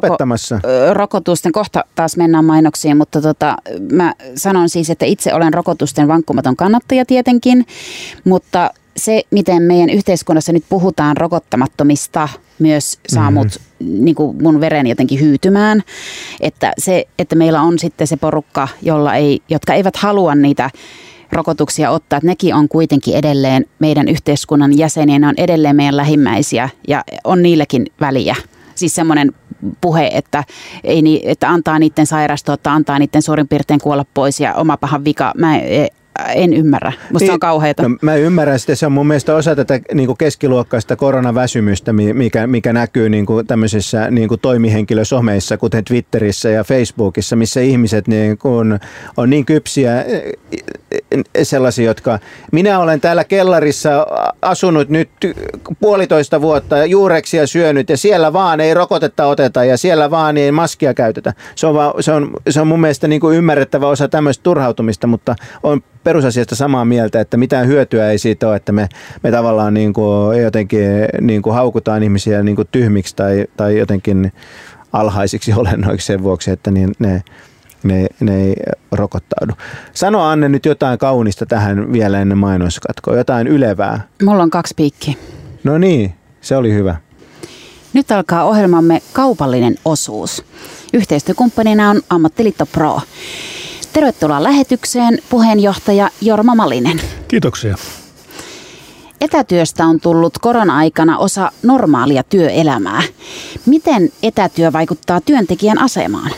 ö, 0.66 0.94
rokotusten, 0.94 1.52
kohta 1.52 1.84
taas 1.96 2.18
mennään 2.18 2.46
mainoksiin, 2.46 2.98
mutta 2.98 3.22
tota, 3.22 3.56
mä 3.92 4.14
sanon 4.36 4.70
siis, 4.70 4.90
että 4.90 5.06
itse 5.06 5.34
olen 5.34 5.54
rokotusten 5.54 6.08
vankkumaton 6.08 6.56
kannattaja 6.56 7.06
tietenkin, 7.06 7.66
mutta 8.24 8.72
se, 9.00 9.24
miten 9.32 9.64
meidän 9.64 9.90
yhteiskunnassa 9.90 10.54
nyt 10.54 10.64
puhutaan 10.70 11.18
rokottamattomista, 11.18 12.30
myös 12.60 13.00
saa 13.08 13.32
mut 13.32 13.48
niin 13.80 14.16
kuin 14.16 14.44
mun 14.44 14.62
veren 14.62 14.88
jotenkin 14.88 15.20
hyytymään. 15.20 15.84
Että 16.40 16.74
se, 16.78 17.06
että 17.20 17.36
meillä 17.36 17.62
on 17.62 17.80
sitten 17.80 18.08
se 18.08 18.18
porukka, 18.18 18.68
jolla 18.82 19.16
ei, 19.16 19.42
jotka 19.50 19.74
eivät 19.74 19.96
halua 19.96 20.36
niitä 20.36 20.70
rokotuksia 21.32 21.92
ottaa, 21.92 22.18
että 22.18 22.28
nekin 22.28 22.56
on 22.56 22.70
kuitenkin 22.70 23.16
edelleen 23.16 23.66
meidän 23.80 24.08
yhteiskunnan 24.08 24.78
jäseniä, 24.78 25.20
ne 25.20 25.28
on 25.28 25.34
edelleen 25.38 25.76
meidän 25.76 25.98
lähimmäisiä 25.98 26.70
ja 26.88 27.04
on 27.24 27.42
niillekin 27.42 27.86
väliä. 28.02 28.36
Siis 28.76 28.96
semmoinen 28.96 29.32
puhe, 29.82 30.10
että, 30.14 30.44
ei 30.84 31.02
ni, 31.02 31.22
että 31.24 31.50
antaa 31.50 31.80
niiden 31.80 32.06
sairastua, 32.06 32.54
että 32.54 32.74
antaa 32.74 33.00
niiden 33.00 33.22
suurin 33.22 33.48
piirtein 33.48 33.80
kuolla 33.80 34.06
pois 34.14 34.40
ja 34.40 34.56
oma 34.56 34.78
pahan 34.78 35.06
vika. 35.06 35.32
Mä 35.38 35.56
en, 36.26 36.44
en 36.44 36.54
ymmärrä. 36.54 36.92
Musta 37.14 37.26
se 37.26 37.32
on 37.32 37.40
kauheata. 37.40 37.84
No, 37.84 37.98
mä 38.02 38.16
ymmärrän 38.16 38.60
sitä. 38.60 38.76
Se 38.76 38.86
on 38.86 38.92
mun 38.92 39.08
mielestä 39.08 39.36
osa 39.36 39.56
tätä 39.56 39.80
niin 39.94 40.08
kuin 40.08 40.18
keskiluokkaista 40.18 40.96
koronaväsymystä, 40.96 41.94
mi- 41.94 42.14
mikä, 42.14 42.48
mikä 42.48 42.74
näkyy 42.74 43.10
niin 43.10 43.26
kuin 43.26 43.48
tämmöisissä 43.48 44.12
niin 44.12 44.28
kuin 44.28 44.40
toimihenkilösomeissa, 44.40 45.58
kuten 45.58 45.84
Twitterissä 45.84 46.50
ja 46.50 46.64
Facebookissa, 46.64 47.36
missä 47.36 47.60
ihmiset 47.60 48.08
niin 48.08 48.38
kuin 48.38 48.80
on 49.18 49.30
niin 49.30 49.46
kypsiä 49.46 50.02
eh, 50.02 50.24
eh, 50.92 51.24
sellaisia, 51.44 51.86
jotka... 51.86 52.20
Minä 52.52 52.80
olen 52.80 53.02
täällä 53.02 53.24
kellarissa 53.24 54.08
asunut 54.42 54.90
nyt 54.90 55.10
puolitoista 55.80 56.42
vuotta 56.42 56.86
juureksia 56.86 57.48
syönyt 57.48 57.90
ja 57.90 57.98
siellä 57.98 58.34
vaan 58.34 58.60
ei 58.60 58.74
rokotetta 58.74 59.26
oteta 59.26 59.66
ja 59.66 59.78
siellä 59.78 60.12
vaan 60.12 60.38
ei 60.38 60.52
maskia 60.52 60.94
käytetä. 60.94 61.34
Se 61.56 61.68
on, 61.68 61.76
vaan, 61.76 62.04
se 62.04 62.12
on, 62.12 62.32
se 62.50 62.62
on 62.62 62.68
mun 62.68 62.82
mielestä 62.82 63.08
niin 63.08 63.22
kuin 63.22 63.38
ymmärrettävä 63.38 63.88
osa 63.88 64.08
tämmöistä 64.08 64.44
turhautumista, 64.44 65.08
mutta 65.08 65.36
on 65.64 65.82
perusasiasta 66.10 66.56
samaa 66.56 66.86
mieltä, 66.86 67.22
että 67.22 67.38
mitään 67.38 67.68
hyötyä 67.68 68.12
ei 68.12 68.18
siitä 68.18 68.48
ole, 68.48 68.56
että 68.56 68.72
me, 68.72 68.90
me 69.24 69.32
tavallaan 69.32 69.74
niin 69.74 69.94
kuin 69.94 70.42
jotenkin 70.42 70.82
niin 71.22 71.42
kuin 71.42 71.54
haukutaan 71.54 72.04
ihmisiä 72.04 72.44
niin 72.44 72.56
kuin 72.56 72.68
tyhmiksi 72.72 73.16
tai, 73.16 73.46
tai 73.58 73.78
jotenkin 73.78 74.32
alhaisiksi 74.94 75.54
olennoiksi 75.60 76.08
sen 76.08 76.24
vuoksi, 76.24 76.52
että 76.52 76.72
niin 76.72 76.92
ne, 77.00 77.24
ne, 77.84 78.08
ne 78.20 78.44
ei 78.44 78.56
rokottaudu. 78.92 79.54
Sano 79.94 80.24
Anne 80.24 80.50
nyt 80.50 80.66
jotain 80.66 81.00
kaunista 81.00 81.46
tähän 81.46 81.94
vielä 81.94 82.22
ennen 82.22 82.38
mainoskatkoa, 82.38 83.18
jotain 83.18 83.48
ylevää. 83.48 84.02
Mulla 84.24 84.44
on 84.44 84.50
kaksi 84.50 84.74
piikkiä. 84.78 85.14
No 85.64 85.78
niin, 85.78 86.14
se 86.42 86.58
oli 86.58 86.74
hyvä. 86.74 86.96
Nyt 87.94 88.12
alkaa 88.12 88.44
ohjelmamme 88.44 89.02
kaupallinen 89.14 89.76
osuus. 89.86 90.44
Yhteistyökumppanina 90.94 91.90
on 91.90 92.02
Ammattiliitto 92.10 92.66
Pro. 92.66 93.02
Tervetuloa 93.94 94.44
lähetykseen 94.44 95.20
puheenjohtaja 95.30 96.10
Jorma 96.22 96.56
Malinen. 96.56 97.02
Kiitoksia. 97.28 97.76
Etätyöstä 99.22 99.86
on 99.86 100.00
tullut 100.00 100.38
korona-aikana 100.38 101.18
osa 101.18 101.52
normaalia 101.64 102.24
työelämää. 102.24 103.04
Miten 103.66 104.10
etätyö 104.24 104.74
vaikuttaa 104.74 105.22
työntekijän 105.22 105.78
asemaan? 105.80 106.32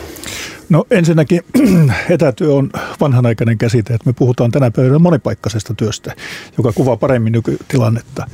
No 0.69 0.85
ensinnäkin 0.91 1.41
etätyö 2.09 2.53
on 2.53 2.69
vanhanaikainen 3.01 3.57
käsite, 3.57 3.93
että 3.93 4.09
me 4.09 4.13
puhutaan 4.13 4.51
tänä 4.51 4.71
päivänä 4.71 4.99
monipaikkaisesta 4.99 5.73
työstä, 5.73 6.15
joka 6.57 6.71
kuvaa 6.73 6.97
paremmin 6.97 7.33
nykytilannetta. 7.33 8.27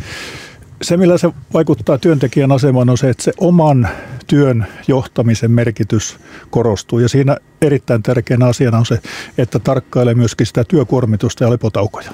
Se, 0.81 0.97
millä 0.97 1.17
se 1.17 1.29
vaikuttaa 1.53 1.97
työntekijän 1.97 2.51
asemaan, 2.51 2.89
on 2.89 2.97
se, 2.97 3.09
että 3.09 3.23
se 3.23 3.33
oman 3.37 3.87
työn 4.27 4.67
johtamisen 4.87 5.51
merkitys 5.51 6.17
korostuu. 6.49 6.99
Ja 6.99 7.09
siinä 7.09 7.37
erittäin 7.61 8.03
tärkeänä 8.03 8.45
asiana 8.45 8.77
on 8.77 8.85
se, 8.85 8.99
että 9.37 9.59
tarkkailee 9.59 10.15
myöskin 10.15 10.47
sitä 10.47 10.63
työkuormitusta 10.63 11.43
ja 11.43 11.49
lepotaukoja. 11.49 12.11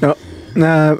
No, 0.00 0.16
nää, 0.54 0.96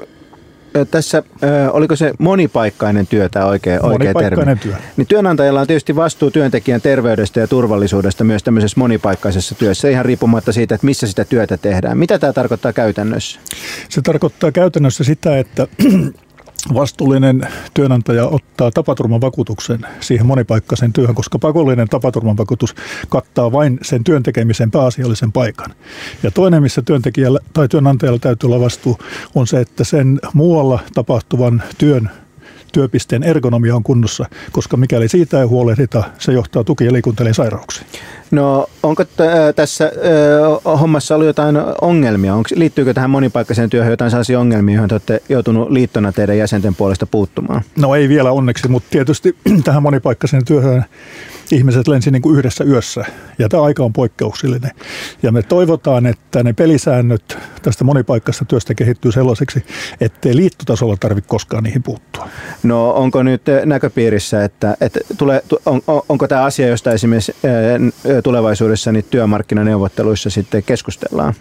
tässä, 0.91 1.23
oliko 1.71 1.95
se 1.95 2.13
monipaikkainen 2.19 3.07
työ 3.07 3.29
tämä 3.29 3.45
oikea, 3.45 3.79
oikea 3.81 4.13
termi? 4.13 4.55
työ. 4.55 4.75
Niin 4.97 5.07
työnantajalla 5.07 5.61
on 5.61 5.67
tietysti 5.67 5.95
vastuu 5.95 6.31
työntekijän 6.31 6.81
terveydestä 6.81 7.39
ja 7.39 7.47
turvallisuudesta 7.47 8.23
myös 8.23 8.43
tämmöisessä 8.43 8.79
monipaikkaisessa 8.79 9.55
työssä, 9.55 9.89
ihan 9.89 10.05
riippumatta 10.05 10.51
siitä, 10.51 10.75
että 10.75 10.85
missä 10.85 11.07
sitä 11.07 11.25
työtä 11.25 11.57
tehdään. 11.57 11.97
Mitä 11.97 12.19
tämä 12.19 12.33
tarkoittaa 12.33 12.73
käytännössä? 12.73 13.39
Se 13.89 14.01
tarkoittaa 14.01 14.51
käytännössä 14.51 15.03
sitä, 15.03 15.37
että 15.37 15.67
vastuullinen 16.73 17.47
työnantaja 17.73 18.27
ottaa 18.27 18.71
tapaturmavakuutuksen 18.71 19.79
siihen 19.99 20.25
monipaikkaisen 20.25 20.93
työhön, 20.93 21.15
koska 21.15 21.39
pakollinen 21.39 21.87
tapaturmavakuutus 21.87 22.75
kattaa 23.09 23.51
vain 23.51 23.79
sen 23.81 24.03
työntekemisen 24.03 24.71
pääasiallisen 24.71 25.31
paikan. 25.31 25.73
Ja 26.23 26.31
toinen, 26.31 26.63
missä 26.63 26.81
työntekijällä 26.81 27.39
tai 27.53 27.67
työnantajalla 27.67 28.19
täytyy 28.19 28.47
olla 28.47 28.59
vastuu, 28.59 28.97
on 29.35 29.47
se, 29.47 29.59
että 29.59 29.83
sen 29.83 30.19
muualla 30.33 30.79
tapahtuvan 30.93 31.63
työn 31.77 32.09
työpisteen 32.73 33.23
ergonomia 33.23 33.75
on 33.75 33.83
kunnossa, 33.83 34.25
koska 34.51 34.77
mikäli 34.77 35.07
siitä 35.07 35.39
ei 35.39 35.45
huolehdita, 35.45 36.03
se 36.19 36.33
johtaa 36.33 36.63
tuki- 36.63 36.85
ja 36.85 36.93
liikuntelien 36.93 37.33
sairauksiin. 37.33 37.87
No 38.31 38.67
onko 38.83 39.05
t- 39.05 39.55
tässä 39.55 39.85
äh, 40.65 40.79
hommassa 40.79 41.15
ollut 41.15 41.27
jotain 41.27 41.55
ongelmia? 41.81 42.35
Onko, 42.35 42.49
liittyykö 42.55 42.93
tähän 42.93 43.09
monipaikkaiseen 43.09 43.69
työhön 43.69 43.91
jotain 43.91 44.11
sellaisia 44.11 44.39
ongelmia, 44.39 44.75
joihin 44.75 44.89
te 44.89 44.95
olette 44.95 45.21
joutunut 45.29 45.69
liittona 45.69 46.11
teidän 46.11 46.37
jäsenten 46.37 46.75
puolesta 46.75 47.05
puuttumaan? 47.05 47.61
No 47.75 47.95
ei 47.95 48.09
vielä 48.09 48.31
onneksi, 48.31 48.67
mutta 48.67 48.89
tietysti 48.91 49.35
tähän 49.63 49.83
monipaikkaiseen 49.83 50.45
työhön 50.45 50.85
ihmiset 51.55 51.87
lensi 51.87 52.11
niin 52.11 52.21
kuin 52.21 52.37
yhdessä 52.37 52.63
yössä 52.63 53.05
ja 53.39 53.49
tämä 53.49 53.63
aika 53.63 53.83
on 53.83 53.93
poikkeuksellinen. 53.93 54.71
Ja 55.23 55.31
me 55.31 55.43
toivotaan, 55.43 56.05
että 56.05 56.43
ne 56.43 56.53
pelisäännöt 56.53 57.37
tästä 57.61 57.83
monipaikkaisesta 57.83 58.45
työstä 58.45 58.75
kehittyy 58.75 59.11
sellaiseksi, 59.11 59.65
ettei 60.01 60.35
liittotasolla 60.35 60.97
tarvitse 60.99 61.27
koskaan 61.27 61.63
niihin 61.63 61.83
puuttua. 61.83 62.29
No 62.63 62.89
onko 62.89 63.23
nyt 63.23 63.41
näköpiirissä, 63.65 64.43
että, 64.43 64.77
että 64.81 64.99
tulee, 65.17 65.43
on, 65.65 65.81
onko 66.09 66.27
tämä 66.27 66.43
asia, 66.43 66.67
josta 66.67 66.91
esimerkiksi 66.91 67.35
tulevaisuudessa 68.23 68.91
niin 68.91 69.05
työmarkkinaneuvotteluissa 69.09 70.29
sitten 70.29 70.63
keskustellaan? 70.63 71.33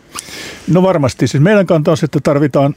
No 0.68 0.82
varmasti. 0.82 1.26
Siis 1.26 1.42
meidän 1.42 1.66
kanta 1.66 1.90
on, 1.90 1.96
että 2.02 2.20
tarvitaan 2.22 2.74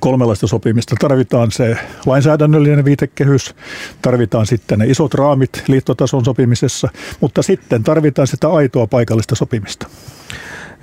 kolmenlaista 0.00 0.46
sopimista. 0.46 0.96
Tarvitaan 1.00 1.50
se 1.50 1.76
lainsäädännöllinen 2.06 2.84
viitekehys, 2.84 3.54
tarvitaan 4.02 4.46
sitten 4.46 4.78
ne 4.78 4.86
isot 4.86 5.14
raamit 5.14 5.62
liittotason 5.68 6.24
sopimisessa, 6.24 6.88
mutta 7.20 7.42
sitten 7.42 7.84
tarvitaan 7.84 8.28
sitä 8.28 8.48
aitoa 8.48 8.86
paikallista 8.86 9.34
sopimista. 9.34 9.86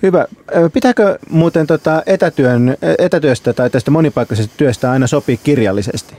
Hyvä. 0.04 0.26
Pitääkö 0.74 1.20
muuten 1.30 1.68
tota 1.68 2.04
etätyön, 2.06 2.78
etätyöstä 3.00 3.54
tai 3.54 3.70
tästä 3.70 3.92
monipaikkaisesta 3.92 4.54
työstä 4.58 4.92
aina 4.92 5.08
sopii 5.08 5.38
kirjallisesti? 5.38 6.16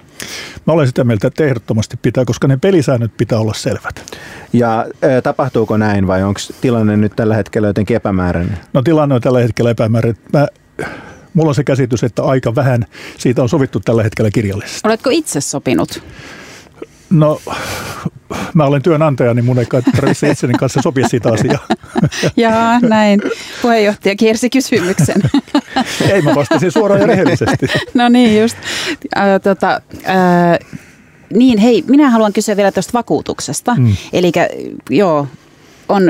Mä 0.67 0.73
olen 0.73 0.87
sitä 0.87 1.05
mieltä, 1.05 1.27
että 1.27 1.45
ehdottomasti 1.45 1.97
pitää, 2.03 2.25
koska 2.25 2.49
ne 2.49 2.57
pelisäännöt 2.57 3.17
pitää 3.17 3.39
olla 3.39 3.55
selvät. 3.55 4.17
Ja 4.53 4.87
ä, 5.05 5.23
tapahtuuko 5.23 5.77
näin 5.77 6.07
vai 6.07 6.23
onko 6.23 6.41
tilanne 6.61 6.97
nyt 6.97 7.13
tällä 7.17 7.35
hetkellä 7.35 7.69
jotenkin 7.69 7.97
epämääräinen? 7.97 8.59
No 8.73 8.83
tilanne 8.83 9.15
on 9.15 9.21
tällä 9.21 9.41
hetkellä 9.41 9.71
epämääräinen. 9.71 10.23
Mä 10.33 10.47
mulla 11.35 11.49
on 11.49 11.55
se 11.55 11.65
käsitys, 11.65 12.05
että 12.05 12.23
aika 12.23 12.55
vähän 12.55 12.87
siitä 13.19 13.43
on 13.43 13.49
sovittu 13.49 13.81
tällä 13.81 14.03
hetkellä 14.03 14.31
kirjallisesti. 14.31 14.89
Oletko 14.89 15.11
itse 15.11 15.41
sopinut? 15.41 16.03
No, 17.11 17.41
mä 18.55 18.65
olen 18.65 18.83
työnantaja, 18.83 19.35
niin 19.35 19.45
mun 19.45 19.59
ei 19.59 19.67
tarvitse 19.95 20.31
itseni 20.31 20.55
kanssa 20.55 20.83
sopia 20.83 21.09
siitä 21.09 21.29
asiaa. 21.33 21.67
Jaa, 22.37 22.81
näin. 22.81 23.23
Puheenjohtaja 23.63 24.17
kiersi 24.17 24.51
kysymyksen. 24.51 25.23
ei, 26.11 26.23
mä 26.23 26.35
vastasin 26.35 26.73
suoraan 26.73 27.01
ja 27.01 27.07
rehellisesti. 27.07 27.67
no 27.95 28.09
niin, 28.09 28.41
just. 28.41 28.57
Äh, 29.17 29.41
tota, 29.43 29.81
äh, 30.09 30.59
niin, 31.33 31.59
hei, 31.59 31.85
minä 31.87 32.11
haluan 32.11 32.33
kysyä 32.33 32.57
vielä 32.57 32.73
tuosta 32.73 32.93
vakuutuksesta. 32.93 33.75
Mm. 33.75 33.97
Eli 34.13 34.33
joo, 34.91 35.27
on 35.89 36.03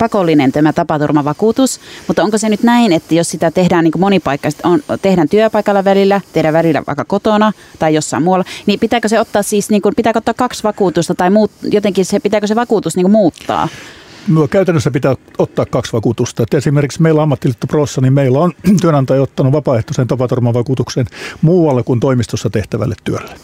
pakollinen 0.00 0.52
tämä 0.52 0.72
tapaturmavakuutus, 0.72 1.80
mutta 2.06 2.22
onko 2.22 2.38
se 2.38 2.48
nyt 2.48 2.62
näin, 2.62 2.92
että 2.92 3.14
jos 3.14 3.30
sitä 3.30 3.50
tehdään 3.50 3.84
niin 3.84 3.92
monipaikkaisesti, 3.98 4.62
on, 4.66 4.80
tehdään 5.02 5.28
työpaikalla 5.28 5.84
välillä, 5.84 6.20
tehdään 6.32 6.54
välillä 6.54 6.82
vaikka 6.86 7.04
kotona 7.04 7.52
tai 7.78 7.94
jossain 7.94 8.22
muualla, 8.22 8.44
niin 8.66 8.80
pitääkö 8.80 9.08
se 9.08 9.20
ottaa 9.20 9.42
siis, 9.42 9.70
niin 9.70 9.82
kuin, 9.82 9.94
pitääkö 9.94 10.18
ottaa 10.18 10.34
kaksi 10.34 10.62
vakuutusta 10.62 11.14
tai 11.14 11.30
muut, 11.30 11.50
jotenkin 11.62 12.04
se, 12.04 12.20
pitääkö 12.20 12.46
se 12.46 12.56
vakuutus 12.56 12.96
niin 12.96 13.04
kuin 13.04 13.12
muuttaa? 13.12 13.68
No, 14.28 14.48
käytännössä 14.48 14.90
pitää 14.90 15.14
ottaa 15.38 15.66
kaksi 15.66 15.92
vakuutusta. 15.92 16.42
Et 16.42 16.54
esimerkiksi 16.54 17.02
meillä 17.02 17.22
Ammattiliitto 17.22 17.66
Prossa, 17.66 18.00
niin 18.00 18.12
meillä 18.12 18.38
on 18.38 18.52
työnantaja 18.82 19.22
ottanut 19.22 19.52
vapaaehtoisen 19.52 20.06
tapaturmavakuutuksen 20.06 21.06
muualle 21.42 21.82
kuin 21.82 22.00
toimistossa 22.00 22.50
tehtävälle 22.50 22.94
työlle. 23.04 23.34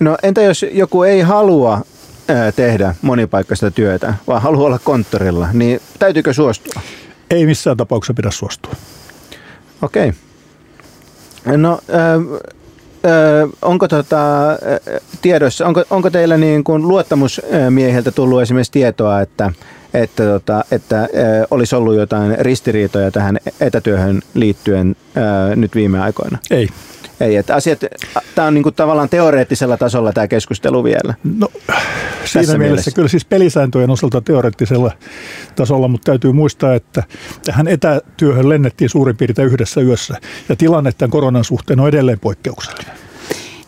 No 0.00 0.16
entä 0.22 0.42
jos 0.42 0.66
joku 0.72 1.02
ei 1.02 1.20
halua 1.20 1.84
tehdä 2.56 2.94
monipaikkaista 3.02 3.70
työtä, 3.70 4.14
vaan 4.26 4.42
haluaa 4.42 4.66
olla 4.66 4.78
konttorilla, 4.78 5.48
niin 5.52 5.80
täytyykö 5.98 6.32
suostua? 6.32 6.82
Ei 7.30 7.46
missään 7.46 7.76
tapauksessa 7.76 8.14
pidä 8.14 8.30
suostua. 8.30 8.72
Okei. 9.82 10.08
Okay. 10.08 11.56
No, 11.56 11.78
äh, 11.94 11.98
äh, 13.04 13.50
onko 13.62 13.88
tota, 13.88 14.50
äh, 14.50 14.56
tiedossa, 15.22 15.66
onko, 15.66 15.84
onko 15.90 16.10
teillä 16.10 16.36
niin 16.36 16.64
kuin 16.64 16.88
luottamusmiehiltä 16.88 18.10
tullut 18.10 18.42
esimerkiksi 18.42 18.72
tietoa, 18.72 19.20
että, 19.20 19.52
että, 19.94 20.22
tota, 20.24 20.64
että 20.70 21.00
äh, 21.00 21.08
olisi 21.50 21.76
ollut 21.76 21.94
jotain 21.94 22.38
ristiriitoja 22.38 23.10
tähän 23.10 23.38
etätyöhön 23.60 24.22
liittyen 24.34 24.96
äh, 25.16 25.56
nyt 25.56 25.74
viime 25.74 26.00
aikoina? 26.00 26.38
Ei. 26.50 26.68
Ei, 27.24 27.36
että 27.36 27.54
asiat, 27.54 27.80
tämä 28.34 28.48
on 28.48 28.54
niin 28.54 28.62
kuin 28.62 28.74
tavallaan 28.74 29.08
teoreettisella 29.08 29.76
tasolla 29.76 30.12
tämä 30.12 30.28
keskustelu 30.28 30.84
vielä. 30.84 31.14
No, 31.38 31.48
siinä 31.58 31.78
mielessä, 32.24 32.58
mielessä 32.58 32.90
kyllä 32.90 33.08
siis 33.08 33.24
pelisääntöjen 33.24 33.90
osalta 33.90 34.20
teoreettisella 34.20 34.92
tasolla, 35.56 35.88
mutta 35.88 36.04
täytyy 36.04 36.32
muistaa, 36.32 36.74
että 36.74 37.02
tähän 37.44 37.68
etätyöhön 37.68 38.48
lennettiin 38.48 38.90
suurin 38.90 39.16
piirtein 39.16 39.48
yhdessä 39.48 39.80
yössä 39.80 40.16
ja 40.48 40.56
tilanne 40.56 40.92
tämän 40.92 41.10
koronan 41.10 41.44
suhteen 41.44 41.80
on 41.80 41.88
edelleen 41.88 42.20
poikkeuksellinen. 42.20 42.94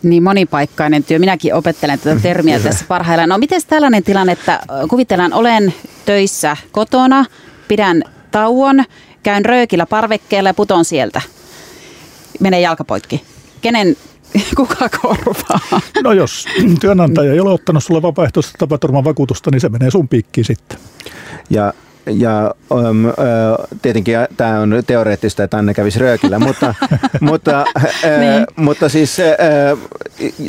Niin 0.03 0.23
monipaikkainen 0.23 1.03
työ. 1.03 1.19
Minäkin 1.19 1.53
opettelen 1.53 1.99
tätä 1.99 2.21
termiä 2.21 2.59
tässä 2.59 2.85
parhaillaan. 2.87 3.29
No 3.29 3.37
miten 3.37 3.61
tällainen 3.67 4.03
tilanne, 4.03 4.31
että 4.33 4.59
kuvitellaan 4.89 5.33
olen 5.33 5.73
töissä 6.05 6.57
kotona, 6.71 7.25
pidän 7.67 8.03
tauon, 8.31 8.83
käyn 9.23 9.45
röökillä 9.45 9.85
parvekkeella 9.85 10.49
ja 10.49 10.53
puton 10.53 10.85
sieltä. 10.85 11.21
Menee 12.39 12.61
jalkapoikki 12.61 13.23
kenen 13.61 13.95
kuka 14.57 14.89
korvaa? 15.01 15.81
No 16.03 16.13
jos 16.13 16.45
työnantaja 16.79 17.33
ei 17.33 17.39
ole 17.39 17.49
ottanut 17.49 17.83
sulle 17.83 18.01
vapaaehtoista 18.01 18.53
tapaturman 18.57 19.03
vakuutusta, 19.03 19.51
niin 19.51 19.61
se 19.61 19.69
menee 19.69 19.91
sun 19.91 20.07
piikkiin 20.07 20.45
sitten. 20.45 20.79
Ja 21.49 21.73
ja 22.07 22.53
um, 22.71 23.05
uh, 23.05 23.13
tietenkin 23.81 24.15
tämä 24.37 24.59
on 24.59 24.83
teoreettista, 24.87 25.43
että 25.43 25.57
Anne 25.57 25.73
kävisi 25.73 25.99
röökillä, 25.99 26.39
mutta, 26.39 26.75
mutta, 27.21 27.65
uh, 27.77 28.19
niin. 28.19 28.45
mutta 28.55 28.89
siis 28.89 29.17
uh, 29.19 29.79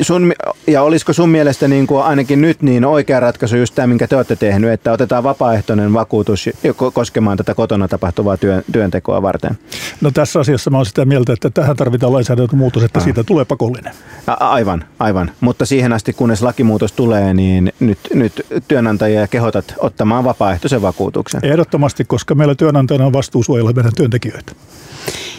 sun, 0.01 0.33
ja 0.67 0.81
olisiko 0.81 1.13
sun 1.13 1.29
mielestä 1.29 1.67
niin 1.67 1.87
kuin 1.87 2.03
ainakin 2.03 2.41
nyt 2.41 2.61
niin 2.61 2.85
oikea 2.85 3.19
ratkaisu 3.19 3.55
just 3.55 3.75
tämä, 3.75 3.87
minkä 3.87 4.07
te 4.07 4.15
olette 4.15 4.35
tehnyt, 4.35 4.71
että 4.71 4.91
otetaan 4.91 5.23
vapaaehtoinen 5.23 5.93
vakuutus 5.93 6.49
koskemaan 6.93 7.37
tätä 7.37 7.55
kotona 7.55 7.87
tapahtuvaa 7.87 8.37
työn, 8.37 8.63
työntekoa 8.71 9.21
varten? 9.21 9.57
No 10.01 10.11
tässä 10.11 10.39
asiassa 10.39 10.69
mä 10.69 10.77
olen 10.77 10.85
sitä 10.85 11.05
mieltä, 11.05 11.33
että 11.33 11.49
tähän 11.49 11.75
tarvitaan 11.75 12.13
lainsäädäntömuutos, 12.13 12.83
että 12.83 12.99
ah. 12.99 13.03
siitä 13.03 13.23
tulee 13.23 13.45
pakollinen. 13.45 13.93
A- 14.27 14.33
aivan, 14.33 14.83
aivan. 14.99 15.31
Mutta 15.41 15.65
siihen 15.65 15.93
asti, 15.93 16.13
kunnes 16.13 16.41
lakimuutos 16.41 16.91
tulee, 16.91 17.33
niin 17.33 17.73
nyt, 17.79 17.99
nyt 18.13 18.45
työnantajia 18.67 19.27
kehotat 19.27 19.73
ottamaan 19.77 20.23
vapaaehtoisen 20.23 20.81
vakuutuksen. 20.81 21.41
Ehdottomasti, 21.49 22.05
koska 22.05 22.35
meillä 22.35 22.55
työnantajana 22.55 23.05
on 23.05 23.13
vastuu 23.13 23.43
suojella 23.43 23.73
meidän 23.73 23.95
työntekijöitä. 23.95 24.51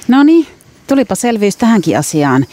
No 0.09 0.23
niin, 0.23 0.47
tulipa 0.87 1.15
selvyys 1.15 1.57
tähänkin 1.57 1.99
asiaan. 1.99 2.47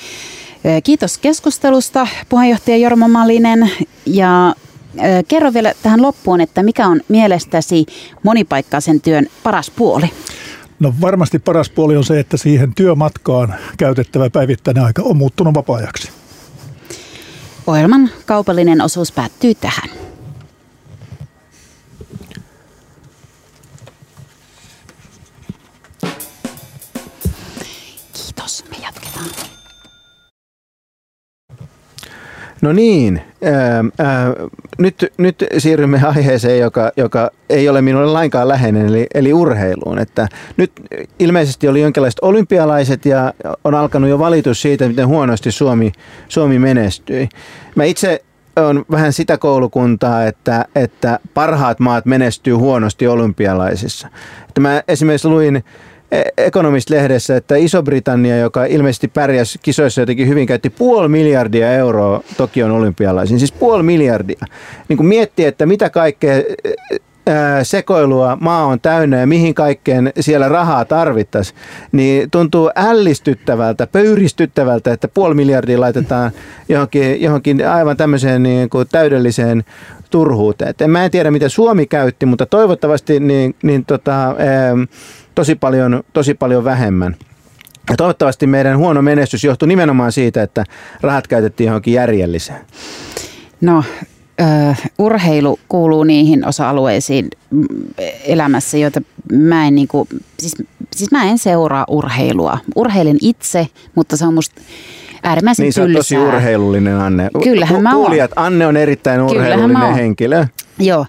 Kiitos 0.84 1.18
keskustelusta, 1.18 2.08
puheenjohtaja 2.30 2.78
Jorma 2.78 3.08
Malinen. 3.08 3.72
Ja 4.05 4.55
kerro 5.28 5.53
vielä 5.53 5.74
tähän 5.84 6.01
loppuun, 6.01 6.41
että 6.41 6.64
mikä 6.64 6.88
on 6.88 7.01
mielestäsi 7.08 7.86
monipaikkaisen 8.24 9.01
työn 9.01 9.28
paras 9.43 9.72
puoli? 9.72 10.10
No 10.80 10.93
varmasti 11.01 11.39
paras 11.39 11.70
puoli 11.70 11.97
on 11.97 12.03
se, 12.03 12.20
että 12.20 12.38
siihen 12.38 12.76
työmatkaan 12.76 13.55
käytettävä 13.78 14.30
päivittäinen 14.30 14.84
aika 14.84 15.01
on 15.01 15.18
muuttunut 15.18 15.53
vapaa-ajaksi. 15.53 16.10
Ohjelman 17.68 18.10
kaupallinen 18.26 18.82
osuus 18.82 19.12
päättyy 19.12 19.55
tähän. 19.55 20.07
No 32.61 32.74
niin, 32.74 33.22
ää, 33.43 33.84
ää, 33.99 34.34
nyt, 34.78 35.13
nyt 35.18 35.45
siirrymme 35.57 36.01
aiheeseen, 36.03 36.59
joka, 36.59 36.91
joka 36.97 37.32
ei 37.49 37.70
ole 37.70 37.82
minulle 37.82 38.11
lainkaan 38.11 38.47
läheinen, 38.47 38.88
eli, 38.88 39.07
eli 39.13 39.34
urheiluun. 39.34 39.99
Että 39.99 40.28
nyt 40.57 40.72
ilmeisesti 41.20 41.68
oli 41.68 41.82
jonkinlaiset 41.82 42.20
olympialaiset 42.22 43.05
ja 43.05 43.34
on 43.63 43.76
alkanut 43.76 44.09
jo 44.09 44.20
valitus 44.20 44.61
siitä, 44.61 44.88
miten 44.88 45.07
huonosti 45.07 45.51
Suomi, 45.51 45.91
Suomi 46.28 46.59
menestyi. 46.59 47.30
Mä 47.76 47.84
itse 47.84 48.22
on 48.55 48.86
vähän 48.91 49.13
sitä 49.13 49.38
koulukuntaa, 49.38 50.26
että, 50.26 50.65
että 50.76 51.20
parhaat 51.34 51.80
maat 51.80 52.05
menestyy 52.05 52.53
huonosti 52.53 53.07
olympialaisissa. 53.07 54.07
Että 54.47 54.61
mä 54.61 54.84
esimerkiksi 54.88 55.28
luin 55.28 55.63
Economist-lehdessä, 56.38 57.36
että 57.36 57.55
Iso-Britannia, 57.55 58.38
joka 58.38 58.66
ilmeisesti 58.66 59.08
pärjäsi 59.08 59.60
kisoissa 59.62 60.01
jotenkin 60.01 60.28
hyvin, 60.28 60.47
käytti 60.47 60.70
puoli 60.70 61.08
miljardia 61.08 61.74
euroa 61.74 62.22
Tokion 62.38 62.72
olympialaisiin. 62.72 63.39
Siis 63.39 63.51
puoli 63.51 63.84
miljardia. 63.84 64.45
Niin 64.89 64.97
kun 64.97 65.05
miettii, 65.05 65.45
että 65.45 65.66
mitä 65.66 65.89
kaikkea 65.89 66.34
sekoilua 67.64 68.38
maa 68.41 68.66
on 68.66 68.80
täynnä 68.80 69.20
ja 69.20 69.28
mihin 69.28 69.53
kaikkeen 69.53 70.14
siellä 70.20 70.47
rahaa 70.49 70.86
tarvittaisiin, 70.86 71.60
niin 71.91 72.32
tuntuu 72.32 72.72
ällistyttävältä, 72.76 73.88
pöyristyttävältä, 73.88 74.93
että 74.93 75.08
puoli 75.08 75.36
miljardia 75.36 75.82
laitetaan 75.82 76.32
johonkin, 76.70 77.22
johonkin 77.22 77.68
aivan 77.68 77.97
tämmöiseen 77.97 78.43
niin 78.43 78.70
kuin 78.70 78.88
täydelliseen 78.91 79.64
turhuuteen. 80.10 80.70
Et 80.70 80.82
en, 80.82 80.89
mä 80.89 81.05
en 81.05 81.12
tiedä, 81.12 81.32
mitä 81.32 81.49
Suomi 81.49 81.86
käytti, 81.86 82.26
mutta 82.26 82.45
toivottavasti 82.45 83.20
niin, 83.20 83.55
niin 83.64 83.86
tota, 83.86 84.36
tosi, 85.38 85.56
paljon, 85.56 86.04
tosi 86.14 86.34
paljon 86.34 86.64
vähemmän. 86.64 87.16
Ja 87.90 87.96
toivottavasti 87.96 88.48
meidän 88.48 88.78
huono 88.78 89.02
menestys 89.02 89.44
johtui 89.44 89.68
nimenomaan 89.68 90.12
siitä, 90.12 90.44
että 90.44 90.64
rahat 91.02 91.28
käytettiin 91.28 91.66
johonkin 91.66 91.94
järjelliseen. 91.94 92.60
No, 93.62 93.84
urheilu 94.98 95.60
kuuluu 95.70 96.04
niihin 96.04 96.48
osa-alueisiin 96.48 97.28
elämässä, 98.26 98.78
joita 98.78 99.02
mä 99.34 99.68
en, 99.68 99.76
niin 99.76 99.88
kuin, 99.88 100.10
siis, 100.40 100.56
siis 100.96 101.12
mä 101.12 101.24
en 101.24 101.38
seuraa 101.38 101.86
urheilua. 101.90 102.58
Urheilin 102.76 103.18
itse, 103.22 103.68
mutta 103.96 104.18
se 104.18 104.26
on 104.26 104.34
musta 104.34 104.62
äärimmäisen 105.24 105.64
Niin 105.64 105.74
sä 105.74 105.82
oot 105.82 105.94
tosi 105.94 106.18
urheilullinen 106.18 106.96
Anne. 106.96 107.30
Kyllähän 107.44 107.84
mä 107.84 107.96
oon. 107.96 108.02
Kuulijat, 108.02 108.32
Anne 108.36 108.68
on 108.68 108.78
erittäin 108.78 109.22
urheilullinen 109.22 109.94
henkilö. 109.94 110.46
Joo, 110.80 111.06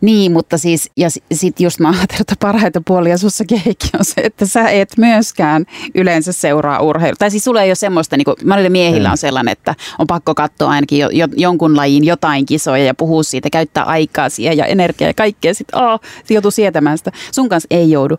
niin, 0.00 0.32
mutta 0.32 0.58
siis, 0.58 0.90
ja 0.96 1.08
sitten 1.32 1.64
just 1.64 1.80
mä 1.80 1.88
ajattelin, 1.88 2.20
että 2.20 2.34
parhaita 2.40 2.80
puolia 2.86 3.18
sussakin 3.18 3.62
Heikki 3.66 3.88
on 3.98 4.04
se, 4.04 4.20
että 4.20 4.46
sä 4.46 4.68
et 4.70 4.92
myöskään 4.96 5.64
yleensä 5.94 6.32
seuraa 6.32 6.80
urheilua. 6.80 7.16
Tai 7.18 7.30
siis 7.30 7.44
sulla 7.44 7.62
ei 7.62 7.70
ole 7.70 7.74
semmoista, 7.74 8.16
niin 8.16 8.24
kuin 8.24 8.36
monille 8.44 8.68
miehillä 8.68 9.10
on 9.10 9.16
sellainen, 9.16 9.52
että 9.52 9.74
on 9.98 10.06
pakko 10.06 10.34
katsoa 10.34 10.70
ainakin 10.70 10.98
jo, 10.98 11.08
jo, 11.12 11.28
jonkun 11.36 11.76
lajin 11.76 12.04
jotain 12.04 12.46
kisoja 12.46 12.84
ja 12.84 12.94
puhua 12.94 13.22
siitä, 13.22 13.50
käyttää 13.50 13.84
aikaa 13.84 14.28
siihen 14.28 14.56
ja 14.56 14.66
energiaa 14.66 15.10
ja 15.10 15.14
kaikkea. 15.14 15.54
Sitten 15.54 15.82
oh, 15.82 16.00
joutuu 16.30 16.50
sietämään 16.50 16.98
sitä. 16.98 17.12
Sun 17.32 17.48
kanssa 17.48 17.66
ei 17.70 17.90
joudu. 17.90 18.16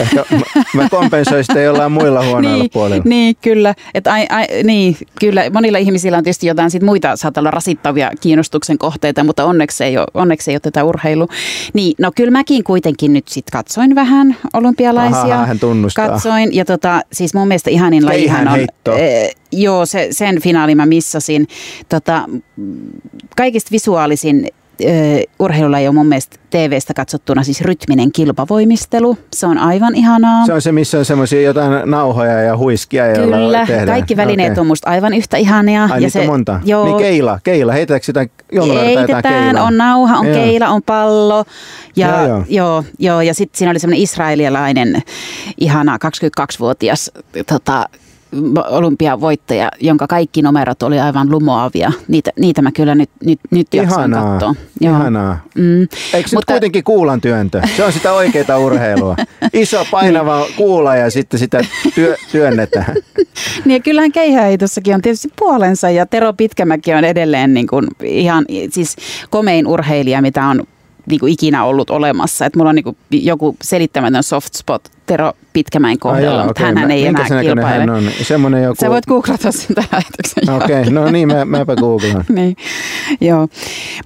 Ehkä 0.00 0.24
mä 0.74 0.88
kompensoin 0.88 1.44
sitä 1.44 1.60
jollain 1.60 1.92
muilla 1.92 2.24
huonoilla 2.26 2.58
niin, 2.58 2.70
puolilla. 2.70 3.04
Niin, 3.04 3.36
kyllä. 3.42 3.74
Et 3.94 4.06
ai, 4.06 4.26
ai, 4.30 4.46
niin, 4.64 4.96
kyllä. 5.20 5.50
Monilla 5.50 5.78
ihmisillä 5.78 6.18
on 6.18 6.24
tietysti 6.24 6.46
jotain 6.46 6.70
sit 6.70 6.82
muita, 6.82 7.16
saattaa 7.16 7.40
olla 7.40 7.50
rasittavia 7.50 8.10
kiinnostuksen 8.20 8.78
kohteita, 8.78 9.24
mutta 9.24 9.44
onneksi 9.44 9.84
ei 9.84 9.98
ole 9.98 10.06
onneksi 10.14 10.52
ei 10.52 10.60
tätä 10.60 10.84
urheilu. 10.84 11.28
Niin, 11.74 11.94
no 11.98 12.12
kyllä 12.16 12.30
mäkin 12.30 12.64
kuitenkin 12.64 13.12
nyt 13.12 13.28
sitten 13.28 13.52
katsoin 13.52 13.94
vähän 13.94 14.36
olympialaisia. 14.52 15.34
Aha, 15.34 15.46
hän 15.46 15.58
tunnustaa. 15.58 16.08
Katsoin 16.08 16.54
ja 16.54 16.64
tota, 16.64 17.00
siis 17.12 17.34
mun 17.34 17.48
mielestä 17.48 17.70
ihanin 17.70 18.06
lajihan 18.06 18.48
on... 18.48 18.60
E, 18.98 19.30
joo, 19.52 19.86
se, 19.86 20.08
sen 20.10 20.42
finaali 20.42 20.74
mä 20.74 20.86
missasin. 20.86 21.46
Tota, 21.88 22.24
kaikista 23.36 23.68
visuaalisin 23.72 24.48
urheilulaji 25.38 25.88
on 25.88 25.94
mun 25.94 26.06
mielestä 26.06 26.36
TV-stä 26.50 26.94
katsottuna 26.94 27.42
siis 27.42 27.60
rytminen 27.60 28.12
kilpavoimistelu. 28.12 29.18
Se 29.32 29.46
on 29.46 29.58
aivan 29.58 29.94
ihanaa. 29.94 30.46
Se 30.46 30.52
on 30.52 30.62
se, 30.62 30.72
missä 30.72 30.98
on 30.98 31.04
semmoisia 31.04 31.42
jotain 31.42 31.90
nauhoja 31.90 32.42
ja 32.42 32.56
huiskia, 32.56 33.06
joilla 33.06 33.36
Kyllä, 33.36 33.66
tehdään. 33.66 33.86
kaikki 33.86 34.16
välineet 34.16 34.52
okay. 34.52 34.60
on 34.60 34.66
musta 34.66 34.90
aivan 34.90 35.14
yhtä 35.14 35.36
ihania. 35.36 35.88
Ai 35.92 36.02
ja 36.02 36.10
se, 36.10 36.20
on 36.20 36.26
monta? 36.26 36.60
Joo. 36.64 36.84
Niin 36.84 36.96
keila, 36.96 37.38
keila. 37.44 37.72
Heitetäänkö 37.72 38.04
sitä 38.04 38.26
Heitetään, 38.84 39.58
on 39.58 39.76
nauha, 39.76 40.18
on 40.18 40.26
joo. 40.26 40.34
keila, 40.34 40.68
on 40.68 40.82
pallo. 40.82 41.44
Ja, 41.96 42.08
joo, 42.08 42.26
joo. 42.26 42.44
joo, 42.48 42.84
joo 42.98 43.20
ja 43.20 43.34
sitten 43.34 43.58
siinä 43.58 43.70
oli 43.70 43.78
semmoinen 43.78 44.02
israelialainen 44.02 45.02
ihana 45.60 45.98
22-vuotias 46.04 47.10
tota, 47.46 47.86
olympiavoittaja, 48.70 49.70
jonka 49.80 50.06
kaikki 50.06 50.42
numerot 50.42 50.82
oli 50.82 51.00
aivan 51.00 51.30
lumoavia. 51.30 51.92
Niitä, 52.08 52.30
niitä 52.38 52.62
mä 52.62 52.72
kyllä 52.72 52.94
nyt, 52.94 53.10
nyt, 53.24 53.40
nyt 53.50 53.74
jaksan 53.74 54.10
katsoa. 54.10 54.54
Ihanaa. 54.80 55.38
Mm. 55.54 55.80
Eikö 56.14 56.28
se 56.28 56.36
Mutta, 56.36 56.52
kuitenkin 56.52 56.84
kuulan 56.84 57.20
työntö? 57.20 57.60
Se 57.76 57.84
on 57.84 57.92
sitä 57.92 58.12
oikeaa 58.12 58.58
urheilua. 58.58 59.16
Iso 59.52 59.86
painava 59.90 60.40
niin. 60.40 60.54
kuula 60.56 60.96
ja 60.96 61.10
sitten 61.10 61.40
sitä 61.40 61.64
työ, 61.94 62.16
työnnetään. 62.32 62.94
niin 63.64 63.74
ja 63.74 63.80
kyllähän 63.80 64.12
keihäitossakin 64.12 64.94
on 64.94 65.02
tietysti 65.02 65.28
puolensa 65.38 65.90
ja 65.90 66.06
Tero 66.06 66.32
Pitkämäki 66.32 66.94
on 66.94 67.04
edelleen 67.04 67.54
niin 67.54 67.66
kuin 67.66 67.86
ihan 68.04 68.44
siis 68.70 68.96
komein 69.30 69.66
urheilija, 69.66 70.22
mitä 70.22 70.46
on 70.46 70.64
niin 71.06 71.20
kuin 71.20 71.32
ikinä 71.32 71.64
ollut 71.64 71.90
olemassa. 71.90 72.46
Että 72.46 72.58
mulla 72.58 72.68
on 72.68 72.74
niin 72.74 72.84
kuin 72.84 72.96
joku 73.10 73.56
selittämätön 73.62 74.22
soft 74.22 74.54
spot 74.54 74.88
Tero 75.06 75.32
Pitkämäen 75.52 75.98
kohdalla, 75.98 76.40
Ai 76.40 76.46
mutta 76.46 76.62
okay. 76.62 76.74
hän 76.74 76.90
ei 76.90 77.06
enää 77.06 77.26
kilpaile. 77.42 77.78
Hän 77.78 77.90
on? 77.90 78.10
Semmoinen 78.22 78.62
joku... 78.62 78.76
Sä 78.80 78.90
voit 78.90 79.06
googlata 79.06 79.52
sen 79.52 79.74
tämän 79.74 79.88
lähetyksen 79.92 80.50
Okei, 80.50 80.80
okay. 80.80 80.92
no 80.92 81.10
niin, 81.10 81.28
mä, 81.28 81.44
mäpä 81.44 81.76
googlaan. 81.76 82.24
niin, 82.34 82.56
joo. 83.20 83.48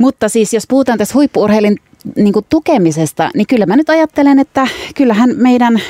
Mutta 0.01 0.29
siis 0.29 0.55
jos 0.55 0.65
puhutaan 0.69 0.99
tässä 0.99 1.15
huippuurheilin 1.15 1.77
niin 2.17 2.33
kuin 2.33 2.47
tukemisesta, 2.49 3.31
niin 3.35 3.47
kyllä 3.47 3.67
mä 3.67 3.77
nyt 3.77 3.91
ajattelen, 3.91 4.39
että 4.39 4.67
kyllähän 4.95 5.31
meidän 5.37 5.81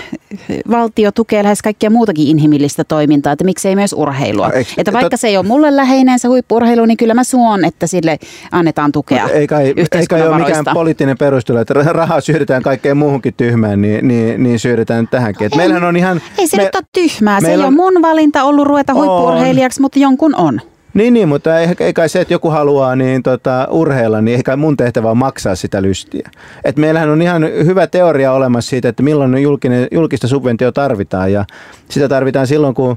valtio 0.71 1.13
tukee 1.13 1.43
lähes 1.43 1.63
kaikkea 1.63 1.91
muutakin 1.91 2.27
inhimillistä 2.27 2.85
toimintaa, 2.85 3.33
että 3.33 3.45
miksei 3.45 3.77
myös 3.77 3.93
urheilua. 3.93 4.51
Eikö, 4.51 4.71
että 4.79 4.93
vaikka 4.93 5.17
se 5.17 5.29
ei 5.29 5.37
ole 5.37 5.47
mulle 5.47 5.77
läheinen 5.77 6.19
se 6.19 6.29
huippurheilu, 6.29 6.85
niin 6.85 6.97
kyllä 6.97 7.15
mä 7.15 7.25
suon, 7.25 7.65
että 7.65 7.87
sille 7.87 8.19
annetaan 8.53 8.93
tukea 8.93 9.29
Ei 9.29 9.47
kai, 9.47 9.75
ei 9.93 10.07
kai 10.09 10.29
ole 10.29 10.39
mikään 10.39 10.65
poliittinen 10.75 11.19
perustelu, 11.19 11.59
että 11.59 11.75
rahaa 11.75 12.21
syydetään 12.21 12.63
kaikkeen 12.63 12.97
muuhunkin 12.97 13.35
tyhmään, 13.35 13.83
niin, 13.83 14.09
niin, 14.09 14.43
niin 14.43 14.59
syydetään 14.59 15.09
tähänkin. 15.09 15.51
Meillähän 15.57 15.85
on 15.85 15.97
ihan... 15.97 16.21
Ei 16.39 16.47
se 16.47 16.57
me, 16.57 16.63
nyt 16.65 16.75
ole 16.75 16.85
tyhmää, 16.93 17.41
se 17.41 17.49
ei 17.49 17.57
on... 17.57 17.65
ole 17.65 17.71
mun 17.71 18.03
valinta 18.03 18.45
ollut 18.45 18.67
ruveta 18.67 18.95
huippurheilijaksi, 18.95 19.81
mutta 19.81 19.99
jonkun 19.99 20.35
on. 20.35 20.61
Niin, 20.97 21.15
niin 21.15 21.29
mutta 21.29 21.61
ei, 21.61 21.69
ei 21.81 21.93
kai 21.93 22.09
se, 22.09 22.21
että 22.21 22.35
joku 22.35 22.51
haluaa 22.51 22.97
niin 22.97 23.23
tota, 23.23 23.69
urheilla, 23.71 24.21
niin 24.21 24.35
ehkä 24.35 24.57
mun 24.57 24.77
tehtävä 24.77 25.11
on 25.11 25.17
maksaa 25.17 25.55
sitä 25.55 25.83
lystiä. 25.83 26.31
Et 26.65 26.77
meillähän 26.77 27.11
on 27.11 27.23
ihan 27.23 27.43
hyvä 27.43 27.87
teoria 27.87 28.33
olemassa 28.33 28.71
siitä, 28.71 28.89
että 28.89 29.03
milloin 29.03 29.43
julkinen, 29.43 29.89
julkista 29.91 30.29
subventio 30.29 30.73
tarvitaan 30.73 31.33
ja 31.33 31.45
sitä 31.91 32.09
tarvitaan 32.09 32.47
silloin, 32.47 32.75
kun 32.75 32.97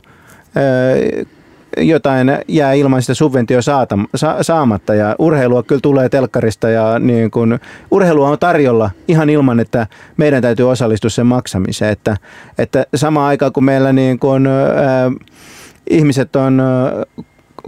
ö, 0.58 1.26
jotain 1.78 2.32
jää 2.48 2.74
ilman 2.74 3.02
sitä 3.02 3.14
subventio 3.14 3.62
saata, 3.62 3.98
sa, 4.16 4.38
saamatta 4.42 4.96
ja 4.96 5.16
urheilua 5.20 5.64
kyllä 5.64 5.82
tulee 5.82 6.10
telkkarista 6.10 6.70
ja 6.70 7.00
niin 7.00 7.32
kun, 7.32 7.60
urheilua 7.92 8.30
on 8.30 8.40
tarjolla 8.40 8.92
ihan 9.08 9.30
ilman, 9.30 9.60
että 9.60 9.88
meidän 10.18 10.42
täytyy 10.42 10.70
osallistua 10.70 11.10
sen 11.10 11.26
maksamiseen. 11.26 11.92
Että, 11.92 12.18
että 12.58 12.86
samaan 12.96 13.28
aikaan 13.28 13.54
kun 13.54 13.64
meillä 13.64 13.94
niin 13.94 14.20
kun, 14.20 14.48
ää, 14.48 15.12
ihmiset 15.90 16.36
on 16.36 16.62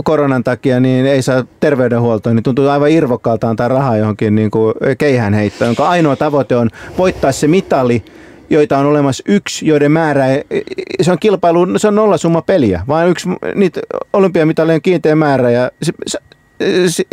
koronan 0.04 0.44
takia 0.44 0.80
niin 0.80 1.06
ei 1.06 1.22
saa 1.22 1.44
terveydenhuoltoa, 1.60 2.34
niin 2.34 2.44
tuntuu 2.44 2.68
aivan 2.68 2.92
irvokkaalta 2.92 3.50
antaa 3.50 3.68
rahaa 3.68 3.98
johonkin 3.98 4.36
niin 4.36 4.52
kuin 4.52 4.74
keihänheittoon, 4.98 5.70
jonka 5.70 5.90
ainoa 5.90 6.16
tavoite 6.16 6.56
on 6.56 6.70
voittaa 6.98 7.32
se 7.32 7.48
mitali, 7.48 8.04
joita 8.50 8.78
on 8.78 8.86
olemassa 8.86 9.24
yksi, 9.28 9.68
joiden 9.68 9.92
määrä, 9.92 10.26
se 11.02 11.12
on 11.12 11.20
kilpailu, 11.20 11.80
se 11.80 11.88
on 11.88 11.96
nollasumma 11.96 12.42
peliä, 12.42 12.82
vaan 12.88 13.10
yksi 13.10 13.30
niitä 13.56 13.82
olympiamitalien 14.14 14.82
kiinteä 14.82 15.16
määrä 15.16 15.52
ja 15.52 15.72
se, 15.82 15.94
se, 16.08 16.20
se, 16.88 17.04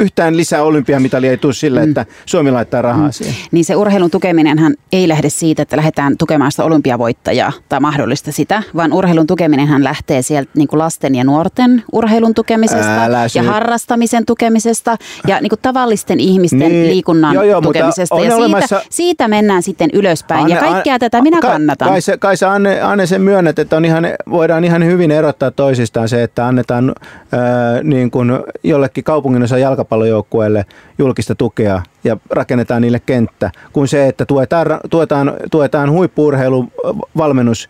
yhtään 0.00 0.36
lisää 0.36 0.62
olympiamitalia 0.62 1.30
ei 1.30 1.36
tule 1.36 1.52
sillä, 1.52 1.80
mm. 1.80 1.88
että 1.88 2.06
Suomi 2.26 2.50
laittaa 2.50 2.82
rahaa 2.82 3.06
mm. 3.06 3.12
siihen. 3.12 3.34
Niin 3.52 3.64
se 3.64 3.76
urheilun 3.76 4.10
tukeminenhan 4.10 4.74
ei 4.92 5.08
lähde 5.08 5.30
siitä, 5.30 5.62
että 5.62 5.76
lähdetään 5.76 6.16
tukemaan 6.18 6.50
sitä 6.50 6.64
olympiavoittajaa 6.64 7.52
tai 7.68 7.80
mahdollista 7.80 8.32
sitä, 8.32 8.62
vaan 8.76 8.92
urheilun 8.92 9.26
tukeminenhan 9.26 9.84
lähtee 9.84 10.22
sieltä 10.22 10.50
niin 10.56 10.68
kuin 10.68 10.78
lasten 10.78 11.14
ja 11.14 11.24
nuorten 11.24 11.82
urheilun 11.92 12.34
tukemisesta 12.34 13.04
Älä 13.04 13.26
ja 13.34 13.42
harrastamisen 13.42 14.26
tukemisesta 14.26 14.96
ja 15.26 15.40
niin 15.40 15.48
kuin 15.50 15.60
tavallisten 15.62 16.20
ihmisten 16.20 16.58
niin, 16.58 16.86
liikunnan 16.86 17.34
joo, 17.34 17.44
joo, 17.44 17.60
tukemisesta. 17.60 18.20
Ja 18.20 18.36
siitä, 18.36 18.80
siitä 18.90 19.28
mennään 19.28 19.62
sitten 19.62 19.90
ylöspäin 19.92 20.42
Anne, 20.42 20.54
ja 20.54 20.60
kaikkea 20.60 20.94
Anne, 20.94 20.98
tätä 20.98 21.22
minä 21.22 21.40
kannatan. 21.40 21.88
Kai, 21.88 22.00
se, 22.00 22.16
kai 22.16 22.36
se 22.36 22.46
Anne, 22.46 22.80
Anne 22.80 23.06
sen 23.06 23.22
myönnät, 23.22 23.58
että 23.58 23.76
on 23.76 23.84
ihan, 23.84 24.04
voidaan 24.30 24.64
ihan 24.64 24.84
hyvin 24.84 25.10
erottaa 25.10 25.50
toisistaan 25.50 26.08
se, 26.08 26.22
että 26.22 26.46
annetaan 26.46 26.88
äh, 26.88 27.82
niin 27.82 28.10
kuin 28.10 28.30
jollekin 28.62 29.04
kaupunginosan 29.04 29.60
jalka 29.60 29.79
jalkapallojoukkueelle 29.84 30.64
julkista 30.98 31.34
tukea 31.34 31.82
ja 32.04 32.16
rakennetaan 32.30 32.82
niille 32.82 33.00
kenttä, 33.06 33.50
kuin 33.72 33.88
se, 33.88 34.06
että 34.06 34.24
tuetaan, 34.26 34.66
tuetaan, 34.90 35.32
tuetaan 35.50 35.90
huippuurheilun 35.90 36.72
valmennus 37.16 37.68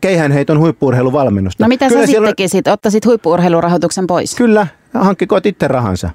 keihänheiton 0.00 0.58
huippuurheiluvalmennusta. 0.58 1.64
No 1.64 1.68
mitä 1.68 1.88
Kyllä 1.88 2.00
sä 2.02 2.06
sitten 2.06 2.22
on- 2.22 2.28
tekisit? 2.28 2.68
Ottaisit 2.68 3.06
huippuurheilurahoituksen 3.06 4.06
pois? 4.06 4.34
Kyllä, 4.34 4.66
hankkikoot 4.94 5.46
itse 5.46 5.68
rahansa. 5.68 6.10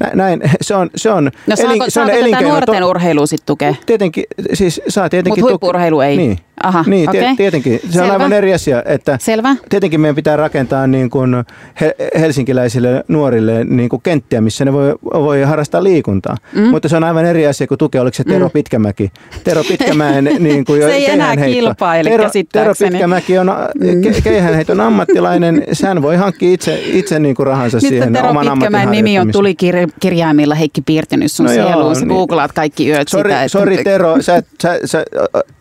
Nä- 0.00 0.10
Näin, 0.14 0.40
se 0.60 0.74
on, 0.74 0.90
se 0.96 1.10
on, 1.10 1.30
No 1.46 1.56
saako, 1.56 1.72
se 1.78 1.82
on 1.84 1.90
saako 1.90 2.08
tätä 2.10 2.20
elinkeino. 2.20 2.48
nuorten 2.48 2.84
urheilua 2.84 3.26
sitten 3.26 3.46
tukea? 3.46 3.74
Tietenkin, 3.86 4.24
siis 4.54 4.80
saa 4.88 5.08
tietenkin... 5.08 5.44
Mut 5.44 5.50
tuki- 5.50 5.52
huippu-urheilu 5.52 6.00
ei. 6.00 6.16
Niin, 6.16 6.38
Aha, 6.62 6.84
niin 6.86 7.08
okei. 7.08 7.36
tietenkin. 7.36 7.80
Se 7.80 7.86
on 7.86 7.92
Selvä. 7.92 8.12
aivan 8.12 8.32
eri 8.32 8.54
asia, 8.54 8.82
että 8.86 9.18
Selvä. 9.20 9.56
tietenkin 9.68 10.00
meidän 10.00 10.16
pitää 10.16 10.36
rakentaa 10.36 10.86
niin 10.86 11.10
kuin 11.10 11.44
he, 11.80 11.94
helsinkiläisille 12.18 13.04
nuorille 13.08 13.64
niin 13.64 13.88
kuin 13.88 14.02
kenttiä, 14.02 14.40
missä 14.40 14.64
ne 14.64 14.72
voi, 14.72 14.94
voi 15.04 15.42
harrastaa 15.42 15.82
liikuntaa. 15.82 16.36
Mm. 16.54 16.68
Mutta 16.68 16.88
se 16.88 16.96
on 16.96 17.04
aivan 17.04 17.24
eri 17.24 17.46
asia 17.46 17.66
kuin 17.66 17.78
tukea, 17.78 18.02
oliko 18.02 18.14
se 18.14 18.24
Tero 18.24 18.46
mm. 18.46 18.50
Pitkämäki. 18.50 19.12
Tero 19.44 19.64
Pitkämäen 19.64 20.24
niin 20.38 20.64
kuin 20.64 20.82
Se 20.82 20.92
ei 20.92 21.10
enää 21.10 21.36
kilpaile, 21.36 22.10
Tero, 22.10 22.30
Tero. 22.52 22.74
Pitkämäki 22.78 23.38
on 23.38 23.46
mm. 23.46 24.02
ke, 24.02 24.20
keihänheiton 24.20 24.80
ammattilainen. 24.80 25.64
Hän 25.84 26.02
voi 26.02 26.16
hankkia 26.16 26.52
itse, 26.52 26.82
itse 26.84 27.18
niin 27.18 27.34
kuin 27.34 27.46
rahansa 27.46 27.76
Nyt 27.76 27.88
siihen 27.88 28.12
Tero 28.12 28.28
oman 28.28 28.46
Pitkämäen 28.52 28.90
nimi 28.90 29.18
on 29.18 29.32
tuli 29.32 29.54
kirjaimilla 30.00 30.54
Heikki 30.54 30.80
Piirtynyt 30.80 31.32
sun 31.32 31.46
No 31.46 31.52
sieluun. 31.52 31.92
Niin. 31.92 32.08
googlaat 32.08 32.52
kaikki 32.52 32.90
yöt 32.90 33.08
Sori, 33.08 33.30
sitä. 33.30 33.48
sori 33.48 33.84
Tero, 33.84 34.22
sä, 34.22 34.42
sä, 34.62 34.80
sä, 34.84 35.04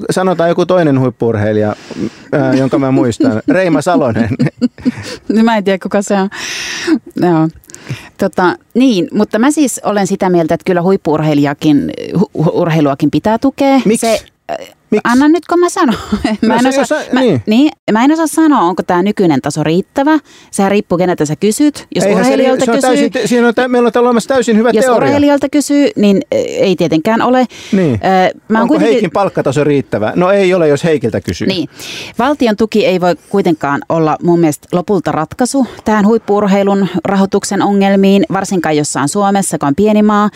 sanotaan 0.10 0.50
joku 0.50 0.66
toinen 0.66 0.97
huippurheilija, 1.00 1.76
ää, 2.32 2.54
jonka 2.54 2.80
mä 2.80 2.92
muistan. 2.92 3.42
Reima 3.48 3.82
Salonen. 3.82 4.30
No 5.30 5.44
Mä 5.44 5.58
en 5.58 5.64
tiedä, 5.64 5.80
kuka 5.84 6.02
se 6.02 6.14
on. 6.14 6.30
Joo. 7.16 7.48
Tota, 8.18 8.56
niin, 8.74 9.08
mutta 9.14 9.40
mä 9.40 9.52
siis 9.52 9.82
olen 9.84 10.08
sitä 10.08 10.30
mieltä, 10.30 10.54
että 10.54 10.66
kyllä 10.66 10.82
huippuurheilijakin, 10.82 11.92
hu- 12.18 12.52
urheiluakin 12.54 13.12
pitää 13.12 13.38
tukea. 13.38 13.82
Miksi? 13.86 14.08
Se, 14.08 14.26
Miksi? 14.92 15.02
Anna 15.04 15.28
nyt, 15.28 15.46
kun 15.46 15.60
mä 15.60 15.70
sanon. 15.70 15.96
mä, 16.42 16.56
en 16.56 16.74
se 16.74 16.82
osaa, 16.82 17.00
jos- 17.02 17.12
mä, 17.12 17.20
niin. 17.22 17.42
niin, 17.46 17.72
mä 17.92 18.04
en 18.04 18.12
osaa 18.12 18.28
sanoa, 18.28 18.62
onko 18.62 18.84
tämä 18.84 19.04
nykyinen 19.04 19.42
taso 19.42 19.64
riittävä. 19.64 20.20
Sehän 20.52 20.72
riippuu, 20.72 20.98
keneltä 20.98 21.26
sä 21.26 21.36
kysyt. 21.36 21.88
Jos 21.96 22.04
Eihän 22.06 22.18
se, 22.24 22.30
urheilijoilta 22.32 22.66
se 22.66 22.72
on 22.72 22.78
kysyy, 22.78 22.90
täysin, 22.90 23.12
te- 23.12 23.28
siinä 23.28 23.48
on, 23.48 23.56
tä- 23.56 23.68
meillä 23.68 23.88
on 23.88 23.94
täällä 23.94 24.08
olemassa 24.08 24.28
täysin 24.28 24.58
hyvä 24.58 24.70
jos 24.74 24.86
teoria. 24.86 24.98
urheilijoilta 25.08 25.50
kysyy, 25.50 25.90
niin 25.96 26.22
ei 26.32 26.76
tietenkään 26.76 27.22
ole. 27.22 27.46
Niin. 27.72 28.00
Mä 28.48 28.62
Onko 28.62 28.68
kuitenkin- 28.72 28.94
Heikin 28.94 29.12
palkkataso 29.12 29.64
riittävä? 29.64 30.14
No 30.16 30.32
ei 30.32 30.54
ole, 30.54 30.68
jos 30.68 30.84
Heikiltä 30.84 31.22
kysyy. 31.22 31.48
niin. 31.48 31.70
Valtion 32.20 32.56
tuki 32.56 32.86
ei 32.86 33.02
voi 33.02 33.16
kuitenkaan 33.30 33.82
olla 33.90 34.18
mun 34.24 34.40
mielestä 34.40 34.68
lopulta 34.72 35.12
ratkaisu 35.12 35.68
tähän 35.86 36.06
huippuurheilun 36.08 36.88
rahoituksen 37.06 37.62
ongelmiin, 37.62 38.26
varsinkaan 38.34 38.78
jossain 38.78 39.10
Suomessa, 39.10 39.56
joka 39.56 39.68
on 39.68 39.76
pieni 39.76 40.02
maa. 40.04 40.30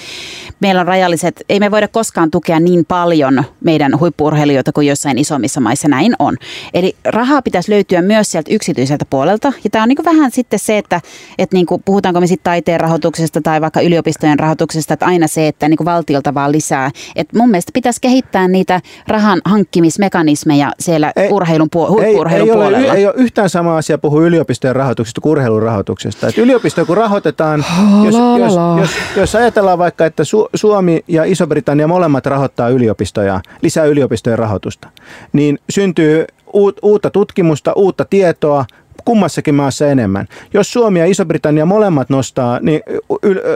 Meillä 0.60 0.82
on 0.82 0.88
rajalliset, 0.88 1.44
ei 1.50 1.60
me 1.60 1.72
voida 1.72 1.88
koskaan 1.88 2.32
tukea 2.32 2.60
niin 2.60 2.86
paljon 2.86 3.44
meidän 3.64 4.00
huippuurheilijoita 4.42 4.72
kuin 4.72 4.88
jossain 4.88 5.18
isommissa 5.18 5.62
maissa 5.62 5.88
näin 5.88 6.14
on. 6.20 6.38
Eli 6.74 6.96
rahaa 7.06 7.42
pitäisi 7.42 7.72
löytyä 7.72 8.02
myös 8.02 8.32
sieltä 8.32 8.54
yksityiseltä 8.54 9.06
puolelta. 9.10 9.54
Ja 9.64 9.70
tämä 9.70 9.84
on 9.84 9.90
niin 9.90 10.06
vähän 10.06 10.32
sitten 10.32 10.60
se, 10.60 10.78
että, 10.78 11.02
että 11.38 11.56
niin 11.56 11.66
kuin, 11.66 11.82
puhutaanko 11.86 12.20
me 12.20 12.28
sitten 12.28 12.44
taiteen 12.44 12.80
rahoituksesta 12.80 13.42
tai 13.42 13.62
vaikka 13.62 13.82
yliopistojen 13.82 14.40
rahoituksesta, 14.40 14.94
että 14.94 15.06
aina 15.06 15.28
se, 15.28 15.48
että 15.48 15.70
niin 15.70 15.78
kuin 15.78 15.86
valtiolta 15.86 16.34
vaan 16.34 16.52
lisää. 16.52 16.92
Et 17.16 17.34
mun 17.34 17.50
mielestä 17.50 17.72
pitäisi 17.74 18.02
kehittää 18.02 18.48
niitä 18.48 18.82
rahan 19.08 19.42
hankkimismekanismeja 19.46 20.72
siellä 20.80 21.12
Ei- 21.16 21.30
urheilun 21.32 21.70
puol- 21.76 22.02
Ei, 22.04 22.16
ei, 22.36 22.42
ole, 22.42 22.54
puolella. 22.54 22.94
ei 22.94 23.06
ole 23.06 23.14
yhtään 23.18 23.50
sama 23.50 23.78
asia 23.78 23.98
puhua 23.98 24.22
yliopistojen 24.22 24.76
rahoituksesta 24.76 25.22
kuin 25.22 25.32
urheilun 25.32 25.62
rahoituksesta. 25.62 26.28
Et 26.28 26.38
yliopisto 26.38 26.86
kun 26.86 26.98
rahoitetaan, 26.98 27.66
jos, 28.06 28.16
jos, 28.40 28.54
jos, 28.80 28.90
jos 29.16 29.36
ajatellaan 29.36 29.78
vaikka, 29.78 30.06
että 30.06 30.24
Su- 30.24 30.50
Suomi 30.56 31.04
ja 31.08 31.24
Iso-Britannia 31.24 31.88
molemmat 31.88 32.26
rahoittaa 32.26 32.70
yliopistoja, 32.70 33.42
lisää 33.62 33.86
yliopistojen 34.32 34.40
rahoitusta, 34.40 34.90
niin 35.34 35.60
syntyy 35.70 36.26
uut, 36.54 36.80
uutta 36.82 37.10
tutkimusta, 37.10 37.74
uutta 37.74 38.06
tietoa, 38.06 38.66
kummassakin 39.06 39.56
maassa 39.56 39.88
enemmän. 39.88 40.28
Jos 40.54 40.74
Suomi 40.74 41.00
ja 41.00 41.06
Iso-Britannia 41.06 41.66
molemmat 41.66 42.10
nostaa 42.10 42.60
niin 42.60 42.82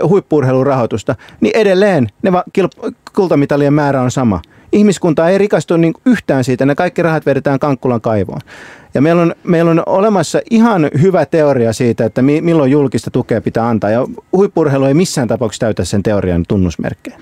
huippuurheilun 0.07 0.67
rahoitusta, 0.67 1.15
niin 1.41 1.55
edelleen 1.55 2.07
ne 2.21 2.32
va- 2.32 2.43
kultamitalien 3.15 3.73
määrä 3.73 4.01
on 4.01 4.11
sama. 4.11 4.41
Ihmiskunta 4.71 5.30
ei 5.30 5.38
rikastu 5.38 5.78
niin 5.78 5.93
yhtään 6.05 6.43
siitä, 6.43 6.65
ne 6.65 6.76
kaikki 6.76 7.01
rahat 7.01 7.26
vedetään 7.26 7.59
Kankkulan 7.59 8.01
kaivoon. 8.01 8.41
Ja 8.93 9.01
meillä 9.01 9.21
on, 9.21 9.36
meillä 9.43 9.71
on 9.71 9.84
olemassa 9.86 10.41
ihan 10.49 10.89
hyvä 11.01 11.26
teoria 11.26 11.73
siitä, 11.73 12.05
että 12.05 12.21
mi- 12.21 12.41
milloin 12.41 12.71
julkista 12.71 13.11
tukea 13.11 13.41
pitää 13.41 13.67
antaa. 13.67 13.89
Ja 13.89 14.07
huippurheilu 14.32 14.86
ei 14.86 14.93
missään 14.93 15.28
tapauksessa 15.28 15.65
täytä 15.65 15.86
sen 15.86 16.03
teorian 16.03 16.43
tunnusmerkkejä. 16.47 17.17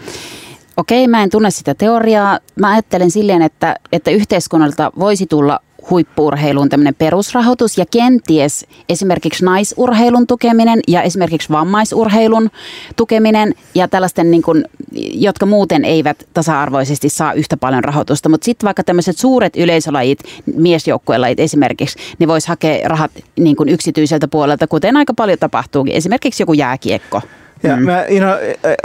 Okei, 0.77 1.07
mä 1.07 1.23
en 1.23 1.29
tunne 1.29 1.51
sitä 1.51 1.75
teoriaa. 1.75 2.39
Mä 2.55 2.71
ajattelen 2.71 3.11
silleen, 3.11 3.41
että, 3.41 3.75
että 3.91 4.11
yhteiskunnalta 4.11 4.91
voisi 4.99 5.25
tulla 5.25 5.59
huippuurheiluun 5.89 6.69
tämmöinen 6.69 6.95
perusrahoitus 6.95 7.77
ja 7.77 7.85
kenties 7.91 8.65
esimerkiksi 8.89 9.45
naisurheilun 9.45 10.27
tukeminen 10.27 10.79
ja 10.87 11.01
esimerkiksi 11.01 11.49
vammaisurheilun 11.49 12.49
tukeminen 12.95 13.53
ja 13.75 13.87
tällaisten, 13.87 14.31
niin 14.31 14.41
kuin, 14.41 14.65
jotka 15.13 15.45
muuten 15.45 15.85
eivät 15.85 16.27
tasa-arvoisesti 16.33 17.09
saa 17.09 17.33
yhtä 17.33 17.57
paljon 17.57 17.83
rahoitusta. 17.83 18.29
Mutta 18.29 18.45
sitten 18.45 18.65
vaikka 18.65 18.83
tämmöiset 18.83 19.17
suuret 19.17 19.55
yleisölajit, 19.55 20.19
miesjoukkuelajit 20.55 21.39
esimerkiksi, 21.39 21.99
niin 22.19 22.27
voisi 22.27 22.47
hakea 22.47 22.87
rahat 22.87 23.11
niin 23.39 23.55
kuin 23.55 23.69
yksityiseltä 23.69 24.27
puolelta, 24.27 24.67
kuten 24.67 24.97
aika 24.97 25.13
paljon 25.13 25.39
tapahtuukin. 25.39 25.95
Esimerkiksi 25.95 26.43
joku 26.43 26.53
jääkiekko. 26.53 27.21
Ja 27.63 27.75
mm. 27.75 27.83
mä 27.83 28.05
inho, 28.07 28.29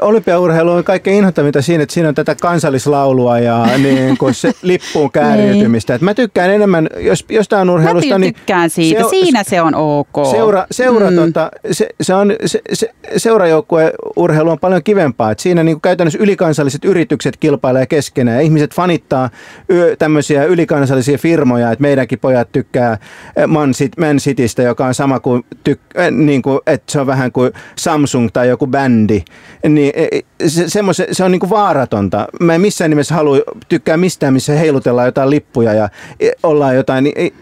olympiaurheilu 0.00 0.70
on 0.70 0.84
kaikkein 0.84 1.16
inhottavinta 1.16 1.62
siinä, 1.62 1.82
että 1.82 1.92
siinä 1.92 2.08
on 2.08 2.14
tätä 2.14 2.34
kansallislaulua 2.34 3.38
ja 3.38 3.66
niin 3.82 4.18
kuin 4.18 4.34
se 4.34 4.52
lippuun 4.62 5.10
kääriytymistä. 5.10 5.94
Et 5.94 6.00
mä 6.00 6.14
tykkään 6.14 6.50
enemmän, 6.50 6.88
jos 6.96 7.24
jostain 7.28 7.66
Mä 7.66 7.72
urheilusta, 7.72 8.18
niin 8.18 8.34
tykkään 8.34 8.70
siitä. 8.70 9.02
se- 9.02 9.08
Siinä 9.08 9.42
se 9.42 9.62
on 9.62 9.74
ok. 9.74 10.30
Seura, 10.30 10.66
seura 10.70 11.10
mm. 11.10 11.16
tota, 11.16 11.50
se, 11.70 11.88
se 12.00 12.14
on, 12.14 12.32
se, 12.46 12.60
se, 12.72 12.90
seurajoukkueurheilu 13.16 14.50
on 14.50 14.58
paljon 14.58 14.82
kivempaa. 14.82 15.30
Et 15.30 15.38
siinä 15.38 15.62
niin 15.62 15.74
kuin 15.76 15.82
käytännössä 15.82 16.18
ylikansalliset 16.22 16.84
yritykset 16.84 17.36
kilpailee 17.36 17.86
keskenään 17.86 18.36
ja 18.36 18.40
ihmiset 18.40 18.74
fanittaa 18.74 19.30
y, 19.68 19.96
tämmöisiä 19.96 20.44
ylikansallisia 20.44 21.18
firmoja, 21.18 21.72
että 21.72 21.82
meidänkin 21.82 22.18
pojat 22.18 22.52
tykkää 22.52 22.98
eh, 23.36 23.46
Man, 23.46 23.72
City, 23.72 24.00
Man 24.00 24.16
Citystä, 24.16 24.62
joka 24.62 24.86
on 24.86 24.94
sama 24.94 25.20
kuin, 25.20 25.44
tyk, 25.64 25.80
niin 26.10 26.42
kuin, 26.42 26.60
että 26.66 26.92
se 26.92 27.00
on 27.00 27.06
vähän 27.06 27.32
kuin 27.32 27.52
Samsung 27.76 28.28
tai 28.32 28.48
joku 28.48 28.66
bändi. 28.68 29.22
Niin, 29.68 29.92
eh, 29.94 30.24
se, 30.46 30.68
semmose, 30.68 31.06
se 31.12 31.24
on 31.24 31.32
niin 31.32 31.40
kuin 31.40 31.50
vaaratonta. 31.50 32.26
Mä 32.40 32.54
en 32.54 32.60
missään 32.60 32.90
nimessä 32.90 33.14
halua 33.14 33.38
tykkää 33.68 33.96
mistään, 33.96 34.32
missä 34.32 34.52
heilutellaan 34.52 35.08
jotain 35.08 35.30
lippuja 35.30 35.74
ja 35.74 35.88
eh, 36.20 36.30
ollaan 36.42 36.76
jotain 36.76 37.06
eh, 37.16 37.32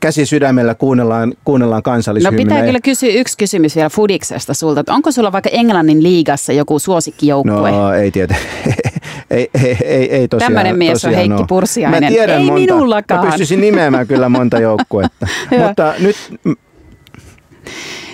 käsi 0.00 0.26
sydämellä 0.26 0.74
kuunnellaan, 0.74 1.34
kuunnellaan 1.44 1.78
No 1.78 1.82
kansallishymnejä. 1.82 2.44
pitää 2.46 2.66
kyllä 2.66 2.80
kysyä 2.80 3.10
yksi 3.12 3.38
kysymys 3.38 3.76
vielä 3.76 3.90
Fudiksesta 3.90 4.54
sulta. 4.54 4.80
Että 4.80 4.94
onko 4.94 5.12
sulla 5.12 5.32
vaikka 5.32 5.50
Englannin 5.52 6.02
liigassa 6.02 6.52
joku 6.52 6.78
suosikkijoukkue? 6.78 7.70
No 7.70 7.92
ei 7.92 8.10
tiedä. 8.10 8.36
ei, 9.30 9.50
ei, 9.64 9.76
ei, 9.84 10.10
ei 10.12 10.28
tosiaan. 10.28 10.52
Tämmöinen 10.52 10.78
mies 10.78 10.90
on 10.90 10.94
tosiaan 10.94 11.14
Heikki 11.14 11.42
oo. 11.42 11.46
Pursiainen. 11.48 12.02
Mä 12.04 12.08
tiedän 12.08 12.38
Ei 12.38 12.44
monta. 12.44 12.60
minullakaan. 12.60 13.20
Mä 13.20 13.26
pystyisin 13.26 13.60
nimeämään 13.60 14.06
kyllä 14.06 14.28
monta 14.28 14.58
joukkuetta. 14.58 15.26
Mutta 15.66 15.94
nyt 15.98 16.16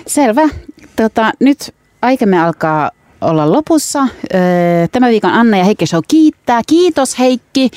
Selvä. 0.07 0.41
Tota, 0.95 1.31
nyt 1.39 1.73
aikamme 2.03 2.41
alkaa 2.41 2.91
olla 3.21 3.51
lopussa. 3.51 4.07
Tämän 4.91 5.09
viikon 5.09 5.29
Anna 5.33 5.57
ja 5.57 5.63
Heikki 5.63 5.87
Show 5.87 6.01
kiittää. 6.07 6.61
Kiitos 6.67 7.19
Heikki. 7.19 7.69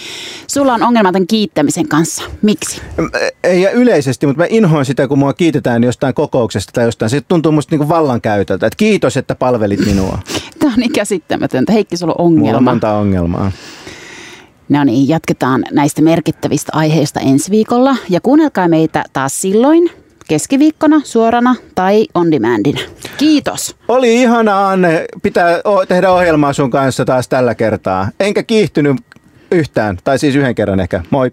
Sulla 0.47 0.75
on 0.75 0.83
ongelma 0.83 1.13
tämän 1.13 1.27
kiittämisen 1.27 1.89
kanssa. 1.89 2.23
Miksi? 2.43 2.81
ei 3.45 3.63
ja 3.63 3.71
yleisesti, 3.71 4.27
mutta 4.27 4.43
mä 4.43 4.47
inhoan 4.51 4.85
sitä, 4.85 5.09
kun 5.09 5.19
mua 5.19 5.33
kiitetään 5.33 5.85
jostain 5.85 6.15
kokouksesta 6.15 6.73
tai 6.73 6.85
jostain. 6.85 7.11
Se 7.11 7.21
tuntuu 7.21 7.53
musta 7.53 7.73
niinku 7.73 7.89
vallankäytöltä. 7.89 8.67
Että 8.67 8.77
kiitos, 8.77 9.17
että 9.17 9.35
palvelit 9.35 9.87
minua. 9.87 10.19
Tämä 10.59 10.73
on 10.73 10.81
niin 10.81 10.93
käsittämätöntä. 10.93 11.73
Heikki, 11.73 11.97
sulla 11.97 12.15
on 12.19 12.33
Mulla 12.33 12.43
on 12.43 12.47
ongelma. 12.49 12.71
monta 12.71 12.93
ongelmaa. 12.93 13.53
No 14.69 14.85
niin, 14.85 15.09
jatketaan 15.09 15.65
näistä 15.73 16.03
merkittävistä 16.03 16.73
aiheista 16.75 17.21
ensi 17.21 17.51
viikolla. 17.51 17.97
Ja 18.09 18.21
kuunnelkaa 18.21 18.69
meitä 18.69 19.05
taas 19.13 19.41
silloin 19.41 19.91
keskiviikkona, 20.29 21.01
suorana 21.05 21.55
tai 21.75 22.07
on 22.15 22.31
demandina. 22.31 22.81
Kiitos. 23.17 23.77
Oli 23.89 24.23
ihanaa, 24.23 24.71
Anne, 24.71 25.05
pitää 25.23 25.61
tehdä 25.89 26.11
ohjelmaa 26.11 26.53
sun 26.53 26.71
kanssa 26.71 27.05
taas 27.05 27.29
tällä 27.29 27.55
kertaa. 27.55 28.09
Enkä 28.21 28.43
kiihtynyt 28.43 28.97
yhtään, 29.51 29.99
tai 30.05 30.19
siis 30.19 30.37
yhden 30.37 30.55
kerran 30.55 30.81
ehkä. 30.81 31.03
Moi. 31.11 31.31